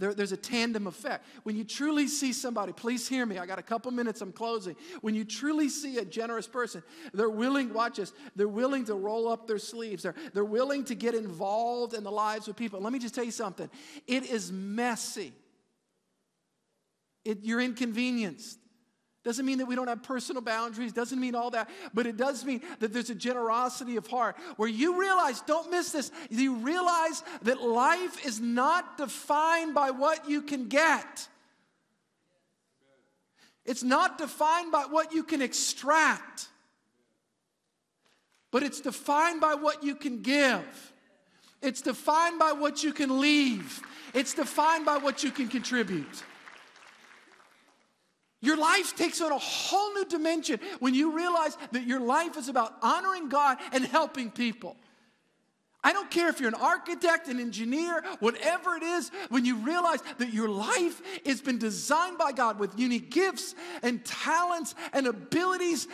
There, 0.00 0.12
there's 0.12 0.32
a 0.32 0.36
tandem 0.36 0.88
effect. 0.88 1.26
When 1.44 1.54
you 1.54 1.62
truly 1.62 2.08
see 2.08 2.32
somebody, 2.32 2.72
please 2.72 3.06
hear 3.06 3.24
me, 3.24 3.38
I 3.38 3.46
got 3.46 3.60
a 3.60 3.62
couple 3.62 3.92
minutes, 3.92 4.20
I'm 4.20 4.32
closing. 4.32 4.74
When 5.00 5.14
you 5.14 5.24
truly 5.24 5.68
see 5.68 5.98
a 5.98 6.04
generous 6.04 6.48
person, 6.48 6.82
they're 7.12 7.30
willing, 7.30 7.72
watch 7.72 7.98
this, 7.98 8.12
they're 8.34 8.48
willing 8.48 8.84
to 8.86 8.94
roll 8.94 9.28
up 9.28 9.46
their 9.46 9.60
sleeves. 9.60 10.02
They're, 10.02 10.16
they're 10.32 10.44
willing 10.44 10.86
to 10.86 10.96
get 10.96 11.14
involved 11.14 11.94
in 11.94 12.02
the 12.02 12.10
lives 12.10 12.48
of 12.48 12.56
people. 12.56 12.80
Let 12.80 12.92
me 12.92 12.98
just 12.98 13.14
tell 13.14 13.22
you 13.22 13.30
something 13.30 13.70
it 14.08 14.24
is 14.24 14.50
messy 14.50 15.32
it, 17.24 17.38
you're 17.42 17.60
inconvenienced. 17.60 18.58
Doesn't 19.24 19.46
mean 19.46 19.58
that 19.58 19.66
we 19.66 19.74
don't 19.74 19.88
have 19.88 20.02
personal 20.02 20.42
boundaries, 20.42 20.92
doesn't 20.92 21.18
mean 21.18 21.34
all 21.34 21.50
that, 21.52 21.70
but 21.94 22.06
it 22.06 22.18
does 22.18 22.44
mean 22.44 22.60
that 22.80 22.92
there's 22.92 23.08
a 23.08 23.14
generosity 23.14 23.96
of 23.96 24.06
heart 24.06 24.36
where 24.56 24.68
you 24.68 25.00
realize, 25.00 25.40
don't 25.40 25.70
miss 25.70 25.92
this, 25.92 26.12
you 26.28 26.56
realize 26.56 27.22
that 27.42 27.62
life 27.62 28.26
is 28.26 28.38
not 28.38 28.98
defined 28.98 29.74
by 29.74 29.90
what 29.90 30.28
you 30.28 30.42
can 30.42 30.68
get. 30.68 31.26
It's 33.64 33.82
not 33.82 34.18
defined 34.18 34.70
by 34.70 34.84
what 34.90 35.14
you 35.14 35.22
can 35.22 35.40
extract, 35.40 36.48
but 38.50 38.62
it's 38.62 38.82
defined 38.82 39.40
by 39.40 39.54
what 39.54 39.82
you 39.82 39.94
can 39.94 40.20
give. 40.20 40.92
It's 41.62 41.80
defined 41.80 42.38
by 42.38 42.52
what 42.52 42.84
you 42.84 42.92
can 42.92 43.20
leave. 43.20 43.80
It's 44.12 44.34
defined 44.34 44.84
by 44.84 44.98
what 44.98 45.24
you 45.24 45.30
can 45.30 45.48
contribute. 45.48 46.22
Your 48.44 48.56
life 48.56 48.94
takes 48.94 49.20
on 49.20 49.32
a 49.32 49.38
whole 49.38 49.94
new 49.94 50.04
dimension 50.04 50.60
when 50.78 50.94
you 50.94 51.16
realize 51.16 51.56
that 51.72 51.86
your 51.86 52.00
life 52.00 52.36
is 52.36 52.48
about 52.48 52.74
honoring 52.82 53.28
God 53.28 53.58
and 53.72 53.84
helping 53.84 54.30
people. 54.30 54.76
I 55.82 55.92
don't 55.92 56.10
care 56.10 56.28
if 56.28 56.40
you're 56.40 56.48
an 56.48 56.54
architect, 56.54 57.28
an 57.28 57.38
engineer, 57.38 58.02
whatever 58.20 58.74
it 58.74 58.82
is, 58.82 59.10
when 59.28 59.44
you 59.44 59.56
realize 59.56 60.00
that 60.16 60.32
your 60.32 60.48
life 60.48 61.00
has 61.26 61.42
been 61.42 61.58
designed 61.58 62.16
by 62.16 62.32
God 62.32 62.58
with 62.58 62.78
unique 62.78 63.10
gifts 63.10 63.54
and 63.82 64.02
talents 64.04 64.74
and 64.94 65.06
abilities 65.06 65.86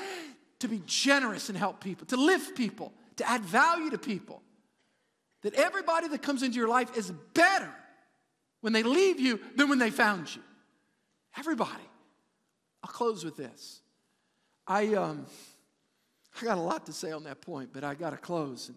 to 0.61 0.69
be 0.69 0.81
generous 0.87 1.49
and 1.49 1.59
help 1.59 1.81
people, 1.81 2.07
to 2.07 2.17
lift 2.17 2.57
people, 2.57 2.93
to 3.17 3.29
add 3.29 3.43
value 3.43 3.91
to 3.91 3.99
people. 3.99 4.43
That 5.43 5.55
everybody 5.55 6.07
that 6.09 6.23
comes 6.23 6.43
into 6.43 6.59
your 6.59 6.69
life 6.69 6.97
is 6.97 7.11
better 7.35 7.71
when 8.61 8.73
they 8.73 8.83
leave 8.83 9.19
you 9.19 9.41
than 9.57 9.69
when 9.69 9.79
they 9.79 9.91
found 9.91 10.35
you. 10.35 10.43
Everybody. 11.37 11.90
I'll 12.83 12.91
close 12.91 13.25
with 13.25 13.37
this. 13.37 13.81
I, 14.67 14.95
um, 14.95 15.27
I 16.41 16.45
got 16.45 16.59
a 16.59 16.61
lot 16.61 16.87
to 16.87 16.93
say 16.93 17.13
on 17.13 17.25
that 17.25 17.41
point, 17.41 17.71
but 17.73 17.85
I 17.85 17.95
got 17.95 18.11
to 18.11 18.17
close. 18.17 18.71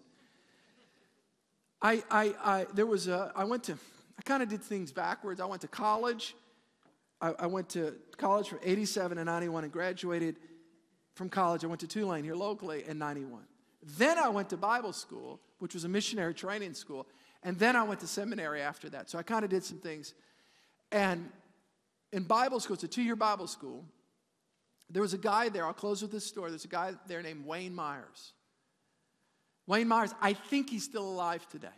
I, 1.80 2.02
I, 2.10 2.34
I, 2.42 2.66
there 2.74 2.86
was 2.86 3.08
a, 3.08 3.32
I 3.34 3.44
went 3.44 3.64
to, 3.64 3.78
I 4.18 4.22
kind 4.22 4.42
of 4.42 4.48
did 4.48 4.62
things 4.62 4.92
backwards. 4.92 5.40
I 5.40 5.46
went 5.46 5.62
to 5.62 5.68
college. 5.68 6.34
I, 7.20 7.34
I 7.38 7.46
went 7.46 7.68
to 7.70 7.94
college 8.16 8.48
from 8.48 8.58
87 8.62 9.18
to 9.18 9.24
91 9.24 9.64
and 9.64 9.72
graduated 9.72 10.36
from 11.14 11.28
college. 11.28 11.64
I 11.64 11.66
went 11.68 11.80
to 11.80 11.86
Tulane 11.86 12.24
here 12.24 12.34
locally 12.34 12.84
in 12.86 12.98
91. 12.98 13.42
Then 13.98 14.18
I 14.18 14.28
went 14.28 14.50
to 14.50 14.56
Bible 14.56 14.92
school, 14.92 15.40
which 15.58 15.74
was 15.74 15.84
a 15.84 15.88
missionary 15.88 16.34
training 16.34 16.74
school. 16.74 17.06
And 17.42 17.58
then 17.58 17.76
I 17.76 17.82
went 17.82 18.00
to 18.00 18.06
seminary 18.06 18.62
after 18.62 18.88
that. 18.90 19.10
So 19.10 19.18
I 19.18 19.22
kind 19.22 19.44
of 19.44 19.50
did 19.50 19.62
some 19.62 19.78
things. 19.78 20.14
And 20.90 21.30
in 22.12 22.22
Bible 22.22 22.60
school, 22.60 22.74
it's 22.74 22.84
a 22.84 22.88
two 22.88 23.02
year 23.02 23.16
Bible 23.16 23.46
school. 23.46 23.84
There 24.90 25.02
was 25.02 25.14
a 25.14 25.18
guy 25.18 25.48
there, 25.48 25.66
I'll 25.66 25.72
close 25.72 26.02
with 26.02 26.12
this 26.12 26.26
story. 26.26 26.50
There's 26.50 26.64
a 26.64 26.68
guy 26.68 26.92
there 27.06 27.22
named 27.22 27.46
Wayne 27.46 27.74
Myers. 27.74 28.32
Wayne 29.66 29.88
Myers, 29.88 30.14
I 30.20 30.34
think 30.34 30.70
he's 30.70 30.84
still 30.84 31.08
alive 31.08 31.48
today. 31.48 31.68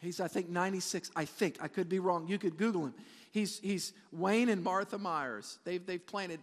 He's, 0.00 0.20
I 0.20 0.28
think, 0.28 0.48
96. 0.48 1.10
I 1.16 1.24
think. 1.24 1.56
I 1.60 1.68
could 1.68 1.88
be 1.88 1.98
wrong. 1.98 2.26
You 2.28 2.38
could 2.38 2.56
Google 2.56 2.86
him. 2.86 2.94
He's, 3.30 3.58
he's 3.60 3.92
Wayne 4.12 4.48
and 4.48 4.62
Martha 4.62 4.98
Myers. 4.98 5.58
They've, 5.64 5.84
they've 5.84 6.04
planted 6.04 6.40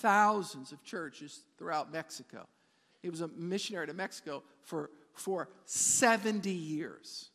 thousands 0.00 0.72
of 0.72 0.82
churches 0.82 1.42
throughout 1.58 1.92
Mexico. 1.92 2.46
He 3.00 3.10
was 3.10 3.20
a 3.20 3.28
missionary 3.28 3.86
to 3.86 3.94
Mexico 3.94 4.42
for, 4.62 4.90
for 5.14 5.48
70 5.64 6.50
years. 6.50 7.30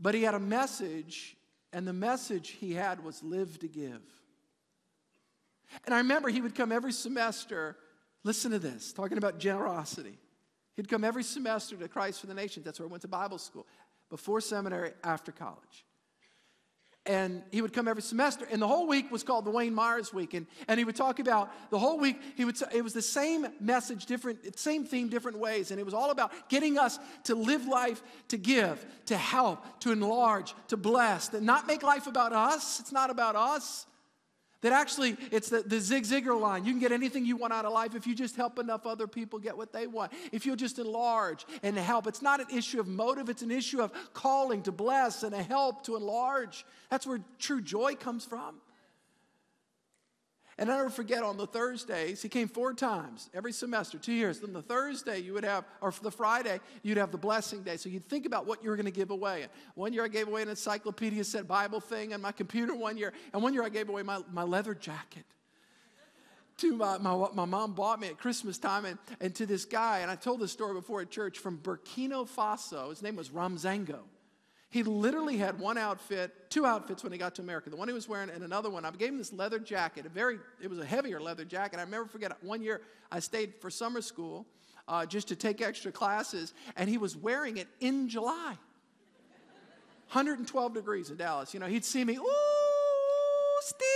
But 0.00 0.14
he 0.14 0.22
had 0.22 0.34
a 0.34 0.40
message, 0.40 1.36
and 1.72 1.86
the 1.86 1.92
message 1.92 2.50
he 2.50 2.74
had 2.74 3.02
was 3.04 3.22
live 3.22 3.58
to 3.60 3.68
give. 3.68 4.02
And 5.84 5.94
I 5.94 5.98
remember 5.98 6.28
he 6.28 6.40
would 6.40 6.54
come 6.54 6.72
every 6.72 6.92
semester, 6.92 7.76
listen 8.24 8.50
to 8.50 8.58
this, 8.58 8.92
talking 8.92 9.18
about 9.18 9.38
generosity. 9.38 10.18
He'd 10.76 10.88
come 10.88 11.04
every 11.04 11.24
semester 11.24 11.76
to 11.76 11.88
Christ 11.88 12.20
for 12.20 12.26
the 12.26 12.34
Nations. 12.34 12.64
That's 12.64 12.78
where 12.78 12.88
I 12.88 12.90
went 12.90 13.02
to 13.02 13.08
Bible 13.08 13.38
school, 13.38 13.66
before 14.10 14.40
seminary, 14.40 14.92
after 15.02 15.32
college. 15.32 15.84
And 17.06 17.42
he 17.50 17.62
would 17.62 17.72
come 17.72 17.88
every 17.88 18.02
semester, 18.02 18.46
and 18.50 18.60
the 18.60 18.68
whole 18.68 18.86
week 18.86 19.10
was 19.10 19.22
called 19.22 19.46
the 19.46 19.50
Wayne 19.50 19.74
Myers 19.74 20.12
Week. 20.12 20.34
And, 20.34 20.46
and 20.68 20.78
he 20.78 20.84
would 20.84 20.94
talk 20.94 21.20
about 21.20 21.50
the 21.70 21.78
whole 21.78 21.98
week, 21.98 22.20
he 22.36 22.44
would, 22.44 22.60
it 22.74 22.84
was 22.84 22.92
the 22.92 23.00
same 23.00 23.46
message, 23.60 24.04
different, 24.04 24.58
same 24.58 24.84
theme, 24.84 25.08
different 25.08 25.38
ways. 25.38 25.70
And 25.70 25.80
it 25.80 25.84
was 25.84 25.94
all 25.94 26.10
about 26.10 26.32
getting 26.50 26.78
us 26.78 26.98
to 27.24 27.34
live 27.34 27.66
life, 27.66 28.02
to 28.28 28.36
give, 28.36 28.84
to 29.06 29.16
help, 29.16 29.80
to 29.80 29.90
enlarge, 29.90 30.54
to 30.68 30.76
bless, 30.76 31.28
to 31.28 31.40
not 31.40 31.66
make 31.66 31.82
life 31.82 32.06
about 32.06 32.34
us. 32.34 32.78
It's 32.78 32.92
not 32.92 33.08
about 33.08 33.36
us. 33.36 33.86
That 34.60 34.72
actually, 34.72 35.16
it's 35.30 35.50
the, 35.50 35.62
the 35.62 35.78
Zig 35.78 36.02
Ziglar 36.02 36.40
line. 36.40 36.64
You 36.64 36.72
can 36.72 36.80
get 36.80 36.90
anything 36.90 37.24
you 37.24 37.36
want 37.36 37.52
out 37.52 37.64
of 37.64 37.72
life 37.72 37.94
if 37.94 38.08
you 38.08 38.14
just 38.14 38.34
help 38.34 38.58
enough 38.58 38.86
other 38.86 39.06
people 39.06 39.38
get 39.38 39.56
what 39.56 39.72
they 39.72 39.86
want. 39.86 40.12
If 40.32 40.46
you'll 40.46 40.56
just 40.56 40.80
enlarge 40.80 41.46
and 41.62 41.76
help. 41.76 42.08
It's 42.08 42.22
not 42.22 42.40
an 42.40 42.46
issue 42.56 42.80
of 42.80 42.88
motive, 42.88 43.28
it's 43.28 43.42
an 43.42 43.52
issue 43.52 43.80
of 43.80 43.92
calling 44.14 44.62
to 44.62 44.72
bless 44.72 45.22
and 45.22 45.32
a 45.32 45.42
help 45.42 45.84
to 45.84 45.94
enlarge. 45.94 46.66
That's 46.90 47.06
where 47.06 47.20
true 47.38 47.60
joy 47.60 47.94
comes 47.94 48.24
from. 48.24 48.56
And 50.60 50.68
I 50.72 50.76
never 50.76 50.90
forget 50.90 51.22
on 51.22 51.36
the 51.36 51.46
Thursdays, 51.46 52.20
he 52.20 52.28
came 52.28 52.48
four 52.48 52.74
times 52.74 53.30
every 53.32 53.52
semester, 53.52 53.96
two 53.96 54.12
years. 54.12 54.40
Then 54.40 54.52
the 54.52 54.62
Thursday 54.62 55.20
you 55.20 55.32
would 55.34 55.44
have, 55.44 55.64
or 55.80 55.94
the 56.02 56.10
Friday, 56.10 56.58
you'd 56.82 56.98
have 56.98 57.12
the 57.12 57.18
blessing 57.18 57.62
day. 57.62 57.76
So 57.76 57.88
you'd 57.88 58.04
think 58.04 58.26
about 58.26 58.44
what 58.44 58.64
you 58.64 58.70
were 58.70 58.76
going 58.76 58.86
to 58.86 58.92
give 58.92 59.10
away. 59.10 59.46
One 59.76 59.92
year 59.92 60.04
I 60.04 60.08
gave 60.08 60.26
away 60.26 60.42
an 60.42 60.48
encyclopedia 60.48 61.22
set 61.22 61.46
Bible 61.46 61.78
thing 61.78 62.12
on 62.12 62.20
my 62.20 62.32
computer 62.32 62.74
one 62.74 62.96
year. 62.96 63.12
And 63.32 63.40
one 63.40 63.54
year 63.54 63.62
I 63.62 63.68
gave 63.68 63.88
away 63.88 64.02
my, 64.02 64.20
my 64.32 64.42
leather 64.42 64.74
jacket 64.74 65.24
to 66.58 66.74
my, 66.74 66.98
my, 66.98 67.28
my 67.34 67.44
mom 67.44 67.72
bought 67.72 68.00
me 68.00 68.08
at 68.08 68.18
Christmas 68.18 68.58
time 68.58 68.84
and, 68.84 68.98
and 69.20 69.32
to 69.36 69.46
this 69.46 69.64
guy. 69.64 70.00
And 70.00 70.10
I 70.10 70.16
told 70.16 70.40
this 70.40 70.50
story 70.50 70.74
before 70.74 71.00
at 71.00 71.10
church 71.10 71.38
from 71.38 71.58
Burkina 71.58 72.28
Faso. 72.28 72.90
His 72.90 73.00
name 73.00 73.14
was 73.14 73.30
Ramzango. 73.30 74.00
He 74.70 74.82
literally 74.82 75.38
had 75.38 75.58
one 75.58 75.78
outfit, 75.78 76.50
two 76.50 76.66
outfits 76.66 77.02
when 77.02 77.10
he 77.10 77.18
got 77.18 77.34
to 77.36 77.42
America. 77.42 77.70
The 77.70 77.76
one 77.76 77.88
he 77.88 77.94
was 77.94 78.06
wearing 78.06 78.28
and 78.28 78.44
another 78.44 78.68
one. 78.68 78.84
I 78.84 78.90
gave 78.90 79.08
him 79.08 79.18
this 79.18 79.32
leather 79.32 79.58
jacket, 79.58 80.04
a 80.04 80.10
very, 80.10 80.38
it 80.62 80.68
was 80.68 80.78
a 80.78 80.84
heavier 80.84 81.20
leather 81.20 81.44
jacket. 81.44 81.80
I 81.80 81.84
never 81.84 82.04
forget 82.04 82.32
one 82.42 82.62
year 82.62 82.82
I 83.10 83.20
stayed 83.20 83.54
for 83.60 83.70
summer 83.70 84.02
school 84.02 84.46
uh, 84.86 85.06
just 85.06 85.28
to 85.28 85.36
take 85.36 85.62
extra 85.62 85.90
classes, 85.90 86.52
and 86.76 86.88
he 86.88 86.98
was 86.98 87.16
wearing 87.16 87.56
it 87.56 87.68
in 87.80 88.08
July. 88.08 88.56
112 90.12 90.74
degrees 90.74 91.10
in 91.10 91.16
Dallas. 91.16 91.52
You 91.52 91.60
know, 91.60 91.66
he'd 91.66 91.84
see 91.84 92.04
me, 92.04 92.16
ooh, 92.16 93.60
Steve. 93.60 93.88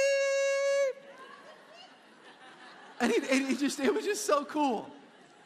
And 3.00 3.12
he, 3.12 3.18
and 3.30 3.48
he 3.48 3.56
just, 3.56 3.80
it 3.80 3.92
was 3.92 4.04
just 4.04 4.24
so 4.26 4.44
cool. 4.44 4.88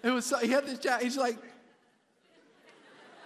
It 0.03 0.11
was 0.11 0.27
so, 0.27 0.39
he 0.39 0.49
had 0.49 0.67
this 0.67 0.79
jacket. 0.79 1.05
He's 1.05 1.17
like, 1.17 1.39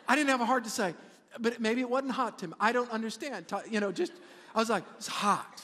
I 0.07 0.16
didn't 0.16 0.30
have 0.30 0.40
a 0.40 0.46
heart 0.46 0.64
to 0.64 0.70
say, 0.70 0.94
but 1.39 1.61
maybe 1.61 1.81
it 1.81 1.89
wasn't 1.89 2.12
hot 2.12 2.39
to 2.41 2.47
him. 2.47 2.55
I 2.59 2.72
don't 2.72 2.91
understand. 2.91 3.47
You 3.70 3.81
know, 3.81 3.93
just, 3.93 4.12
I 4.55 4.59
was 4.59 4.70
like, 4.70 4.85
it's 4.97 5.07
hot. 5.07 5.62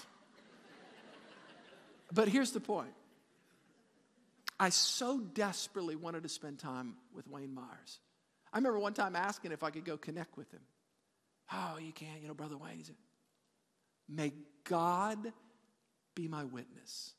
But 2.13 2.29
here's 2.29 2.53
the 2.53 2.61
point 2.61 2.93
I 4.59 4.71
so 4.71 5.19
desperately 5.19 5.97
wanted 5.97 6.23
to 6.23 6.29
spend 6.29 6.59
time 6.59 6.95
with 7.15 7.29
Wayne 7.29 7.55
Myers. 7.55 8.01
I 8.53 8.59
remember 8.59 8.79
one 8.79 8.95
time 8.95 9.17
asking 9.17 9.53
if 9.53 9.63
I 9.63 9.71
could 9.71 9.85
go 9.85 9.97
connect 9.97 10.37
with 10.37 10.51
him. 10.51 10.63
Oh, 11.53 11.79
you 11.81 11.93
can't, 11.93 12.23
you 12.23 12.29
know, 12.29 12.35
Brother 12.35 12.57
Wayne. 12.57 12.79
He 12.79 12.85
said, 12.85 12.97
May 14.09 14.33
God 14.65 15.33
be 16.15 16.29
my 16.29 16.45
witness. 16.45 17.13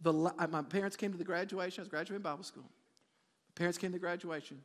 The, 0.00 0.12
my 0.12 0.62
parents 0.62 0.96
came 0.96 1.12
to 1.12 1.18
the 1.18 1.24
graduation. 1.24 1.80
I 1.80 1.82
was 1.82 1.88
graduating 1.88 2.22
Bible 2.22 2.44
school. 2.44 2.64
My 2.64 3.52
parents 3.54 3.78
came 3.78 3.92
to 3.92 3.98
graduation. 3.98 4.60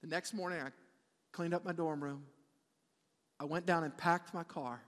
The 0.00 0.06
next 0.06 0.32
morning, 0.32 0.60
I 0.60 0.70
cleaned 1.32 1.54
up 1.54 1.64
my 1.64 1.72
dorm 1.72 2.02
room. 2.02 2.24
I 3.38 3.44
went 3.44 3.66
down 3.66 3.84
and 3.84 3.96
packed 3.96 4.34
my 4.34 4.44
car. 4.44 4.82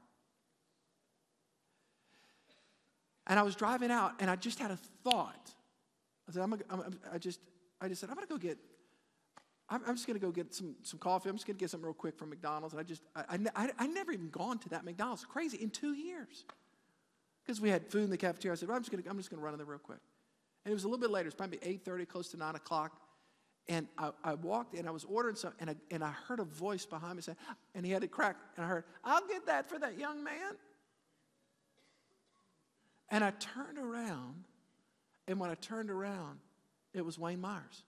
And 3.27 3.39
I 3.39 3.43
was 3.43 3.55
driving 3.55 3.91
out, 3.91 4.15
and 4.21 4.31
I 4.31 4.37
just 4.37 4.59
had 4.59 4.71
a 4.71 4.79
thought. 5.05 5.51
I 6.29 6.33
said, 6.33 6.43
I'm, 6.43 6.51
gonna, 6.51 6.65
I'm 6.71 6.99
I 7.13 7.19
just, 7.19 7.41
I 7.81 7.89
just 7.89 8.01
said, 8.01 8.11
I'm 8.11 8.17
going 8.17 8.27
to 8.27 8.33
go 8.33 8.39
get, 8.39 8.59
I'm, 9.69 9.81
I'm 9.87 9.95
just 9.95 10.07
going 10.07 10.19
to 10.19 10.25
go 10.25 10.31
get 10.33 10.53
some, 10.53 10.75
some 10.83 10.99
coffee. 10.99 11.29
I'm 11.29 11.37
just 11.37 11.47
going 11.47 11.57
to 11.57 11.61
get 11.61 11.71
something 11.71 11.87
real 11.87 11.95
quick 11.95 12.19
from 12.19 12.31
McDonald's. 12.31 12.75
And 12.75 12.81
I 12.81 12.83
just, 12.83 13.03
I, 13.15 13.39
I, 13.57 13.71
I 13.79 13.87
never 13.87 14.13
even 14.13 14.29
gone 14.29 14.59
to 14.59 14.69
that 14.71 14.85
McDonald's. 14.85 15.25
Crazy 15.25 15.59
in 15.63 15.71
two 15.71 15.95
years, 15.95 16.45
because 17.45 17.61
we 17.61 17.71
had 17.71 17.87
food 17.87 18.05
in 18.05 18.11
the 18.11 18.17
cafeteria. 18.17 18.53
I 18.53 18.57
said, 18.57 18.69
well, 18.69 18.77
I'm 18.77 18.83
just 18.83 18.91
going 18.91 19.03
to, 19.03 19.09
I'm 19.09 19.17
just 19.17 19.31
going 19.31 19.41
to 19.41 19.45
run 19.45 19.55
in 19.55 19.59
there 19.59 19.67
real 19.67 19.79
quick. 19.79 20.01
And 20.65 20.73
it 20.73 20.75
was 20.75 20.85
a 20.85 20.89
little 20.89 21.01
bit 21.01 21.11
later. 21.11 21.29
It's 21.29 21.37
probably 21.37 21.59
8:30, 21.59 22.09
close 22.09 22.29
to 22.31 22.37
9 22.37 22.55
o'clock. 22.55 22.93
And 23.69 23.87
I, 23.97 24.11
I, 24.25 24.35
walked 24.35 24.75
and 24.75 24.89
I 24.89 24.91
was 24.91 25.05
ordering 25.05 25.37
something, 25.37 25.61
and 25.61 25.71
I, 25.71 25.95
and 25.95 26.03
I 26.03 26.11
heard 26.11 26.41
a 26.41 26.45
voice 26.45 26.85
behind 26.85 27.17
me 27.17 27.23
say, 27.23 27.35
and 27.75 27.87
he 27.87 27.93
had 27.93 28.03
it 28.03 28.11
crack, 28.11 28.37
and 28.57 28.65
I 28.65 28.69
heard, 28.69 28.85
I'll 29.05 29.27
get 29.29 29.47
that 29.47 29.69
for 29.69 29.79
that 29.79 29.99
young 29.99 30.25
man. 30.25 30.57
And 33.09 33.23
I 33.23 33.31
turned 33.31 33.79
around, 33.79 34.45
and 35.29 35.39
when 35.39 35.51
I 35.51 35.55
turned 35.55 35.91
around, 35.91 36.41
it 36.93 37.05
was 37.05 37.19
Wayne 37.19 37.41
Myers. 37.41 37.85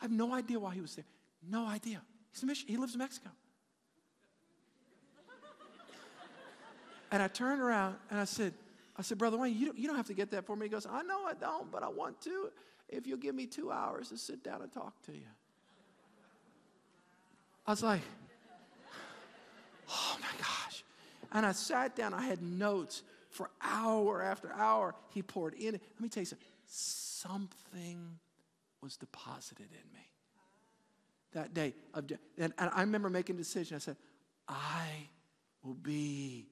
I 0.00 0.04
have 0.04 0.12
no 0.12 0.32
idea 0.32 0.60
why 0.60 0.74
he 0.74 0.80
was 0.80 0.94
there. 0.94 1.04
No 1.48 1.66
idea. 1.66 2.02
He's 2.32 2.42
a 2.42 2.46
mission, 2.46 2.68
he 2.68 2.76
lives 2.76 2.92
in 2.92 2.98
Mexico. 2.98 3.30
and 7.10 7.22
I 7.22 7.28
turned 7.28 7.60
around 7.60 7.96
and 8.10 8.20
I 8.20 8.24
said, 8.24 8.54
I 8.96 9.02
said, 9.02 9.18
Brother 9.18 9.38
Wayne, 9.38 9.56
you 9.56 9.66
don't, 9.66 9.78
you 9.78 9.86
don't 9.86 9.96
have 9.96 10.08
to 10.08 10.14
get 10.14 10.30
that 10.32 10.46
for 10.46 10.54
me. 10.54 10.66
He 10.66 10.70
goes, 10.70 10.86
I 10.86 11.02
know 11.02 11.24
I 11.24 11.34
don't, 11.34 11.70
but 11.72 11.82
I 11.82 11.88
want 11.88 12.20
to 12.22 12.50
if 12.90 13.06
you'll 13.06 13.18
give 13.18 13.34
me 13.34 13.46
two 13.46 13.70
hours 13.70 14.08
to 14.08 14.18
sit 14.18 14.42
down 14.44 14.62
and 14.62 14.72
talk 14.72 15.00
to 15.06 15.12
you. 15.12 15.26
I 17.66 17.70
was 17.70 17.82
like, 17.82 18.00
oh 19.88 20.16
my 20.20 20.38
gosh. 20.38 20.84
And 21.32 21.46
I 21.46 21.52
sat 21.52 21.94
down, 21.94 22.12
I 22.12 22.22
had 22.22 22.42
notes 22.42 23.02
for 23.30 23.50
hour 23.62 24.22
after 24.22 24.52
hour. 24.52 24.94
He 25.10 25.22
poured 25.22 25.54
in. 25.54 25.72
Let 25.72 26.00
me 26.00 26.08
tell 26.08 26.22
you 26.22 26.26
something. 26.26 26.46
Something 26.66 28.18
was 28.80 28.96
deposited 28.96 29.68
in 29.70 29.92
me 29.92 30.08
that 31.32 31.54
day. 31.54 31.74
Of, 31.94 32.10
and, 32.38 32.52
and 32.58 32.70
I 32.72 32.80
remember 32.80 33.10
making 33.10 33.36
a 33.36 33.38
decision. 33.38 33.76
I 33.76 33.78
said, 33.78 33.96
I 34.48 34.86
will 35.62 35.74
be 35.74 36.48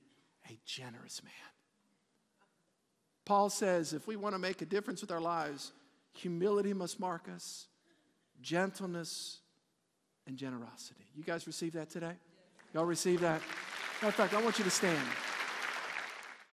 a 0.48 0.58
generous 0.64 1.22
man. 1.22 1.32
Paul 3.24 3.50
says 3.50 3.92
if 3.92 4.06
we 4.06 4.16
want 4.16 4.34
to 4.34 4.38
make 4.38 4.62
a 4.62 4.66
difference 4.66 5.00
with 5.00 5.10
our 5.10 5.20
lives, 5.20 5.72
Humility 6.14 6.74
must 6.74 6.98
mark 6.98 7.28
us, 7.34 7.66
gentleness, 8.40 9.38
and 10.26 10.36
generosity. 10.36 11.06
You 11.14 11.24
guys 11.24 11.46
receive 11.46 11.72
that 11.72 11.90
today? 11.90 12.12
Y'all 12.74 12.84
receive 12.84 13.20
that? 13.20 13.40
Matter 14.02 14.08
of 14.08 14.14
fact, 14.14 14.34
I 14.34 14.42
want 14.42 14.58
you 14.58 14.64
to 14.64 14.70
stand. 14.70 15.06